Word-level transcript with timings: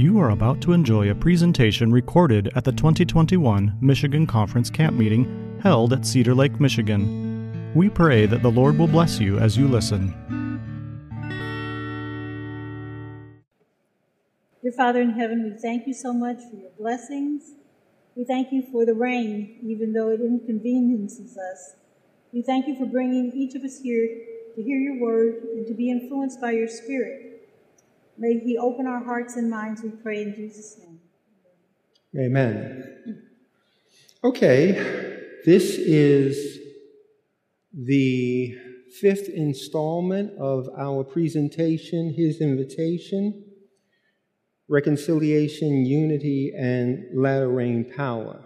You 0.00 0.18
are 0.18 0.30
about 0.30 0.62
to 0.62 0.72
enjoy 0.72 1.10
a 1.10 1.14
presentation 1.14 1.92
recorded 1.92 2.50
at 2.56 2.64
the 2.64 2.72
2021 2.72 3.76
Michigan 3.82 4.26
Conference 4.26 4.70
Camp 4.70 4.96
Meeting 4.96 5.58
held 5.62 5.92
at 5.92 6.06
Cedar 6.06 6.34
Lake, 6.34 6.58
Michigan. 6.58 7.72
We 7.74 7.90
pray 7.90 8.24
that 8.24 8.42
the 8.42 8.50
Lord 8.50 8.78
will 8.78 8.86
bless 8.86 9.20
you 9.20 9.38
as 9.38 9.58
you 9.58 9.68
listen. 9.68 10.14
Dear 14.62 14.72
Father 14.72 15.02
in 15.02 15.10
heaven, 15.10 15.44
we 15.44 15.60
thank 15.60 15.86
you 15.86 15.92
so 15.92 16.14
much 16.14 16.38
for 16.50 16.56
your 16.56 16.70
blessings. 16.78 17.52
We 18.16 18.24
thank 18.24 18.52
you 18.52 18.62
for 18.72 18.86
the 18.86 18.94
rain, 18.94 19.58
even 19.62 19.92
though 19.92 20.08
it 20.08 20.20
inconveniences 20.20 21.36
us. 21.36 21.74
We 22.32 22.42
thank 22.42 22.66
you 22.66 22.76
for 22.76 22.86
bringing 22.86 23.32
each 23.32 23.54
of 23.54 23.64
us 23.64 23.80
here 23.80 24.08
to 24.60 24.66
hear 24.66 24.78
your 24.78 25.00
word 25.00 25.42
and 25.54 25.66
to 25.66 25.74
be 25.74 25.90
influenced 25.90 26.40
by 26.40 26.50
your 26.50 26.68
spirit. 26.68 27.48
May 28.18 28.38
he 28.38 28.58
open 28.58 28.86
our 28.86 29.02
hearts 29.02 29.36
and 29.36 29.50
minds, 29.50 29.82
we 29.82 29.90
pray 29.90 30.22
in 30.22 30.34
Jesus' 30.34 30.78
name. 30.78 31.00
Amen. 32.18 33.22
Okay, 34.22 34.72
this 35.46 35.78
is 35.78 36.58
the 37.72 38.54
fifth 39.00 39.28
installment 39.28 40.38
of 40.38 40.68
our 40.76 41.04
presentation, 41.04 42.12
His 42.12 42.40
Invitation 42.40 43.44
Reconciliation, 44.68 45.84
Unity, 45.84 46.52
and 46.56 47.06
Latter 47.12 47.48
Rain 47.48 47.90
Power. 47.96 48.44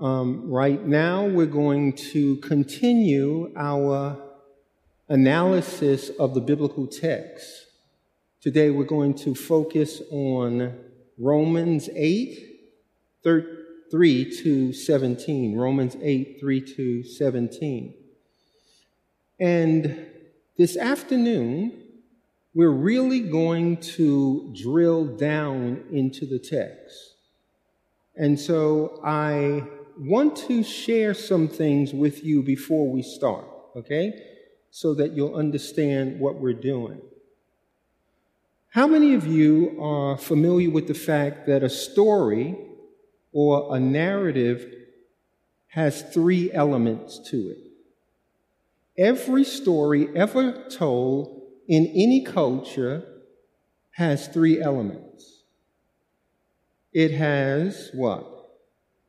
Um, 0.00 0.50
right 0.50 0.84
now, 0.84 1.26
we're 1.26 1.46
going 1.46 1.94
to 2.12 2.36
continue 2.38 3.50
our 3.56 4.27
analysis 5.08 6.10
of 6.18 6.34
the 6.34 6.40
biblical 6.40 6.86
text. 6.86 7.66
Today 8.42 8.70
we're 8.70 8.84
going 8.84 9.14
to 9.14 9.34
focus 9.34 10.02
on 10.10 10.78
Romans 11.18 11.88
8, 11.94 12.60
3 13.22 14.36
to 14.42 14.72
17. 14.72 15.56
Romans 15.56 15.96
8, 16.00 16.36
3 16.38 16.60
to 16.74 17.02
17. 17.02 17.94
And 19.40 20.06
this 20.58 20.76
afternoon, 20.76 21.84
we're 22.54 22.70
really 22.70 23.20
going 23.20 23.78
to 23.78 24.52
drill 24.60 25.06
down 25.16 25.84
into 25.90 26.26
the 26.26 26.38
text. 26.38 27.14
And 28.14 28.38
so 28.38 29.00
I 29.04 29.62
want 29.96 30.36
to 30.48 30.62
share 30.62 31.14
some 31.14 31.48
things 31.48 31.94
with 31.94 32.24
you 32.24 32.42
before 32.42 32.90
we 32.90 33.02
start, 33.02 33.46
okay? 33.76 34.27
So 34.70 34.94
that 34.94 35.12
you'll 35.12 35.34
understand 35.34 36.20
what 36.20 36.36
we're 36.36 36.52
doing. 36.52 37.00
How 38.70 38.86
many 38.86 39.14
of 39.14 39.26
you 39.26 39.76
are 39.82 40.18
familiar 40.18 40.70
with 40.70 40.86
the 40.86 40.94
fact 40.94 41.46
that 41.46 41.62
a 41.62 41.70
story 41.70 42.56
or 43.32 43.74
a 43.74 43.80
narrative 43.80 44.72
has 45.68 46.02
three 46.12 46.52
elements 46.52 47.18
to 47.30 47.36
it? 47.36 47.58
Every 48.98 49.44
story 49.44 50.08
ever 50.14 50.68
told 50.68 51.42
in 51.66 51.86
any 51.86 52.24
culture 52.24 53.04
has 53.92 54.28
three 54.28 54.60
elements. 54.60 55.44
It 56.92 57.12
has 57.12 57.90
what? 57.94 58.26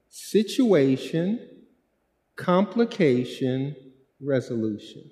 Situation, 0.10 1.40
complication, 2.36 3.76
resolution. 4.22 5.10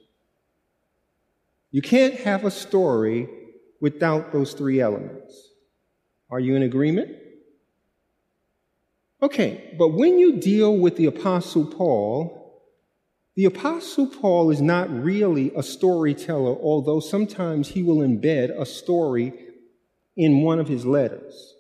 You 1.72 1.82
can't 1.82 2.16
have 2.16 2.46
a 2.46 2.52
story 2.52 3.30
without 3.82 4.32
those 4.32 4.54
three 4.54 4.80
elements. 4.80 5.34
Are 6.30 6.40
you 6.40 6.56
in 6.56 6.64
agreement? 6.64 7.12
Okay, 9.22 9.76
but 9.78 9.90
when 9.90 10.20
you 10.20 10.40
deal 10.40 10.78
with 10.78 10.96
the 10.96 11.08
Apostle 11.08 11.66
Paul, 11.66 12.62
the 13.36 13.46
Apostle 13.46 14.08
Paul 14.08 14.52
is 14.52 14.62
not 14.62 14.90
really 14.90 15.52
a 15.56 15.64
storyteller, 15.64 16.56
although 16.56 17.00
sometimes 17.00 17.70
he 17.70 17.84
will 17.84 17.98
embed 17.98 18.50
a 18.60 18.66
story 18.66 19.34
in 20.16 20.42
one 20.42 20.60
of 20.60 20.68
his 20.68 20.86
letters. 20.86 21.56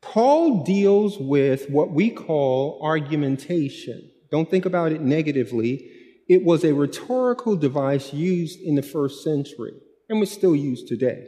Paul 0.00 0.64
deals 0.64 1.18
with 1.18 1.70
what 1.70 1.90
we 1.90 2.10
call 2.10 2.80
argumentation. 2.82 4.10
Don't 4.30 4.50
think 4.50 4.66
about 4.66 4.92
it 4.92 5.00
negatively. 5.00 5.88
It 6.32 6.44
was 6.44 6.64
a 6.64 6.72
rhetorical 6.72 7.56
device 7.56 8.14
used 8.14 8.58
in 8.58 8.74
the 8.74 8.82
first 8.82 9.22
century 9.22 9.74
and 10.08 10.18
was 10.18 10.30
still 10.30 10.56
used 10.56 10.88
today 10.88 11.26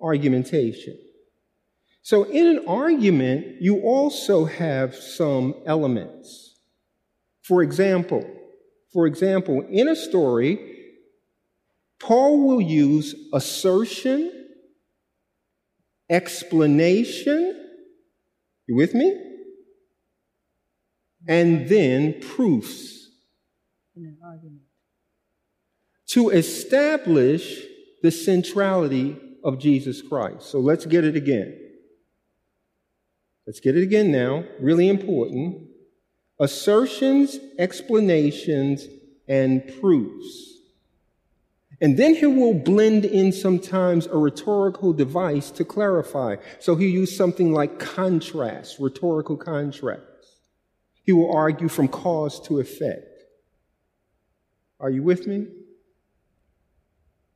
argumentation. 0.00 0.96
So, 2.02 2.22
in 2.22 2.46
an 2.46 2.64
argument, 2.68 3.60
you 3.60 3.80
also 3.80 4.44
have 4.44 4.94
some 4.94 5.54
elements. 5.66 6.54
For 7.42 7.64
example, 7.64 8.24
for 8.92 9.08
example, 9.08 9.64
in 9.68 9.88
a 9.88 9.96
story, 9.96 10.76
Paul 11.98 12.46
will 12.46 12.60
use 12.60 13.16
assertion, 13.32 14.30
explanation, 16.08 17.74
you 18.68 18.76
with 18.76 18.94
me? 18.94 19.20
And 21.26 21.68
then 21.68 22.20
proofs. 22.20 22.98
In 23.98 24.04
an 24.04 24.18
argument. 24.24 24.62
To 26.08 26.30
establish 26.30 27.62
the 28.02 28.10
centrality 28.10 29.16
of 29.44 29.58
Jesus 29.58 30.02
Christ. 30.02 30.50
So 30.50 30.58
let's 30.58 30.86
get 30.86 31.04
it 31.04 31.16
again. 31.16 31.58
Let's 33.46 33.60
get 33.60 33.76
it 33.76 33.82
again 33.82 34.10
now. 34.12 34.44
Really 34.60 34.88
important. 34.88 35.68
Assertions, 36.40 37.38
explanations, 37.58 38.86
and 39.26 39.62
proofs. 39.80 40.54
And 41.80 41.96
then 41.96 42.14
he 42.14 42.26
will 42.26 42.54
blend 42.54 43.04
in 43.04 43.32
sometimes 43.32 44.06
a 44.06 44.16
rhetorical 44.16 44.92
device 44.92 45.50
to 45.52 45.64
clarify. 45.64 46.36
So 46.58 46.74
he 46.74 46.88
used 46.88 47.16
something 47.16 47.52
like 47.52 47.78
contrast, 47.78 48.78
rhetorical 48.80 49.36
contrast. 49.36 50.02
He 51.04 51.12
will 51.12 51.34
argue 51.34 51.68
from 51.68 51.88
cause 51.88 52.40
to 52.48 52.58
effect. 52.58 53.22
Are 54.80 54.90
you 54.90 55.02
with 55.02 55.26
me? 55.26 55.46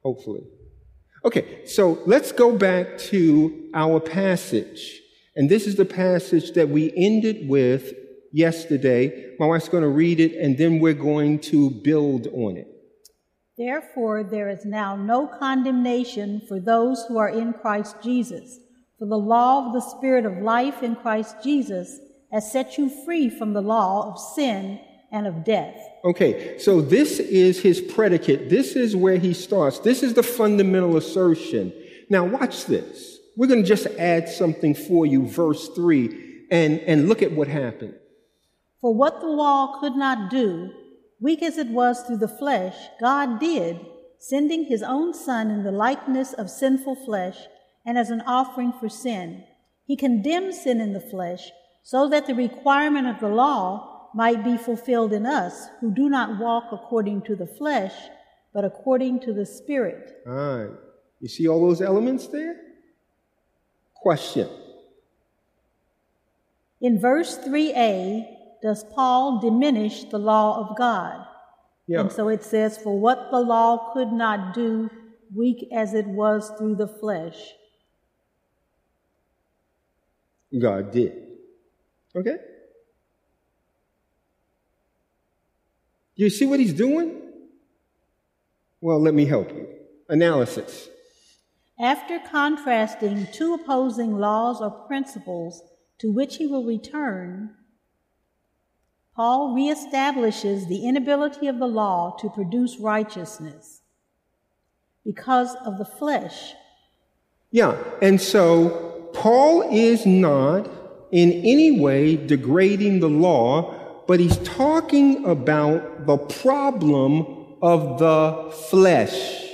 Hopefully. 0.03 0.45
Okay, 1.25 1.65
so 1.67 2.03
let's 2.05 2.33
go 2.33 2.57
back 2.57 2.99
to 2.99 3.71
our 3.75 4.01
passage. 4.01 5.01
And 5.37 5.49
this 5.49 5.67
is 5.67 5.77
the 5.77 5.85
passage 5.85 6.53
that 6.53 6.69
we 6.69 6.93
ended 6.97 7.49
with 7.49 7.95
yesterday. 8.33 9.35
My 9.39 9.47
wife's 9.47 9.69
going 9.69 9.85
to 9.85 9.89
read 9.89 10.19
it, 10.19 10.35
and 10.35 10.59
then 10.59 10.81
we're 10.81 10.95
going 10.95 11.39
to 11.41 11.71
build 11.71 12.27
on 12.29 12.57
it. 12.57 12.69
Therefore, 13.57 14.25
there 14.25 14.49
is 14.49 14.65
now 14.65 14.97
no 14.97 15.29
condemnation 15.29 16.43
for 16.49 16.59
those 16.59 17.05
who 17.07 17.19
are 17.19 17.29
in 17.29 17.53
Christ 17.53 17.97
Jesus. 18.03 18.59
For 18.99 19.07
the 19.07 19.19
law 19.19 19.67
of 19.67 19.73
the 19.73 19.81
Spirit 19.81 20.27
of 20.27 20.39
life 20.39 20.83
in 20.83 20.97
Christ 20.97 21.37
Jesus 21.45 21.99
has 22.33 22.51
set 22.51 22.79
you 22.79 22.89
free 23.05 23.29
from 23.29 23.53
the 23.53 23.61
law 23.61 24.11
of 24.11 24.19
sin 24.19 24.81
and 25.13 25.27
of 25.27 25.45
death. 25.45 25.77
Okay, 26.05 26.59
so 26.59 26.81
this 26.81 27.21
is 27.21 27.61
his 27.61 27.81
predicate. 27.81 28.49
This 28.49 28.75
is 28.75 28.97
where 28.97 29.19
he 29.19 29.35
starts. 29.35 29.79
This 29.79 30.03
is 30.03 30.15
the 30.15 30.23
fundamental 30.23 30.97
assertion. 30.97 31.73
Now, 32.09 32.25
watch 32.25 32.67
this. 32.67 33.19
We're 33.37 33.47
going 33.47 33.63
to 33.63 33.69
just 33.69 33.87
add 33.99 34.29
something 34.29 34.75
for 34.75 35.07
you, 35.07 35.27
verse 35.27 35.69
3, 35.69 36.47
and, 36.51 36.81
and 36.81 37.09
look 37.09 37.23
at 37.23 37.33
what 37.33 37.49
happened. 37.49 37.95
For 38.81 38.93
what 38.95 39.21
the 39.21 39.29
law 39.29 39.79
could 39.81 39.95
not 39.95 40.31
do, 40.31 40.71
weak 41.21 41.43
as 41.43 41.57
it 41.57 41.69
was 41.69 42.03
through 42.03 42.19
the 42.19 42.29
flesh, 42.29 42.75
God 43.01 43.39
did, 43.39 43.79
sending 44.19 44.65
his 44.65 44.83
own 44.83 45.15
Son 45.15 45.51
in 45.51 45.63
the 45.63 45.71
likeness 45.71 46.33
of 46.33 46.51
sinful 46.51 46.97
flesh 47.05 47.37
and 47.87 47.97
as 47.97 48.11
an 48.11 48.23
offering 48.23 48.73
for 48.73 48.89
sin. 48.89 49.45
He 49.87 49.97
condemned 49.97 50.55
sin 50.55 50.81
in 50.81 50.93
the 50.93 51.01
flesh 51.01 51.51
so 51.83 52.09
that 52.09 52.27
the 52.27 52.35
requirement 52.35 53.07
of 53.07 53.21
the 53.21 53.29
law 53.29 53.92
might 54.15 54.45
be 54.45 54.57
fulfilled 54.57 55.13
in 55.13 55.27
us 55.27 55.69
who 55.81 55.95
do 55.95 56.09
not 56.09 56.39
walk 56.39 56.65
according 56.73 57.23
to 57.23 57.37
the 57.37 57.47
flesh, 57.47 57.95
but 58.53 58.65
according 58.65 59.21
to 59.21 59.33
the 59.33 59.47
Spirit. 59.47 60.23
All 60.27 60.33
right. 60.33 60.71
You 61.21 61.29
see 61.29 61.49
all 61.49 61.61
those 61.67 61.81
elements 61.81 62.27
there? 62.27 62.57
Question. 63.95 64.49
In 66.81 66.99
verse 66.99 67.39
3a, 67.39 68.27
does 68.61 68.85
Paul 68.85 69.41
diminish 69.41 70.05
the 70.05 70.19
law 70.19 70.59
of 70.59 70.77
God? 70.77 71.25
Yeah. 71.87 72.01
And 72.01 72.13
so 72.13 72.29
it 72.29 72.43
says, 72.43 72.77
For 72.77 72.99
what 72.99 73.31
the 73.31 73.41
law 73.41 73.93
could 73.93 74.13
not 74.13 74.55
do, 74.55 74.91
weak 75.35 75.69
as 75.73 75.95
it 75.95 76.07
was 76.07 76.51
through 76.59 76.77
the 76.77 76.89
flesh. 76.89 77.37
God 80.59 80.91
did. 80.91 81.13
Okay? 82.15 82.37
You 86.15 86.31
see 86.31 86.47
what 86.47 86.61
he's 86.61 86.75
doing? 86.75 87.21
Well, 88.81 89.01
let 89.01 89.15
me 89.15 89.25
help 89.25 89.51
you. 89.51 89.67
analysis. 90.09 90.89
After 91.81 92.19
contrasting 92.19 93.29
two 93.33 93.55
opposing 93.55 94.19
laws 94.19 94.61
or 94.61 94.71
principles 94.71 95.63
to 95.99 96.13
which 96.13 96.37
he 96.37 96.47
will 96.47 96.65
return, 96.65 97.55
Paul 99.17 99.55
reestablishes 99.55 100.69
the 100.69 100.87
inability 100.87 101.47
of 101.47 101.59
the 101.59 101.67
law 101.67 102.17
to 102.21 102.29
produce 102.29 102.79
righteousness 102.79 103.83
because 105.05 105.55
of 105.65 105.79
the 105.79 105.85
flesh. 105.85 106.53
Yeah, 107.51 107.77
and 108.01 108.21
so 108.21 109.09
Paul 109.13 109.63
is 109.71 110.07
not 110.07 110.71
in 111.11 111.33
any 111.33 111.79
way 111.79 112.17
degrading 112.17 113.01
the 113.01 113.11
law, 113.11 113.75
but 114.07 114.21
he's 114.21 114.39
talking 114.39 115.25
about 115.25 116.07
the 116.07 116.19
problem 116.19 117.27
of 117.63 117.99
the 117.99 118.51
flesh. 118.71 119.49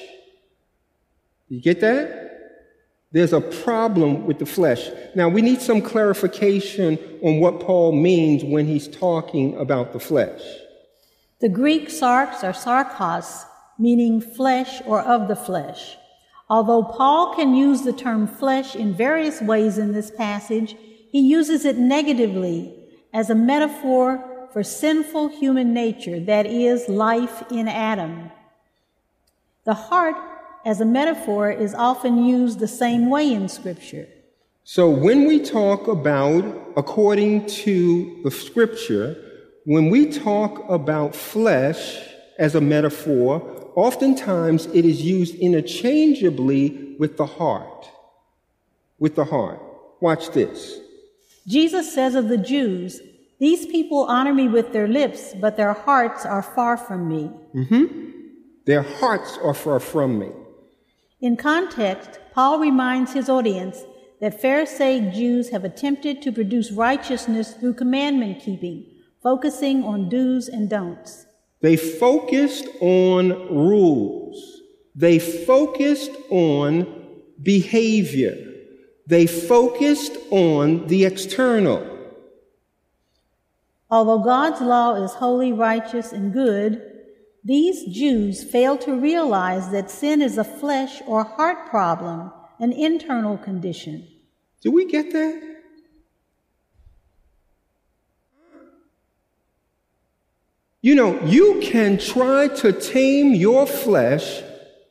You 1.49 1.61
get 1.61 1.81
that? 1.81 2.29
There's 3.11 3.33
a 3.33 3.41
problem 3.41 4.27
with 4.27 4.39
the 4.39 4.47
flesh. 4.47 4.91
Now, 5.15 5.29
we 5.29 5.41
need 5.41 5.63
some 5.63 5.81
clarification 5.81 6.99
on 7.23 7.41
what 7.41 7.61
Paul 7.61 7.93
means 7.93 8.45
when 8.45 8.67
he's 8.67 8.87
talking 8.87 9.57
about 9.57 9.93
the 9.93 10.01
flesh. 10.01 10.43
The 11.41 11.49
Greek 11.49 11.89
sarx 11.89 12.43
or 12.43 12.53
sarkos, 12.53 13.45
meaning 13.79 14.21
flesh 14.21 14.83
or 14.85 15.01
of 15.01 15.29
the 15.29 15.37
flesh. 15.37 15.97
Although 16.51 16.83
Paul 16.83 17.35
can 17.35 17.55
use 17.55 17.83
the 17.83 17.93
term 17.93 18.27
flesh 18.27 18.75
in 18.75 18.95
various 18.95 19.41
ways 19.41 19.79
in 19.79 19.93
this 19.93 20.11
passage, 20.11 20.77
he 21.11 21.21
uses 21.21 21.65
it 21.65 21.79
negatively 21.79 22.75
as 23.15 23.31
a 23.31 23.35
metaphor 23.35 24.23
for 24.53 24.63
sinful 24.63 25.29
human 25.29 25.73
nature, 25.73 26.21
that 26.21 26.47
is, 26.47 26.89
life 26.89 27.43
in 27.51 27.69
Adam. 27.69 28.31
The 29.65 29.75
heart 29.75 30.17
as 30.65 30.81
a 30.81 30.85
metaphor 30.85 31.51
is 31.51 31.75
often 31.75 32.25
used 32.25 32.59
the 32.59 32.69
same 32.69 33.11
way 33.11 33.33
in 33.33 33.49
Scripture. 33.49 34.09
So 34.65 34.91
when 34.91 35.27
we 35.27 35.41
talk 35.41 35.89
about, 35.89 36.45
according 36.77 37.47
to 37.47 38.21
the 38.25 38.31
Scripture, 38.31 39.17
when 39.65 39.91
we 39.91 40.11
talk 40.11 40.69
about 40.69 41.15
flesh 41.15 41.99
as 42.39 42.55
a 42.55 42.61
metaphor, 42.61 43.71
oftentimes 43.77 44.67
it 44.67 44.85
is 44.85 45.03
used 45.03 45.35
interchangeably 45.37 46.97
with 46.99 47.17
the 47.17 47.27
heart. 47.27 47.89
With 48.99 49.15
the 49.15 49.25
heart. 49.25 49.61
Watch 50.01 50.31
this. 50.31 50.79
Jesus 51.47 51.95
says 51.95 52.15
of 52.15 52.29
the 52.29 52.37
Jews, 52.37 53.01
These 53.39 53.67
people 53.67 54.05
honor 54.05 54.35
me 54.35 54.49
with 54.49 54.73
their 54.73 54.89
lips, 54.89 55.35
but 55.41 55.57
their 55.57 55.73
hearts 55.73 56.27
are 56.27 56.43
far 56.43 56.77
from 56.77 57.09
me. 57.09 57.31
Mm-hmm. 57.55 58.11
Their 58.67 58.83
hearts 58.83 59.39
are 59.43 59.55
far 59.55 59.81
from 59.81 60.19
me. 60.19 60.31
In 61.21 61.37
context, 61.37 62.19
Paul 62.33 62.59
reminds 62.59 63.13
his 63.13 63.29
audience 63.29 63.85
that 64.21 64.41
Pharisaic 64.41 65.13
Jews 65.13 65.51
have 65.51 65.65
attempted 65.65 66.21
to 66.23 66.33
produce 66.33 66.73
righteousness 66.73 67.55
through 67.55 67.75
commandment 67.75 68.41
keeping, 68.41 68.85
focusing 69.23 69.85
on 69.85 70.09
do's 70.09 70.49
and 70.49 70.69
don'ts. 70.69 71.27
They 71.61 71.77
focused 71.77 72.67
on 72.81 73.31
rules. 73.55 74.63
They 74.95 75.19
focused 75.19 76.11
on 76.31 77.23
behavior. 77.43 78.37
They 79.07 79.27
focused 79.27 80.17
on 80.31 80.89
the 80.89 81.05
external. 81.05 81.98
Although 83.91 84.19
God's 84.19 84.61
law 84.61 84.95
is 85.03 85.13
holy, 85.13 85.53
righteous, 85.53 86.13
and 86.13 86.33
good, 86.33 86.83
these 87.43 87.85
Jews 87.85 88.45
fail 88.45 88.77
to 88.79 88.95
realize 88.95 89.71
that 89.71 89.91
sin 89.91 90.21
is 90.21 90.37
a 90.37 90.45
flesh 90.45 91.01
or 91.07 91.25
heart 91.25 91.71
problem, 91.71 92.31
an 92.59 92.73
internal 92.73 93.39
condition. 93.39 94.07
Do 94.61 94.71
we 94.73 94.87
get 94.87 95.13
that? 95.13 95.49
You 100.81 100.95
know, 100.95 101.21
you 101.25 101.61
can 101.61 101.99
try 101.99 102.49
to 102.49 102.73
tame 102.73 103.35
your 103.35 103.67
flesh 103.67 104.43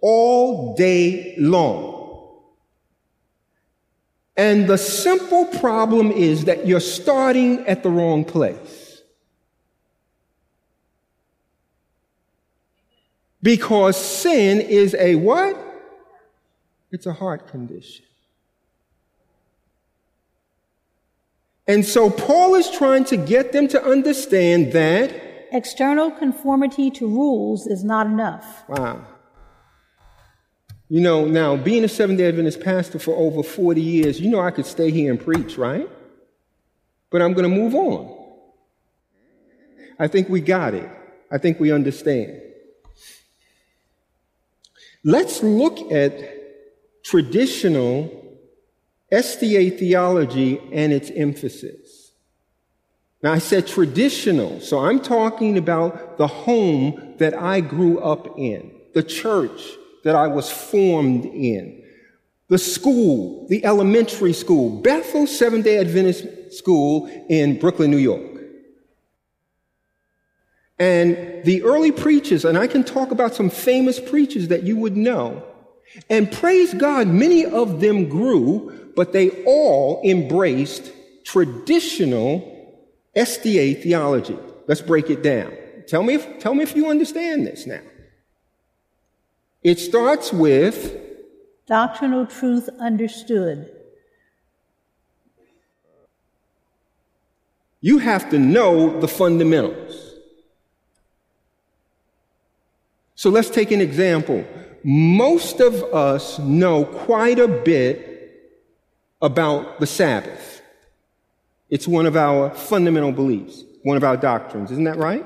all 0.01 0.75
day 0.75 1.35
long. 1.37 1.95
And 4.35 4.67
the 4.67 4.77
simple 4.77 5.45
problem 5.45 6.11
is 6.11 6.45
that 6.45 6.67
you're 6.67 6.79
starting 6.79 7.65
at 7.67 7.83
the 7.83 7.89
wrong 7.89 8.23
place. 8.23 8.66
Because 13.47 13.95
sin 13.95 14.59
is 14.59 14.93
a 14.95 15.15
what? 15.15 15.57
It's 16.91 17.05
a 17.05 17.13
heart 17.13 17.47
condition. 17.47 18.03
And 21.65 21.85
so 21.85 22.09
Paul 22.09 22.55
is 22.55 22.69
trying 22.69 23.05
to 23.05 23.15
get 23.15 23.53
them 23.53 23.69
to 23.69 23.81
understand 23.81 24.73
that 24.73 25.47
external 25.53 26.11
conformity 26.11 26.91
to 26.91 27.07
rules 27.07 27.67
is 27.67 27.85
not 27.85 28.07
enough. 28.07 28.67
Wow. 28.67 29.07
You 30.89 30.99
know, 30.99 31.23
now 31.23 31.55
being 31.55 31.85
a 31.85 31.87
Seventh 31.87 32.19
day 32.19 32.27
Adventist 32.27 32.59
pastor 32.59 32.99
for 32.99 33.15
over 33.15 33.43
40 33.43 33.79
years, 33.81 34.19
you 34.19 34.29
know 34.29 34.41
I 34.41 34.51
could 34.51 34.65
stay 34.65 34.91
here 34.91 35.09
and 35.09 35.17
preach, 35.17 35.57
right? 35.57 35.89
But 37.09 37.21
I'm 37.21 37.31
going 37.31 37.49
to 37.49 37.55
move 37.55 37.75
on. 37.75 38.13
I 39.97 40.09
think 40.09 40.27
we 40.27 40.41
got 40.41 40.73
it. 40.73 40.89
I 41.31 41.37
think 41.37 41.61
we 41.61 41.71
understand. 41.71 42.41
Let's 45.03 45.43
look 45.43 45.91
at 45.91 47.03
traditional 47.03 48.11
SDA 49.11 49.77
theology 49.79 50.59
and 50.71 50.91
its 50.91 51.09
emphasis. 51.11 52.11
Now, 53.23 53.33
I 53.33 53.39
said 53.39 53.67
traditional, 53.67 54.59
so 54.59 54.79
I'm 54.79 54.99
talking 54.99 55.57
about 55.57 56.17
the 56.17 56.27
home 56.27 57.15
that 57.17 57.33
I 57.33 57.61
grew 57.61 57.99
up 57.99 58.37
in, 58.37 58.71
the 58.93 59.03
church 59.03 59.61
that 60.03 60.15
I 60.15 60.27
was 60.27 60.51
formed 60.51 61.25
in, 61.25 61.83
the 62.49 62.57
school, 62.57 63.47
the 63.49 63.65
elementary 63.65 64.33
school, 64.33 64.81
Bethel 64.81 65.25
Seventh 65.25 65.65
day 65.65 65.79
Adventist 65.79 66.53
School 66.53 67.07
in 67.29 67.59
Brooklyn, 67.59 67.91
New 67.91 67.97
York. 67.97 68.36
And 70.79 71.43
the 71.43 71.63
early 71.63 71.91
preachers, 71.91 72.45
and 72.45 72.57
I 72.57 72.67
can 72.67 72.83
talk 72.83 73.11
about 73.11 73.33
some 73.33 73.49
famous 73.49 73.99
preachers 73.99 74.49
that 74.49 74.63
you 74.63 74.77
would 74.77 74.95
know. 74.95 75.43
And 76.09 76.31
praise 76.31 76.73
God, 76.73 77.07
many 77.07 77.45
of 77.45 77.79
them 77.79 78.07
grew, 78.07 78.91
but 78.95 79.13
they 79.13 79.43
all 79.45 80.01
embraced 80.03 80.91
traditional 81.23 82.53
SDA 83.15 83.81
theology. 83.81 84.37
Let's 84.67 84.81
break 84.81 85.09
it 85.09 85.23
down. 85.23 85.51
Tell 85.87 86.03
me 86.03 86.15
if, 86.15 86.39
tell 86.39 86.53
me 86.53 86.63
if 86.63 86.75
you 86.75 86.89
understand 86.89 87.47
this 87.47 87.65
now. 87.65 87.81
It 89.63 89.79
starts 89.79 90.31
with 90.31 90.95
doctrinal 91.65 92.25
truth 92.25 92.69
understood. 92.79 93.71
You 97.81 97.99
have 97.99 98.29
to 98.31 98.39
know 98.39 98.99
the 98.99 99.07
fundamentals. 99.07 100.06
So 103.17 103.31
let's 103.31 103.49
take 103.49 103.71
an 103.71 103.81
example. 103.81 104.45
Most 104.83 105.59
of 105.59 105.73
us 105.91 106.37
know 106.37 106.85
quite 106.85 107.39
a 107.39 107.47
bit 107.47 108.51
about 109.23 109.79
the 109.79 109.87
Sabbath. 109.87 110.61
It's 111.67 111.87
one 111.87 112.05
of 112.05 112.15
our 112.15 112.51
fundamental 112.51 113.11
beliefs, 113.11 113.63
one 113.81 113.97
of 113.97 114.03
our 114.03 114.17
doctrines. 114.17 114.69
Isn't 114.69 114.83
that 114.83 114.97
right? 114.97 115.25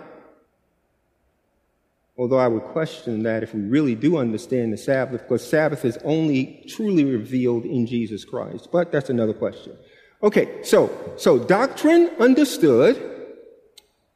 Although 2.18 2.38
I 2.38 2.48
would 2.48 2.64
question 2.64 3.24
that 3.24 3.44
if 3.44 3.54
we 3.54 3.60
really 3.60 3.96
do 3.96 4.16
understand 4.16 4.72
the 4.72 4.78
Sabbath, 4.78 5.24
because 5.24 5.46
Sabbath 5.46 5.84
is 5.84 5.98
only 6.06 6.64
truly 6.70 7.04
revealed 7.04 7.66
in 7.66 7.86
Jesus 7.86 8.24
Christ. 8.24 8.70
But 8.72 8.94
that's 8.94 9.10
another 9.10 9.34
question. 9.34 9.76
Okay, 10.24 10.64
so, 10.64 10.90
so 11.18 11.38
doctrine 11.38 12.10
understood. 12.22 12.96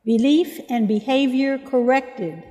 Belief 0.06 0.62
and 0.70 0.88
behavior 0.88 1.58
corrected. 1.58 2.42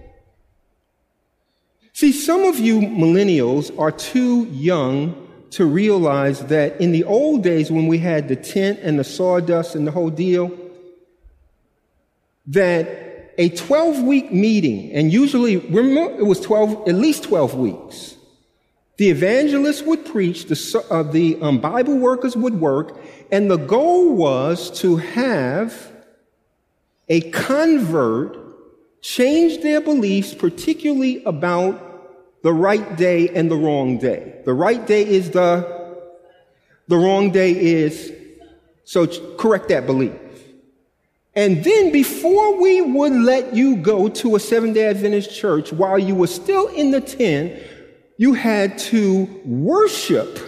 See, 1.94 2.10
some 2.10 2.42
of 2.42 2.58
you 2.58 2.80
millennials 2.80 3.76
are 3.78 3.92
too 3.92 4.46
young 4.46 5.28
to 5.50 5.64
realize 5.64 6.40
that 6.46 6.80
in 6.80 6.90
the 6.90 7.04
old 7.04 7.44
days 7.44 7.70
when 7.70 7.86
we 7.86 7.98
had 7.98 8.26
the 8.26 8.34
tent 8.34 8.80
and 8.82 8.98
the 8.98 9.04
sawdust 9.04 9.76
and 9.76 9.86
the 9.86 9.92
whole 9.92 10.10
deal, 10.10 10.50
that 12.48 13.32
a 13.38 13.48
12 13.50 14.02
week 14.02 14.32
meeting, 14.32 14.90
and 14.90 15.12
usually 15.12 15.54
it 15.54 16.26
was 16.26 16.40
12, 16.40 16.88
at 16.88 16.96
least 16.96 17.22
12 17.22 17.54
weeks, 17.54 18.16
the 18.96 19.10
evangelists 19.10 19.82
would 19.82 20.04
preach, 20.04 20.46
the, 20.46 20.84
uh, 20.90 21.04
the 21.04 21.38
um, 21.40 21.60
Bible 21.60 21.96
workers 21.96 22.36
would 22.36 22.60
work, 22.60 23.00
and 23.30 23.48
the 23.48 23.56
goal 23.56 24.16
was 24.16 24.68
to 24.80 24.96
have 24.96 25.92
a 27.08 27.20
convert 27.30 28.43
change 29.04 29.62
their 29.62 29.82
beliefs, 29.82 30.32
particularly 30.32 31.22
about 31.24 32.42
the 32.42 32.52
right 32.52 32.96
day 32.96 33.28
and 33.28 33.50
the 33.50 33.56
wrong 33.56 33.98
day. 33.98 34.40
The 34.46 34.54
right 34.54 34.84
day 34.86 35.06
is 35.06 35.30
the, 35.30 36.00
the 36.88 36.96
wrong 36.96 37.30
day 37.30 37.52
is, 37.52 38.10
so 38.84 39.06
correct 39.36 39.68
that 39.68 39.84
belief. 39.84 40.14
And 41.34 41.62
then 41.62 41.92
before 41.92 42.58
we 42.58 42.80
would 42.80 43.12
let 43.12 43.54
you 43.54 43.76
go 43.76 44.08
to 44.08 44.36
a 44.36 44.40
Seventh 44.40 44.74
day 44.74 44.86
Adventist 44.86 45.34
church 45.34 45.70
while 45.70 45.98
you 45.98 46.14
were 46.14 46.26
still 46.26 46.68
in 46.68 46.90
the 46.90 47.02
tent, 47.02 47.62
you 48.16 48.32
had 48.32 48.78
to 48.78 49.24
worship 49.44 50.38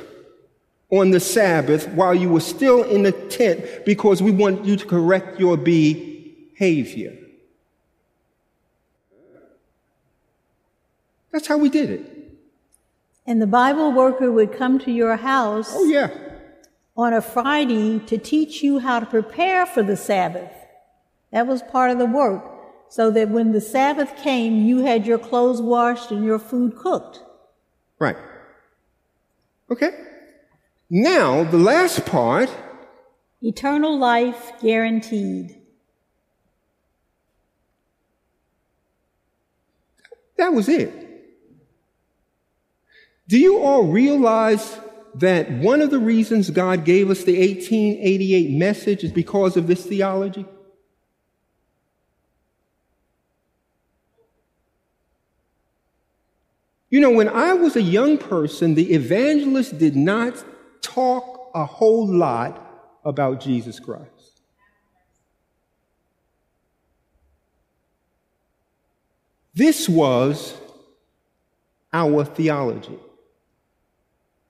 on 0.89 1.11
the 1.11 1.21
Sabbath 1.21 1.89
while 1.89 2.15
you 2.15 2.31
were 2.31 2.41
still 2.41 2.85
in 2.85 3.03
the 3.03 3.13
tent 3.13 3.85
because 3.85 4.23
we 4.23 4.31
want 4.31 4.65
you 4.65 4.77
to 4.77 4.87
correct 4.87 5.39
your 5.39 5.59
behavior. 5.59 7.19
That's 11.33 11.49
how 11.49 11.59
we 11.59 11.69
did 11.69 11.91
it. 11.91 12.13
And 13.27 13.43
the 13.43 13.47
Bible 13.47 13.93
worker 13.93 14.31
would 14.31 14.53
come 14.53 14.79
to 14.81 14.93
your 14.93 15.17
house. 15.17 15.73
Oh, 15.75 15.85
yeah. 15.85 16.11
On 16.97 17.13
a 17.13 17.21
Friday 17.21 17.99
to 18.07 18.17
teach 18.17 18.63
you 18.63 18.79
how 18.79 19.01
to 19.01 19.07
prepare 19.07 19.67
for 19.67 19.83
the 19.83 19.97
Sabbath. 19.97 20.53
That 21.33 21.47
was 21.47 21.61
part 21.63 21.91
of 21.91 21.99
the 21.99 22.07
work. 22.07 22.45
So 22.89 23.11
that 23.11 23.31
when 23.31 23.53
the 23.53 23.61
Sabbath 23.61 24.17
came, 24.17 24.65
you 24.65 24.79
had 24.79 25.07
your 25.07 25.19
clothes 25.19 25.61
washed 25.61 26.13
and 26.13 26.25
your 26.25 26.39
food 26.39 26.77
cooked. 26.77 27.21
Right. 27.99 28.17
Okay. 29.71 29.91
Now, 30.89 31.43
the 31.43 31.59
last 31.59 32.07
part 32.07 32.49
eternal 33.43 33.99
life 33.99 34.53
guaranteed. 34.63 35.61
That 40.37 40.53
was 40.53 40.69
it. 40.69 41.06
Do 43.29 43.39
you 43.39 43.59
all 43.59 43.85
realize 43.85 44.79
that 45.17 45.51
one 45.51 45.81
of 45.81 45.91
the 45.91 45.99
reasons 45.99 46.51
God 46.51 46.85
gave 46.85 47.11
us 47.11 47.25
the 47.25 47.39
1888 47.39 48.51
message 48.51 49.03
is 49.03 49.13
because 49.13 49.57
of 49.57 49.67
this 49.67 49.85
theology? 49.85 50.47
You 56.89 57.01
know, 57.01 57.11
when 57.11 57.29
I 57.29 57.53
was 57.55 57.75
a 57.75 57.83
young 57.83 58.17
person, 58.17 58.75
the 58.75 58.93
evangelist 58.93 59.77
did 59.79 59.97
not 59.97 60.45
talk 60.83 61.51
a 61.55 61.65
whole 61.65 62.07
lot 62.07 62.63
about 63.05 63.41
Jesus 63.41 63.81
Christ. 63.81 64.41
This 69.53 69.89
was 69.89 70.55
our 71.93 72.25
theology. 72.25 72.99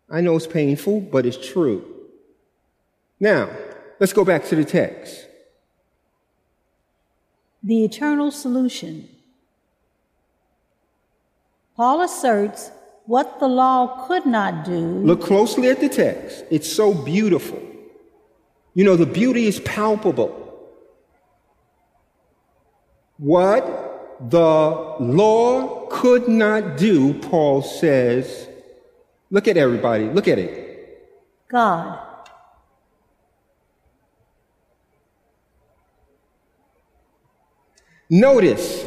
I 0.08 0.20
know 0.20 0.36
it's 0.36 0.46
painful, 0.46 1.00
but 1.00 1.26
it's 1.26 1.36
true. 1.36 1.84
Now, 3.18 3.50
let's 3.98 4.12
go 4.12 4.24
back 4.24 4.44
to 4.46 4.56
the 4.56 4.64
text. 4.64 5.26
The 7.62 7.84
eternal 7.84 8.30
solution. 8.30 9.08
Paul 11.76 12.02
asserts 12.02 12.70
what 13.06 13.40
the 13.40 13.48
law 13.48 14.06
could 14.06 14.26
not 14.26 14.64
do. 14.64 14.78
Look 14.78 15.22
closely 15.22 15.68
at 15.68 15.80
the 15.80 15.88
text. 15.88 16.44
It's 16.50 16.70
so 16.70 16.94
beautiful. 16.94 17.60
You 18.74 18.84
know, 18.84 18.96
the 18.96 19.06
beauty 19.06 19.46
is 19.46 19.60
palpable. 19.60 20.42
What 23.18 24.30
the 24.30 24.38
law 24.38 25.86
could 25.90 26.28
not 26.28 26.76
do, 26.76 27.14
Paul 27.14 27.62
says. 27.62 28.48
Look 29.30 29.48
at 29.48 29.56
everybody. 29.56 30.04
Look 30.04 30.28
at 30.28 30.38
it. 30.38 31.46
God. 31.48 31.98
Notice. 38.08 38.86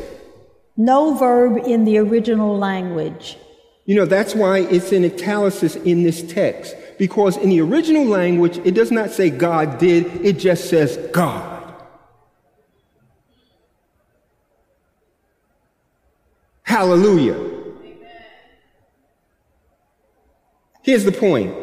No 0.77 1.15
verb 1.15 1.57
in 1.65 1.83
the 1.83 1.97
original 1.97 2.57
language. 2.57 3.37
You 3.85 3.95
know, 3.95 4.05
that's 4.05 4.35
why 4.35 4.59
it's 4.59 4.91
in 4.91 5.03
italics 5.03 5.75
in 5.75 6.03
this 6.03 6.21
text. 6.21 6.75
Because 6.97 7.37
in 7.37 7.49
the 7.49 7.59
original 7.61 8.05
language, 8.05 8.59
it 8.59 8.75
does 8.75 8.91
not 8.91 9.09
say 9.09 9.29
God 9.29 9.77
did, 9.77 10.05
it 10.25 10.33
just 10.37 10.69
says 10.69 10.97
God. 11.11 11.73
Hallelujah. 16.63 17.48
Here's 20.89 21.05
the 21.05 21.11
point 21.11 21.53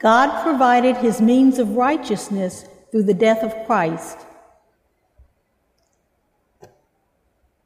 God 0.00 0.42
provided 0.42 0.96
his 0.96 1.20
means 1.20 1.60
of 1.60 1.76
righteousness 1.76 2.64
through 2.90 3.04
the 3.04 3.14
death 3.14 3.44
of 3.44 3.54
Christ. 3.64 4.18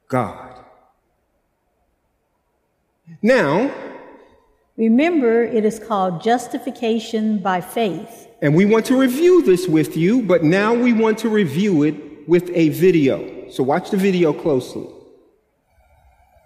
God. 0.07 0.63
Now, 3.23 3.73
Remember, 4.77 5.41
it 5.43 5.65
is 5.65 5.79
called 5.79 6.21
justification 6.21 7.39
by 7.39 7.61
faith. 7.61 8.27
And 8.43 8.53
we 8.55 8.65
want 8.65 8.85
to 8.85 8.95
review 8.95 9.41
this 9.41 9.67
with 9.67 9.97
you, 9.97 10.21
but 10.21 10.43
now 10.43 10.71
we 10.75 10.93
want 10.93 11.17
to 11.19 11.29
review 11.29 11.81
it 11.81 12.29
with 12.29 12.51
a 12.53 12.69
video. 12.69 13.49
So 13.49 13.63
watch 13.63 13.89
the 13.89 13.97
video 13.97 14.33
closely. 14.33 14.87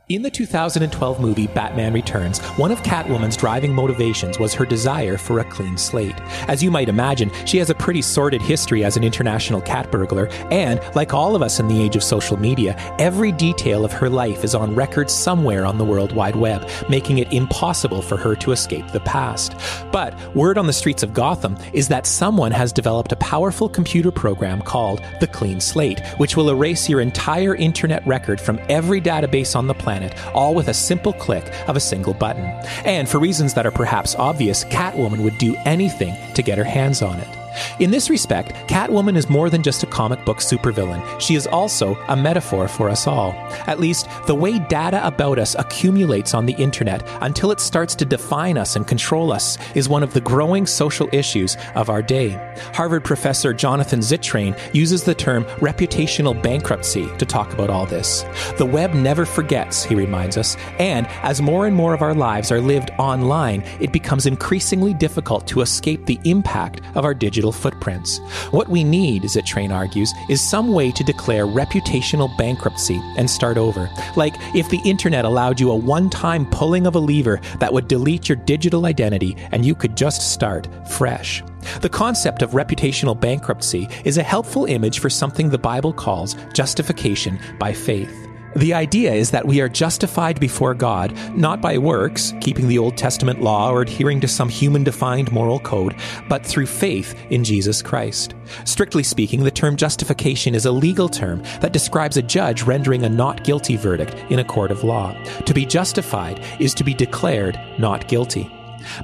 In 0.07 0.21
the 0.21 0.29
2012 0.29 1.19
movie 1.19 1.47
Batman 1.47 1.91
Returns, 1.91 2.37
one 2.57 2.71
of 2.71 2.83
Catwoman's 2.83 3.35
driving 3.35 3.73
motivations 3.73 4.37
was 4.37 4.53
her 4.53 4.63
desire 4.63 5.17
for 5.17 5.39
a 5.39 5.43
clean 5.45 5.79
slate. 5.79 6.13
As 6.47 6.61
you 6.61 6.69
might 6.69 6.89
imagine, 6.89 7.31
she 7.47 7.57
has 7.57 7.71
a 7.71 7.73
pretty 7.73 8.03
sordid 8.03 8.39
history 8.39 8.83
as 8.83 8.97
an 8.97 9.03
international 9.03 9.61
cat 9.61 9.91
burglar, 9.91 10.27
and, 10.51 10.79
like 10.93 11.15
all 11.15 11.35
of 11.35 11.41
us 11.41 11.59
in 11.59 11.67
the 11.67 11.81
age 11.81 11.95
of 11.95 12.03
social 12.03 12.37
media, 12.37 12.75
every 12.99 13.31
detail 13.31 13.83
of 13.83 13.91
her 13.93 14.07
life 14.07 14.43
is 14.43 14.53
on 14.53 14.75
record 14.75 15.09
somewhere 15.09 15.65
on 15.65 15.79
the 15.79 15.83
World 15.83 16.11
Wide 16.11 16.35
Web, 16.35 16.69
making 16.87 17.17
it 17.17 17.33
impossible 17.33 18.03
for 18.03 18.15
her 18.15 18.35
to 18.35 18.51
escape 18.51 18.87
the 18.91 18.99
past. 18.99 19.55
But 19.91 20.13
word 20.35 20.59
on 20.59 20.67
the 20.67 20.73
streets 20.73 21.01
of 21.01 21.15
Gotham 21.15 21.57
is 21.73 21.87
that 21.87 22.05
someone 22.05 22.51
has 22.51 22.71
developed 22.71 23.11
a 23.11 23.15
powerful 23.15 23.67
computer 23.67 24.11
program 24.11 24.61
called 24.61 25.01
the 25.19 25.25
Clean 25.25 25.59
Slate, 25.59 26.05
which 26.17 26.37
will 26.37 26.51
erase 26.51 26.87
your 26.87 27.01
entire 27.01 27.55
internet 27.55 28.05
record 28.05 28.39
from 28.39 28.59
every 28.69 29.01
database 29.01 29.55
on 29.55 29.65
the 29.65 29.73
planet 29.73 29.94
planet, 29.95 30.33
all 30.33 30.53
with 30.53 30.67
a 30.67 30.73
simple 30.73 31.13
click 31.13 31.45
of 31.67 31.75
a 31.75 31.79
single 31.79 32.13
button. 32.13 32.45
And 32.85 33.07
for 33.07 33.19
reasons 33.19 33.53
that 33.53 33.65
are 33.65 33.71
perhaps 33.71 34.15
obvious, 34.15 34.65
Catwoman 34.65 35.23
would 35.23 35.37
do 35.37 35.55
anything 35.65 36.15
to 36.33 36.41
get 36.41 36.57
her 36.57 36.63
hands 36.63 37.01
on 37.01 37.19
it. 37.19 37.44
In 37.79 37.91
this 37.91 38.09
respect, 38.09 38.51
Catwoman 38.69 39.15
is 39.15 39.29
more 39.29 39.49
than 39.49 39.63
just 39.63 39.83
a 39.83 39.87
comic 39.87 40.23
book 40.25 40.37
supervillain. 40.37 41.19
She 41.19 41.35
is 41.35 41.47
also 41.47 41.95
a 42.07 42.15
metaphor 42.15 42.67
for 42.67 42.89
us 42.89 43.07
all. 43.07 43.31
At 43.67 43.79
least, 43.79 44.07
the 44.27 44.35
way 44.35 44.59
data 44.59 45.05
about 45.05 45.39
us 45.39 45.55
accumulates 45.57 46.33
on 46.33 46.45
the 46.45 46.53
internet 46.53 47.07
until 47.21 47.51
it 47.51 47.59
starts 47.59 47.95
to 47.95 48.05
define 48.05 48.57
us 48.57 48.75
and 48.75 48.87
control 48.87 49.31
us 49.31 49.57
is 49.75 49.89
one 49.89 50.03
of 50.03 50.13
the 50.13 50.21
growing 50.21 50.65
social 50.65 51.09
issues 51.11 51.57
of 51.75 51.89
our 51.89 52.01
day. 52.01 52.29
Harvard 52.73 53.03
professor 53.03 53.53
Jonathan 53.53 53.99
Zittrain 53.99 54.57
uses 54.73 55.03
the 55.03 55.15
term 55.15 55.45
reputational 55.61 56.39
bankruptcy 56.41 57.07
to 57.17 57.25
talk 57.25 57.53
about 57.53 57.69
all 57.69 57.85
this. 57.85 58.23
The 58.57 58.65
web 58.65 58.93
never 58.93 59.25
forgets, 59.25 59.83
he 59.83 59.95
reminds 59.95 60.37
us, 60.37 60.57
and 60.79 61.07
as 61.23 61.41
more 61.41 61.67
and 61.67 61.75
more 61.75 61.93
of 61.93 62.01
our 62.01 62.13
lives 62.13 62.51
are 62.51 62.61
lived 62.61 62.91
online, 62.97 63.63
it 63.79 63.91
becomes 63.91 64.25
increasingly 64.25 64.93
difficult 64.93 65.47
to 65.47 65.61
escape 65.61 66.05
the 66.05 66.19
impact 66.23 66.81
of 66.95 67.05
our 67.05 67.13
digital 67.13 67.44
footprints. 67.51 68.19
What 68.51 68.69
we 68.69 68.83
need, 68.83 69.23
Zittrain 69.23 69.73
argues, 69.73 70.13
is 70.29 70.41
some 70.41 70.73
way 70.73 70.91
to 70.91 71.03
declare 71.03 71.45
reputational 71.45 72.35
bankruptcy 72.37 73.01
and 73.17 73.29
start 73.29 73.57
over. 73.57 73.89
Like 74.15 74.35
if 74.55 74.69
the 74.69 74.81
internet 74.85 75.25
allowed 75.25 75.59
you 75.59 75.71
a 75.71 75.75
one 75.75 76.09
time 76.09 76.45
pulling 76.45 76.87
of 76.87 76.95
a 76.95 76.99
lever 76.99 77.39
that 77.59 77.71
would 77.71 77.87
delete 77.87 78.29
your 78.29 78.37
digital 78.37 78.85
identity 78.85 79.35
and 79.51 79.65
you 79.65 79.75
could 79.75 79.95
just 79.95 80.31
start 80.31 80.67
fresh. 80.89 81.43
The 81.81 81.89
concept 81.89 82.41
of 82.41 82.51
reputational 82.51 83.19
bankruptcy 83.19 83.87
is 84.03 84.17
a 84.17 84.23
helpful 84.23 84.65
image 84.65 84.99
for 84.99 85.09
something 85.09 85.49
the 85.49 85.57
Bible 85.57 85.93
calls 85.93 86.35
justification 86.53 87.39
by 87.59 87.73
faith. 87.73 88.24
The 88.55 88.73
idea 88.73 89.13
is 89.13 89.31
that 89.31 89.45
we 89.45 89.59
are 89.59 89.67
justified 89.67 90.39
before 90.39 90.73
God 90.73 91.13
not 91.35 91.59
by 91.59 91.77
works, 91.77 92.33
keeping 92.39 92.69
the 92.69 92.77
Old 92.77 92.95
Testament 92.95 93.41
law 93.41 93.69
or 93.69 93.81
adhering 93.81 94.21
to 94.21 94.29
some 94.29 94.47
human 94.47 94.81
defined 94.81 95.29
moral 95.33 95.59
code, 95.59 95.93
but 96.29 96.45
through 96.45 96.67
faith 96.67 97.15
in 97.29 97.43
Jesus 97.43 97.81
Christ. 97.81 98.33
Strictly 98.63 99.03
speaking, 99.03 99.43
the 99.43 99.51
term 99.51 99.75
justification 99.75 100.55
is 100.55 100.65
a 100.65 100.71
legal 100.71 101.09
term 101.09 101.43
that 101.59 101.73
describes 101.73 102.15
a 102.15 102.21
judge 102.21 102.63
rendering 102.63 103.03
a 103.03 103.09
not 103.09 103.43
guilty 103.43 103.75
verdict 103.75 104.15
in 104.31 104.39
a 104.39 104.45
court 104.45 104.71
of 104.71 104.85
law. 104.85 105.13
To 105.41 105.53
be 105.53 105.65
justified 105.65 106.41
is 106.57 106.73
to 106.75 106.85
be 106.85 106.93
declared 106.93 107.59
not 107.77 108.07
guilty. 108.07 108.49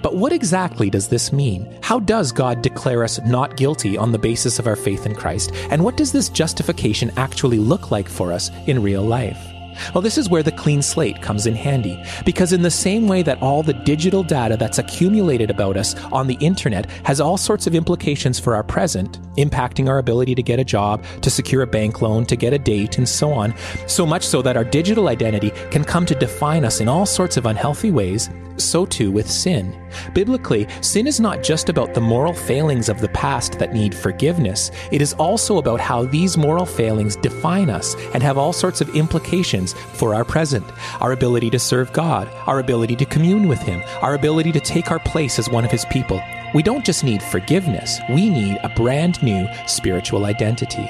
But 0.02 0.16
what 0.16 0.34
exactly 0.34 0.90
does 0.90 1.08
this 1.08 1.32
mean? 1.32 1.78
How 1.82 2.00
does 2.00 2.32
God 2.32 2.62
declare 2.62 3.04
us 3.04 3.20
not 3.26 3.58
guilty 3.58 3.98
on 3.98 4.12
the 4.12 4.20
basis 4.20 4.60
of 4.60 4.68
our 4.68 4.76
faith 4.76 5.06
in 5.06 5.16
Christ? 5.16 5.52
And 5.70 5.84
what 5.84 5.98
does 5.98 6.12
this 6.12 6.30
justification 6.30 7.12
actually 7.18 7.60
look 7.60 7.92
like 7.92 8.10
for 8.10 8.32
us 8.32 8.50
in 8.68 8.82
real 8.82 9.04
life? 9.04 9.40
Well, 9.94 10.02
this 10.02 10.18
is 10.18 10.30
where 10.30 10.44
the 10.44 10.52
clean 10.52 10.82
slate 10.82 11.22
comes 11.22 11.48
in 11.48 11.56
handy, 11.56 12.04
because 12.26 12.54
in 12.54 12.62
the 12.62 12.72
same 12.72 13.08
way 13.08 13.22
that 13.24 13.42
all 13.42 13.64
the 13.64 13.74
digital 13.74 14.24
data 14.24 14.58
that's 14.58 14.78
accumulated 14.78 15.50
about 15.50 15.78
us 15.78 15.96
on 16.12 16.28
the 16.28 16.38
internet 16.40 16.90
has 17.06 17.22
all 17.22 17.38
sorts 17.38 17.68
of 17.68 17.76
implications 17.76 18.40
for 18.40 18.56
our 18.56 18.64
present, 18.64 19.22
impacting 19.38 19.88
our 19.88 19.98
ability 19.98 20.36
to 20.36 20.44
get 20.44 20.60
a 20.60 20.64
job, 20.64 21.04
to 21.22 21.30
secure 21.30 21.62
a 21.62 21.68
bank 21.68 22.02
loan, 22.02 22.26
to 22.26 22.36
get 22.36 22.54
a 22.54 22.60
date, 22.60 22.98
and 22.98 23.08
so 23.08 23.32
on, 23.32 23.54
so 23.88 24.06
much 24.06 24.26
so 24.26 24.42
that 24.42 24.58
our 24.58 24.64
digital 24.66 25.08
identity 25.08 25.52
can 25.72 25.84
come 25.84 26.06
to 26.06 26.16
define 26.16 26.66
us 26.66 26.82
in 26.82 26.88
all 26.88 27.06
sorts 27.06 27.38
of 27.38 27.46
unhealthy 27.46 27.92
ways, 27.92 28.30
so 28.64 28.86
too 28.86 29.12
with 29.12 29.30
sin. 29.30 29.78
Biblically, 30.14 30.68
sin 30.82 31.08
is 31.08 31.20
not 31.20 31.44
just 31.44 31.70
about 31.70 31.94
the 31.94 32.02
moral 32.02 32.34
failings 32.34 32.90
of 32.90 33.02
the 33.02 33.10
past 33.10 33.60
that 33.60 33.74
need 33.74 33.94
forgiveness, 33.94 34.72
it 34.92 35.02
is 35.02 35.14
also 35.14 35.58
about 35.58 35.80
how 35.80 36.06
these 36.06 36.38
moral 36.38 36.66
failings 36.66 37.16
define 37.16 37.70
us 37.70 37.96
and 38.14 38.24
have 38.24 38.38
all 38.38 38.54
sorts 38.54 38.82
of 38.82 38.96
implications 38.96 39.74
for 39.74 40.14
our 40.16 40.24
present, 40.24 40.66
our 41.02 41.12
ability 41.12 41.50
to 41.50 41.60
serve 41.60 41.94
God, 41.94 42.28
our 42.48 42.60
ability 42.60 42.96
to 42.98 43.06
commune 43.06 43.48
with 43.48 43.60
Him, 43.60 43.82
our 44.02 44.16
ability 44.16 44.52
to 44.52 44.60
take 44.60 44.92
our 44.92 45.00
place 45.00 45.40
as 45.40 45.50
one 45.50 45.66
of 45.66 45.72
His 45.72 45.86
people. 45.86 46.22
We 46.54 46.64
don't 46.64 46.86
just 46.86 47.04
need 47.04 47.24
forgiveness, 47.24 48.00
we 48.10 48.30
need 48.30 48.60
a 48.64 48.70
brand 48.70 49.22
new 49.24 49.48
spiritual 49.68 50.26
identity. 50.26 50.90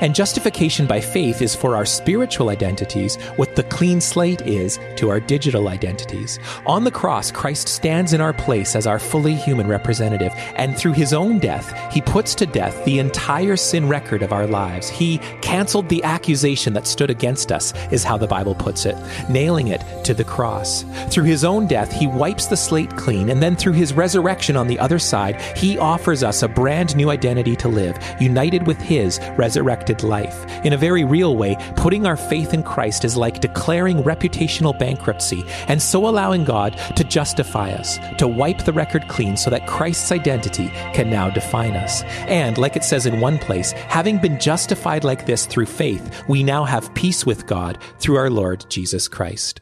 And 0.00 0.14
justification 0.14 0.86
by 0.86 1.00
faith 1.00 1.42
is 1.42 1.54
for 1.54 1.76
our 1.76 1.84
spiritual 1.84 2.48
identities 2.48 3.16
what 3.36 3.56
the 3.56 3.62
clean 3.64 4.00
slate 4.00 4.42
is 4.42 4.78
to 4.96 5.10
our 5.10 5.20
digital 5.20 5.68
identities. 5.68 6.38
On 6.66 6.84
the 6.84 6.90
cross, 6.90 7.30
Christ 7.30 7.68
stands 7.68 8.12
in 8.12 8.20
our 8.20 8.32
place 8.32 8.74
as 8.74 8.86
our 8.86 8.98
fully 8.98 9.34
human 9.34 9.68
representative, 9.68 10.32
and 10.56 10.76
through 10.76 10.92
his 10.92 11.12
own 11.12 11.38
death, 11.38 11.72
he 11.92 12.00
puts 12.00 12.34
to 12.36 12.46
death 12.46 12.84
the 12.84 12.98
entire 12.98 13.56
sin 13.56 13.88
record 13.88 14.22
of 14.22 14.32
our 14.32 14.46
lives. 14.46 14.88
He 14.88 15.18
canceled 15.42 15.88
the 15.88 16.02
accusation 16.02 16.72
that 16.72 16.86
stood 16.86 17.10
against 17.10 17.52
us, 17.52 17.72
is 17.92 18.04
how 18.04 18.16
the 18.16 18.26
Bible 18.26 18.54
puts 18.54 18.86
it, 18.86 18.96
nailing 19.28 19.68
it 19.68 19.84
to 20.04 20.14
the 20.14 20.24
cross. 20.24 20.84
Through 21.08 21.24
his 21.24 21.44
own 21.44 21.66
death, 21.66 21.92
he 21.92 22.06
wipes 22.06 22.46
the 22.46 22.56
slate 22.56 22.96
clean, 22.96 23.30
and 23.30 23.42
then 23.42 23.56
through 23.56 23.74
his 23.74 23.92
resurrection 23.92 24.56
on 24.56 24.66
the 24.66 24.78
other 24.78 24.98
side, 24.98 25.40
he 25.56 25.78
offers 25.78 26.22
us 26.22 26.42
a 26.42 26.48
brand 26.48 26.96
new 26.96 27.10
identity 27.10 27.54
to 27.56 27.68
live, 27.68 27.96
united 28.20 28.66
with 28.66 28.80
his 28.80 29.20
resurrection 29.36 29.67
resurrected 29.68 30.02
life. 30.02 30.46
In 30.64 30.72
a 30.72 30.78
very 30.78 31.04
real 31.04 31.36
way, 31.36 31.56
putting 31.76 32.06
our 32.06 32.16
faith 32.16 32.54
in 32.54 32.62
Christ 32.62 33.04
is 33.04 33.16
like 33.16 33.40
declaring 33.40 34.02
reputational 34.02 34.78
bankruptcy 34.78 35.44
and 35.68 35.80
so 35.82 36.08
allowing 36.08 36.44
God 36.44 36.72
to 36.96 37.04
justify 37.04 37.72
us, 37.72 37.98
to 38.16 38.26
wipe 38.26 38.64
the 38.64 38.72
record 38.72 39.06
clean 39.08 39.36
so 39.36 39.50
that 39.50 39.66
Christ's 39.66 40.10
identity 40.10 40.68
can 40.94 41.10
now 41.10 41.28
define 41.28 41.76
us. 41.76 42.02
And, 42.28 42.56
like 42.56 42.76
it 42.76 42.84
says 42.84 43.04
in 43.04 43.20
one 43.20 43.38
place, 43.38 43.72
having 43.72 44.18
been 44.18 44.40
justified 44.40 45.04
like 45.04 45.26
this 45.26 45.44
through 45.44 45.66
faith, 45.66 46.24
we 46.28 46.42
now 46.42 46.64
have 46.64 46.94
peace 46.94 47.26
with 47.26 47.46
God 47.46 47.78
through 47.98 48.16
our 48.16 48.30
Lord 48.30 48.64
Jesus 48.70 49.06
Christ. 49.06 49.60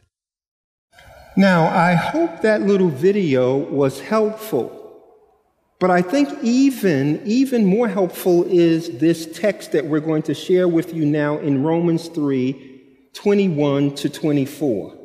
Now, 1.35 1.67
I 1.67 1.93
hope 1.93 2.41
that 2.41 2.61
little 2.61 2.89
video 2.89 3.57
was 3.57 3.99
helpful. 3.99 4.76
But 5.79 5.91
I 5.91 6.01
think 6.01 6.29
even, 6.41 7.21
even 7.25 7.65
more 7.65 7.87
helpful 7.87 8.43
is 8.45 8.97
this 8.97 9.27
text 9.37 9.73
that 9.73 9.85
we're 9.85 9.99
going 9.99 10.23
to 10.23 10.33
share 10.33 10.67
with 10.67 10.93
you 10.93 11.05
now 11.05 11.37
in 11.37 11.63
Romans 11.63 12.07
3 12.07 12.73
21 13.13 13.95
to 13.95 14.09
24. 14.09 14.95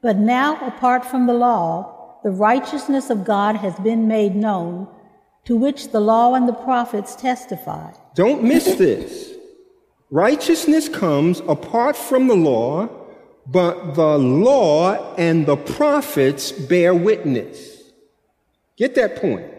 But 0.00 0.16
now, 0.16 0.66
apart 0.66 1.04
from 1.04 1.26
the 1.26 1.34
law, 1.34 2.20
the 2.22 2.30
righteousness 2.30 3.10
of 3.10 3.24
God 3.24 3.56
has 3.56 3.78
been 3.80 4.08
made 4.08 4.34
known, 4.34 4.88
to 5.44 5.56
which 5.56 5.90
the 5.90 6.00
law 6.00 6.34
and 6.34 6.48
the 6.48 6.54
prophets 6.54 7.14
testify. 7.16 7.92
Don't 8.14 8.42
miss 8.42 8.76
this. 8.76 9.34
Righteousness 10.10 10.88
comes 10.88 11.40
apart 11.40 11.96
from 11.96 12.28
the 12.28 12.36
law, 12.36 12.88
but 13.46 13.94
the 13.94 14.18
law 14.18 15.14
and 15.16 15.46
the 15.46 15.56
prophets 15.56 16.50
bear 16.52 16.94
witness. 16.94 17.82
Get 18.76 18.94
that 18.94 19.16
point. 19.16 19.57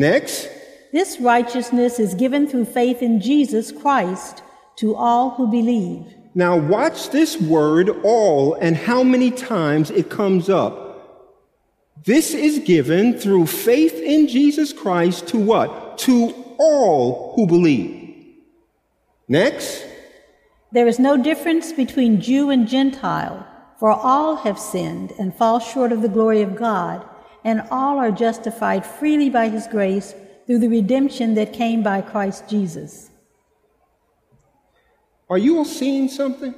Next. 0.00 0.48
This 0.92 1.20
righteousness 1.20 1.98
is 1.98 2.14
given 2.14 2.46
through 2.46 2.64
faith 2.64 3.02
in 3.02 3.20
Jesus 3.20 3.70
Christ 3.70 4.42
to 4.76 4.96
all 4.96 5.32
who 5.32 5.46
believe. 5.46 6.06
Now, 6.34 6.56
watch 6.56 7.10
this 7.10 7.38
word 7.38 7.90
all 8.02 8.54
and 8.54 8.78
how 8.78 9.02
many 9.02 9.30
times 9.30 9.90
it 9.90 10.08
comes 10.08 10.48
up. 10.48 10.72
This 12.06 12.32
is 12.32 12.60
given 12.60 13.18
through 13.18 13.44
faith 13.44 13.92
in 13.92 14.26
Jesus 14.26 14.72
Christ 14.72 15.28
to 15.28 15.38
what? 15.38 15.98
To 15.98 16.32
all 16.56 17.34
who 17.36 17.46
believe. 17.46 18.16
Next. 19.28 19.84
There 20.72 20.86
is 20.86 20.98
no 20.98 21.18
difference 21.18 21.74
between 21.74 22.22
Jew 22.22 22.48
and 22.48 22.66
Gentile, 22.66 23.46
for 23.78 23.90
all 23.90 24.36
have 24.36 24.58
sinned 24.58 25.12
and 25.18 25.34
fall 25.34 25.58
short 25.58 25.92
of 25.92 26.00
the 26.00 26.08
glory 26.08 26.40
of 26.40 26.56
God 26.56 27.06
and 27.44 27.62
all 27.70 27.98
are 27.98 28.10
justified 28.10 28.84
freely 28.84 29.30
by 29.30 29.48
his 29.48 29.66
grace 29.66 30.14
through 30.46 30.58
the 30.58 30.68
redemption 30.68 31.34
that 31.34 31.52
came 31.52 31.82
by 31.82 32.00
Christ 32.00 32.48
Jesus. 32.48 33.10
Are 35.28 35.38
you 35.38 35.58
all 35.58 35.64
seeing 35.64 36.08
something? 36.08 36.54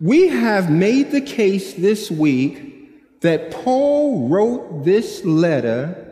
We 0.00 0.28
have 0.28 0.70
made 0.70 1.10
the 1.10 1.20
case 1.20 1.74
this 1.74 2.10
week 2.10 3.20
that 3.20 3.50
Paul 3.50 4.28
wrote 4.28 4.84
this 4.84 5.22
letter 5.24 6.06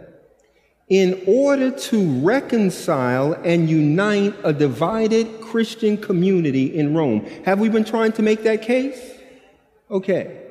in 0.89 1.23
order 1.27 1.71
to 1.71 2.21
reconcile 2.21 3.35
and 3.45 3.69
unite 3.69 4.35
a 4.45 4.53
divided 4.53 5.41
Christian 5.41 5.97
community 5.97 6.77
in 6.77 6.95
Rome. 6.95 7.25
Have 7.45 7.61
we 7.61 7.69
been 7.69 7.85
trying 7.85 8.13
to 8.13 8.23
make 8.23 8.43
that 8.43 8.63
case? 8.63 8.99
Okay. 9.91 10.48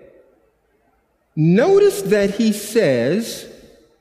Notice 1.40 2.02
that 2.02 2.32
he 2.32 2.52
says 2.52 3.48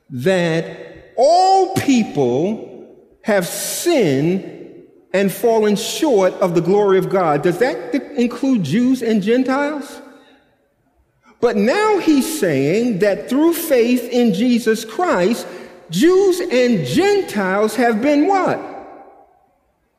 that 0.09 1.13
all 1.15 1.75
people 1.75 2.97
have 3.21 3.45
sinned 3.45 4.85
and 5.13 5.31
fallen 5.31 5.75
short 5.75 6.33
of 6.33 6.55
the 6.55 6.61
glory 6.61 6.97
of 6.97 7.09
God. 7.09 7.43
Does 7.43 7.59
that 7.59 7.93
include 8.17 8.63
Jews 8.63 9.03
and 9.03 9.21
Gentiles? 9.21 10.01
But 11.39 11.57
now 11.57 11.99
he's 11.99 12.39
saying 12.39 12.99
that 12.99 13.29
through 13.29 13.53
faith 13.53 14.09
in 14.09 14.33
Jesus 14.33 14.83
Christ, 14.83 15.45
Jews 15.91 16.39
and 16.39 16.87
Gentiles 16.87 17.75
have 17.75 18.01
been 18.01 18.25
what? 18.25 18.59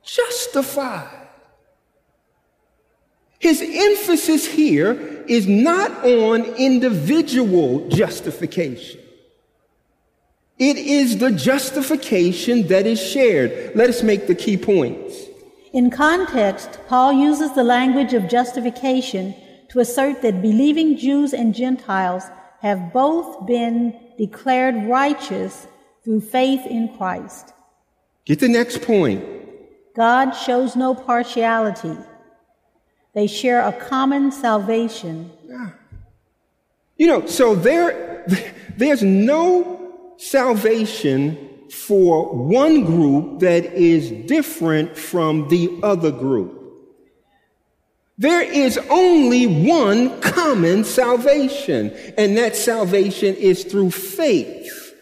Justified. 0.03 1.29
His 3.39 3.63
emphasis 3.63 4.45
here 4.45 5.18
is 5.29 5.47
not 5.47 5.91
on 6.05 6.45
individual 6.57 7.89
justification. 7.89 9.01
It 10.59 10.77
is 10.77 11.19
the 11.19 11.31
justification 11.31 12.67
that 12.67 12.87
is 12.87 13.01
shared. 13.01 13.77
Let 13.77 13.89
us 13.89 14.03
make 14.03 14.27
the 14.27 14.35
key 14.35 14.57
points. 14.57 15.27
In 15.73 15.91
context, 15.91 16.81
Paul 16.89 17.13
uses 17.13 17.55
the 17.55 17.63
language 17.63 18.13
of 18.13 18.29
justification 18.29 19.35
to 19.69 19.81
assert 19.81 20.23
that 20.23 20.43
believing 20.43 20.97
Jews 20.97 21.33
and 21.33 21.55
Gentiles 21.55 22.25
have 22.61 22.93
both 22.93 23.47
been 23.47 23.95
declared 24.17 24.89
righteous 24.89 25.69
through 26.03 26.23
faith 26.23 26.67
in 26.67 26.97
Christ. 26.97 27.53
Get 28.25 28.41
the 28.41 28.49
next 28.49 28.83
point. 28.83 29.25
God 29.95 30.33
shows 30.33 30.75
no 30.75 30.95
partiality. 30.95 31.97
They 33.19 33.27
share 33.27 33.67
a 33.67 33.73
common 33.73 34.31
salvation. 34.31 35.33
Yeah. 35.45 35.71
You 36.97 37.09
know, 37.09 37.27
so 37.27 37.57
there, 37.57 38.25
there's 38.77 39.03
no 39.03 40.15
salvation 40.19 41.37
for 41.69 42.33
one 42.33 42.85
group 42.85 43.41
that 43.41 43.65
is 43.65 44.13
different 44.29 44.97
from 44.97 45.49
the 45.49 45.81
other 45.83 46.13
group. 46.13 46.63
There 48.19 48.41
is 48.41 48.79
only 48.89 49.67
one 49.67 50.21
common 50.21 50.85
salvation, 50.85 51.91
and 52.17 52.37
that 52.37 52.55
salvation 52.55 53.35
is 53.35 53.65
through 53.65 53.91
faith 53.91 54.95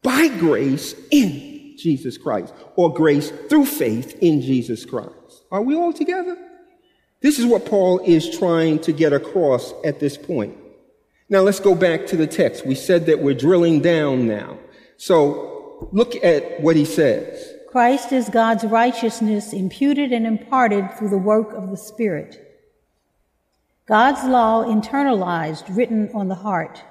by 0.00 0.28
grace 0.28 0.94
in 1.10 1.74
Jesus 1.76 2.16
Christ, 2.16 2.54
or 2.76 2.94
grace 2.94 3.32
through 3.48 3.66
faith 3.66 4.16
in 4.20 4.42
Jesus 4.42 4.84
Christ. 4.84 5.19
Are 5.50 5.62
we 5.62 5.74
all 5.74 5.92
together? 5.92 6.36
This 7.20 7.38
is 7.38 7.46
what 7.46 7.66
Paul 7.66 8.00
is 8.00 8.38
trying 8.38 8.78
to 8.80 8.92
get 8.92 9.12
across 9.12 9.74
at 9.84 10.00
this 10.00 10.16
point. 10.16 10.56
Now 11.28 11.40
let's 11.40 11.60
go 11.60 11.74
back 11.74 12.06
to 12.06 12.16
the 12.16 12.26
text. 12.26 12.66
We 12.66 12.74
said 12.74 13.06
that 13.06 13.20
we're 13.20 13.34
drilling 13.34 13.80
down 13.80 14.26
now. 14.26 14.58
So 14.96 15.88
look 15.92 16.16
at 16.24 16.60
what 16.60 16.76
he 16.76 16.84
says. 16.84 17.54
Christ 17.68 18.12
is 18.12 18.28
God's 18.28 18.64
righteousness 18.64 19.52
imputed 19.52 20.12
and 20.12 20.26
imparted 20.26 20.92
through 20.94 21.10
the 21.10 21.18
work 21.18 21.52
of 21.52 21.70
the 21.70 21.76
Spirit. 21.76 22.46
God's 23.86 24.24
law 24.24 24.64
internalized, 24.64 25.76
written 25.76 26.10
on 26.14 26.28
the 26.28 26.34
heart. 26.34 26.82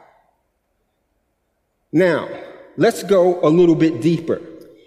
Now, 1.92 2.30
let's 2.78 3.04
go 3.04 3.42
a 3.42 3.50
little 3.50 3.76
bit 3.76 4.02
deeper. 4.02 4.42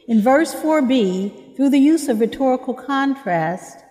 In 0.09 0.23
verse 0.23 0.55
4b, 0.55 1.42
through 1.57 1.71
the 1.71 1.79
use 1.79 2.09
of 2.09 2.21
rhetorical 2.21 2.75
contrast, 2.75 3.85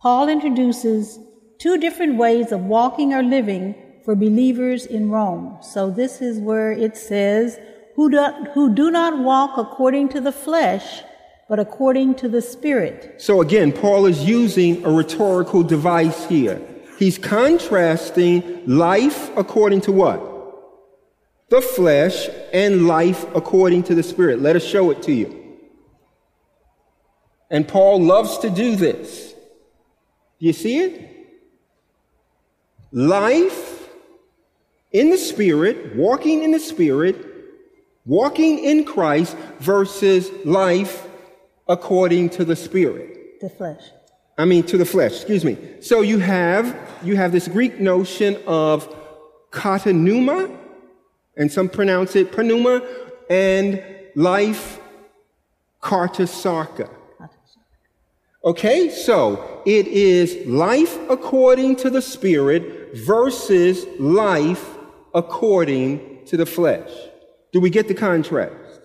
Paul 0.00 0.28
introduces 0.28 1.18
two 1.58 1.78
different 1.78 2.16
ways 2.16 2.52
of 2.52 2.60
walking 2.60 3.12
or 3.12 3.22
living 3.22 3.74
for 4.04 4.14
believers 4.14 4.86
in 4.86 5.10
Rome. 5.10 5.58
So 5.62 5.90
this 5.90 6.22
is 6.22 6.38
where 6.38 6.70
it 6.72 6.96
says, 6.96 7.58
who 7.96 8.10
do, 8.10 8.24
who 8.54 8.74
do 8.74 8.90
not 8.90 9.18
walk 9.18 9.56
according 9.56 10.10
to 10.10 10.20
the 10.20 10.32
flesh, 10.32 11.02
but 11.48 11.58
according 11.58 12.14
to 12.16 12.28
the 12.28 12.42
Spirit. 12.42 13.20
So 13.20 13.40
again, 13.40 13.72
Paul 13.72 14.06
is 14.06 14.24
using 14.24 14.84
a 14.84 14.90
rhetorical 14.90 15.62
device 15.62 16.26
here. 16.26 16.60
He's 16.98 17.18
contrasting 17.18 18.66
life 18.66 19.30
according 19.36 19.82
to 19.82 19.92
what? 19.92 20.20
The 21.48 21.60
flesh 21.60 22.28
and 22.52 22.86
life 22.86 23.24
according 23.34 23.84
to 23.84 23.94
the 23.94 24.02
Spirit. 24.02 24.40
Let 24.40 24.56
us 24.56 24.64
show 24.64 24.90
it 24.90 25.02
to 25.02 25.12
you. 25.12 25.45
And 27.50 27.66
Paul 27.66 28.02
loves 28.02 28.38
to 28.38 28.50
do 28.50 28.76
this. 28.76 29.32
Do 30.40 30.46
you 30.46 30.52
see 30.52 30.78
it? 30.78 31.10
Life 32.92 33.88
in 34.92 35.10
the 35.10 35.18
Spirit, 35.18 35.96
walking 35.96 36.42
in 36.42 36.50
the 36.50 36.60
Spirit, 36.60 37.16
walking 38.04 38.58
in 38.58 38.84
Christ 38.84 39.36
versus 39.60 40.30
life 40.44 41.06
according 41.68 42.30
to 42.30 42.44
the 42.44 42.56
Spirit. 42.56 43.40
The 43.40 43.50
flesh. 43.50 43.82
I 44.38 44.44
mean, 44.44 44.64
to 44.64 44.76
the 44.76 44.84
flesh, 44.84 45.12
excuse 45.12 45.44
me. 45.44 45.56
So 45.80 46.02
you 46.02 46.18
have, 46.18 46.76
you 47.02 47.16
have 47.16 47.32
this 47.32 47.48
Greek 47.48 47.80
notion 47.80 48.38
of 48.46 48.94
katanuma, 49.50 50.54
and 51.36 51.50
some 51.50 51.68
pronounce 51.68 52.16
it 52.16 52.36
pneuma, 52.36 52.82
and 53.30 53.82
life 54.14 54.78
kata 55.80 56.26
sarka. 56.26 56.90
Okay, 58.46 58.90
so 58.90 59.60
it 59.66 59.88
is 59.88 60.46
life 60.46 60.96
according 61.10 61.74
to 61.76 61.90
the 61.90 62.00
Spirit 62.00 62.96
versus 62.96 63.84
life 63.98 64.76
according 65.12 66.24
to 66.26 66.36
the 66.36 66.46
flesh. 66.46 66.88
Do 67.52 67.58
we 67.58 67.70
get 67.70 67.88
the 67.88 67.94
contrast? 67.94 68.82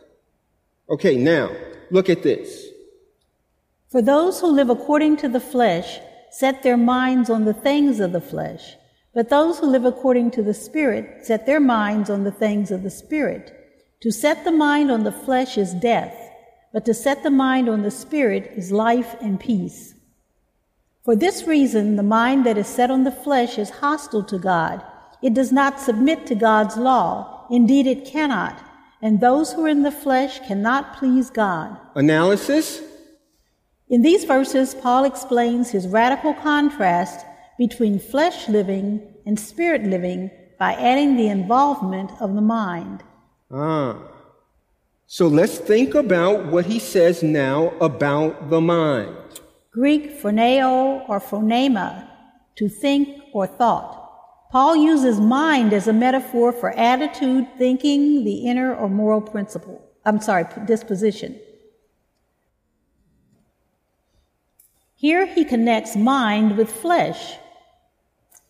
Okay, 0.89 1.15
now, 1.15 1.51
look 1.91 2.09
at 2.09 2.23
this. 2.23 2.69
For 3.91 4.01
those 4.01 4.41
who 4.41 4.47
live 4.47 4.71
according 4.71 5.17
to 5.17 5.29
the 5.29 5.39
flesh 5.39 5.99
set 6.31 6.63
their 6.63 6.77
minds 6.77 7.29
on 7.29 7.45
the 7.45 7.53
things 7.53 7.99
of 7.99 8.13
the 8.13 8.21
flesh, 8.21 8.75
but 9.13 9.29
those 9.29 9.59
who 9.59 9.67
live 9.67 9.85
according 9.85 10.31
to 10.31 10.41
the 10.41 10.55
Spirit 10.55 11.23
set 11.23 11.45
their 11.45 11.59
minds 11.59 12.09
on 12.09 12.23
the 12.23 12.31
things 12.31 12.71
of 12.71 12.81
the 12.81 12.89
Spirit. 12.89 13.53
To 14.01 14.11
set 14.11 14.43
the 14.43 14.51
mind 14.51 14.89
on 14.89 15.03
the 15.03 15.11
flesh 15.11 15.55
is 15.55 15.75
death, 15.75 16.30
but 16.73 16.85
to 16.85 16.93
set 16.93 17.23
the 17.23 17.29
mind 17.29 17.67
on 17.67 17.81
the 17.81 17.91
Spirit 17.91 18.51
is 18.55 18.71
life 18.71 19.15
and 19.21 19.39
peace. 19.39 19.95
For 21.03 21.15
this 21.15 21.45
reason, 21.45 21.95
the 21.95 22.03
mind 22.03 22.45
that 22.45 22.57
is 22.57 22.67
set 22.67 22.91
on 22.91 23.03
the 23.03 23.11
flesh 23.11 23.57
is 23.57 23.69
hostile 23.69 24.23
to 24.25 24.37
God. 24.37 24.83
It 25.21 25.33
does 25.33 25.51
not 25.51 25.79
submit 25.79 26.25
to 26.27 26.35
God's 26.35 26.77
law. 26.77 27.47
Indeed, 27.49 27.87
it 27.87 28.05
cannot. 28.05 28.61
And 29.01 29.19
those 29.19 29.53
who 29.53 29.65
are 29.65 29.69
in 29.69 29.83
the 29.83 29.91
flesh 29.91 30.39
cannot 30.47 30.95
please 30.95 31.29
God. 31.29 31.77
Analysis? 31.95 32.81
In 33.89 34.03
these 34.03 34.23
verses, 34.23 34.75
Paul 34.75 35.03
explains 35.03 35.71
his 35.71 35.87
radical 35.87 36.33
contrast 36.35 37.25
between 37.57 37.99
flesh 37.99 38.47
living 38.47 39.01
and 39.25 39.39
spirit 39.39 39.83
living 39.83 40.31
by 40.57 40.73
adding 40.73 41.17
the 41.17 41.27
involvement 41.27 42.11
of 42.21 42.35
the 42.35 42.41
mind. 42.41 43.03
Ah. 43.51 44.10
So 45.13 45.27
let's 45.27 45.57
think 45.57 45.93
about 45.93 46.45
what 46.45 46.67
he 46.67 46.79
says 46.79 47.21
now 47.21 47.73
about 47.81 48.49
the 48.49 48.61
mind. 48.61 49.13
Greek 49.69 50.21
phroneo 50.21 51.03
or 51.09 51.19
phronema, 51.19 52.07
to 52.55 52.69
think 52.69 53.21
or 53.33 53.45
thought. 53.45 53.91
Paul 54.53 54.77
uses 54.77 55.19
mind 55.19 55.73
as 55.73 55.89
a 55.89 55.91
metaphor 55.91 56.53
for 56.53 56.71
attitude, 56.79 57.45
thinking, 57.57 58.23
the 58.23 58.47
inner 58.49 58.73
or 58.73 58.87
moral 58.87 59.19
principle. 59.19 59.85
I'm 60.05 60.21
sorry, 60.21 60.45
disposition. 60.65 61.37
Here 64.95 65.25
he 65.25 65.43
connects 65.43 65.97
mind 65.97 66.55
with 66.55 66.71
flesh. 66.71 67.35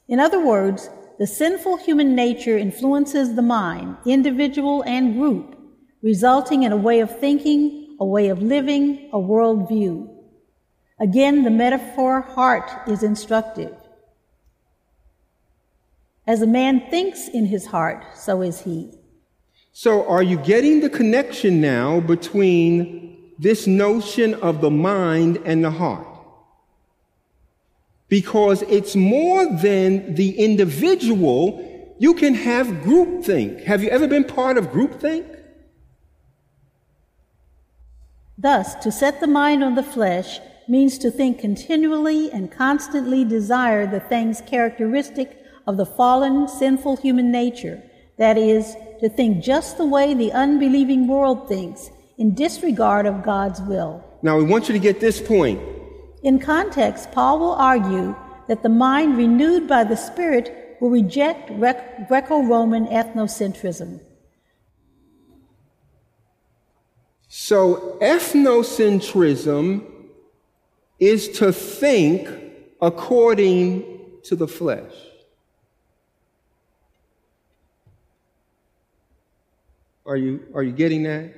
In 0.07 0.19
other 0.19 0.45
words, 0.45 0.91
the 1.17 1.25
sinful 1.25 1.77
human 1.77 2.13
nature 2.13 2.55
influences 2.55 3.33
the 3.33 3.41
mind, 3.41 3.97
individual 4.05 4.83
and 4.83 5.15
group, 5.15 5.57
resulting 6.01 6.63
in 6.63 6.71
a 6.71 6.77
way 6.77 6.99
of 6.99 7.19
thinking, 7.19 7.97
a 7.99 8.05
way 8.05 8.29
of 8.29 8.41
living, 8.41 9.09
a 9.13 9.17
worldview. 9.17 10.09
Again, 10.99 11.43
the 11.43 11.49
metaphor 11.49 12.21
heart 12.21 12.69
is 12.87 13.03
instructive. 13.03 13.75
As 16.27 16.41
a 16.41 16.47
man 16.47 16.89
thinks 16.89 17.27
in 17.27 17.45
his 17.45 17.65
heart, 17.65 18.05
so 18.15 18.41
is 18.41 18.61
he. 18.61 18.91
So, 19.73 20.07
are 20.07 20.21
you 20.21 20.37
getting 20.37 20.81
the 20.81 20.89
connection 20.89 21.61
now 21.61 21.99
between 22.01 23.33
this 23.39 23.67
notion 23.67 24.35
of 24.35 24.61
the 24.61 24.69
mind 24.69 25.39
and 25.45 25.63
the 25.63 25.71
heart? 25.71 26.07
because 28.11 28.61
it's 28.63 28.93
more 28.93 29.45
than 29.45 30.15
the 30.15 30.37
individual. 30.37 31.95
You 31.97 32.13
can 32.13 32.33
have 32.33 32.67
groupthink. 32.67 33.63
Have 33.63 33.81
you 33.81 33.89
ever 33.89 34.05
been 34.05 34.25
part 34.25 34.57
of 34.57 34.67
groupthink? 34.67 35.25
Thus, 38.41 38.73
to 38.75 38.91
set 38.91 39.19
the 39.19 39.27
mind 39.27 39.63
on 39.63 39.75
the 39.75 39.83
flesh 39.83 40.39
means 40.67 40.97
to 40.97 41.11
think 41.11 41.37
continually 41.37 42.31
and 42.31 42.51
constantly 42.51 43.23
desire 43.23 43.85
the 43.85 43.99
things 43.99 44.41
characteristic 44.41 45.37
of 45.67 45.77
the 45.77 45.85
fallen, 45.85 46.47
sinful 46.47 46.97
human 46.97 47.31
nature. 47.31 47.83
That 48.17 48.39
is, 48.39 48.75
to 48.99 49.09
think 49.09 49.43
just 49.43 49.77
the 49.77 49.85
way 49.85 50.15
the 50.15 50.31
unbelieving 50.31 51.07
world 51.07 51.47
thinks, 51.47 51.91
in 52.17 52.33
disregard 52.33 53.05
of 53.05 53.21
God's 53.21 53.61
will. 53.61 54.03
Now, 54.23 54.37
we 54.37 54.43
want 54.43 54.67
you 54.67 54.73
to 54.73 54.79
get 54.79 54.99
this 54.99 55.21
point. 55.21 55.61
In 56.23 56.39
context, 56.39 57.11
Paul 57.11 57.37
will 57.37 57.53
argue 57.53 58.15
that 58.47 58.63
the 58.63 58.69
mind 58.69 59.17
renewed 59.17 59.67
by 59.67 59.83
the 59.83 59.95
Spirit 59.95 60.77
will 60.81 60.89
reject 60.89 61.51
Greco 62.07 62.41
Roman 62.41 62.87
ethnocentrism. 62.87 63.99
So, 67.33 67.97
ethnocentrism 68.01 69.85
is 70.99 71.29
to 71.39 71.53
think 71.53 72.27
according 72.81 73.85
to 74.23 74.35
the 74.35 74.49
flesh. 74.49 74.91
Are 80.05 80.17
you, 80.17 80.43
are 80.53 80.61
you 80.61 80.73
getting 80.73 81.03
that? 81.03 81.33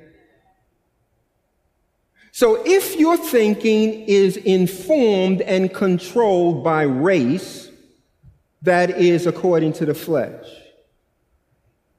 So 2.31 2.63
if 2.65 2.95
your 2.95 3.15
thinking 3.15 4.05
is 4.05 4.37
informed 4.37 5.41
and 5.41 5.71
controlled 5.71 6.63
by 6.63 6.81
race, 6.81 7.69
that 8.63 8.89
is 8.99 9.27
according 9.27 9.73
to 9.73 9.85
the 9.85 9.93
flesh. 9.93 10.62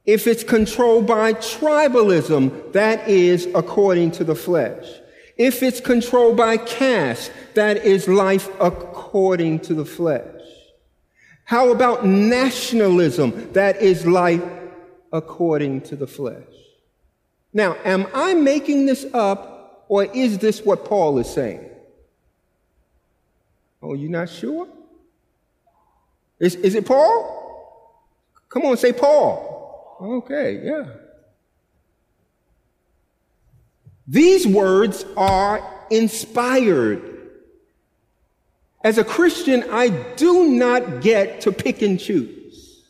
If 0.05 0.27
it's 0.27 0.43
controlled 0.43 1.07
by 1.07 1.33
tribalism, 1.33 2.73
that 2.73 3.07
is 3.07 3.47
according 3.55 4.11
to 4.11 4.23
the 4.23 4.35
flesh. 4.35 4.85
If 5.37 5.63
it's 5.63 5.81
controlled 5.81 6.37
by 6.37 6.57
caste, 6.57 7.31
that 7.55 7.77
is 7.77 8.07
life 8.07 8.49
according 8.59 9.59
to 9.61 9.73
the 9.73 9.85
flesh. 9.85 10.41
How 11.43 11.71
about 11.71 12.05
nationalism? 12.05 13.51
That 13.53 13.81
is 13.81 14.05
life 14.05 14.43
according 15.11 15.81
to 15.81 15.95
the 15.95 16.07
flesh. 16.07 16.43
Now, 17.53 17.77
am 17.83 18.07
I 18.13 18.33
making 18.33 18.85
this 18.85 19.05
up 19.13 19.85
or 19.87 20.05
is 20.05 20.37
this 20.39 20.61
what 20.61 20.85
Paul 20.85 21.19
is 21.19 21.29
saying? 21.29 21.69
Oh, 23.81 23.93
you're 23.93 24.09
not 24.09 24.29
sure? 24.29 24.67
Is, 26.39 26.55
is 26.55 26.75
it 26.75 26.85
Paul? 26.85 27.43
Come 28.49 28.65
on, 28.65 28.77
say 28.77 28.93
Paul. 28.93 29.44
Okay, 30.01 30.61
yeah. 30.63 30.85
These 34.07 34.45
words 34.45 35.05
are 35.17 35.61
inspired. 35.89 37.11
As 38.83 38.97
a 38.97 39.03
Christian, 39.03 39.63
I 39.71 39.89
do 40.15 40.49
not 40.49 41.01
get 41.01 41.41
to 41.41 41.51
pick 41.51 41.81
and 41.81 41.99
choose. 41.99 42.83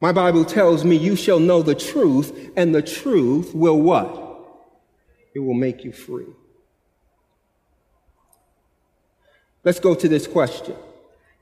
My 0.00 0.12
Bible 0.12 0.44
tells 0.44 0.84
me 0.84 0.96
you 0.96 1.16
shall 1.16 1.40
know 1.40 1.62
the 1.62 1.74
truth, 1.74 2.50
and 2.56 2.74
the 2.74 2.82
truth 2.82 3.54
will 3.54 3.80
what? 3.80 4.20
It 5.34 5.40
will 5.40 5.54
make 5.54 5.82
you 5.82 5.92
free. 5.92 6.26
Let's 9.64 9.80
go 9.80 9.94
to 9.94 10.08
this 10.08 10.26
question. 10.26 10.76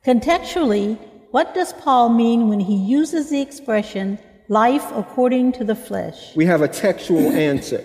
Contextually, 0.07 0.97
what 1.33 1.55
does 1.55 1.73
Paul 1.73 2.11
mean 2.11 2.49
when 2.49 2.61
he 2.61 2.77
uses 2.77 3.31
the 3.31 3.41
expression 3.41 4.19
life 4.49 4.85
according 4.95 5.53
to 5.53 5.65
the 5.65 5.75
flesh? 5.75 6.37
We 6.37 6.45
have 6.45 6.61
a 6.61 6.69
textual 6.69 7.33
answer. 7.33 7.83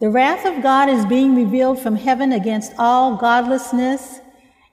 The 0.00 0.10
wrath 0.10 0.46
of 0.46 0.62
God 0.62 0.88
is 0.88 1.04
being 1.06 1.34
revealed 1.34 1.80
from 1.80 1.96
heaven 1.96 2.30
against 2.30 2.72
all 2.78 3.16
godlessness 3.16 4.20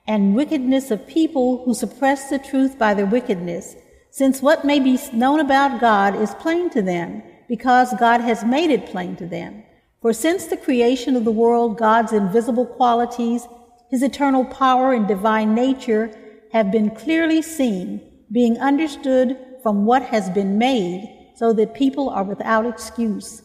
and 0.06 0.36
wickedness 0.36 0.92
of 0.92 1.08
people 1.08 1.64
who 1.66 1.74
suppress 1.74 2.30
the 2.30 2.38
truth 2.38 2.78
by 2.78 2.94
their 2.94 3.08
wickedness, 3.08 3.76
since 4.12 4.40
what 4.40 4.66
may 4.66 4.80
be 4.80 5.00
known 5.14 5.40
about 5.40 5.82
God 5.82 6.16
is 6.16 6.36
plain 6.36 6.70
to 6.72 6.82
them, 6.84 7.24
because 7.48 7.92
God 8.00 8.22
has 8.22 8.44
made 8.44 8.70
it 8.70 8.86
plain 8.86 9.16
to 9.16 9.26
them. 9.26 9.64
For 10.00 10.14
since 10.14 10.46
the 10.46 10.58
creation 10.58 11.16
of 11.16 11.26
the 11.26 11.32
world, 11.32 11.80
God's 11.80 12.14
invisible 12.14 12.68
qualities, 12.68 13.48
his 13.90 14.04
eternal 14.04 14.46
power 14.46 14.94
and 14.94 15.08
divine 15.08 15.56
nature 15.56 16.12
have 16.52 16.72
been 16.72 16.92
clearly 16.92 17.42
seen, 17.42 18.02
being 18.32 18.58
understood 18.60 19.38
from 19.62 19.86
what 19.86 20.04
has 20.04 20.30
been 20.30 20.58
made, 20.58 21.18
so 21.36 21.54
that 21.54 21.74
people 21.74 22.10
are 22.10 22.24
without 22.24 22.66
excuse. 22.66 23.42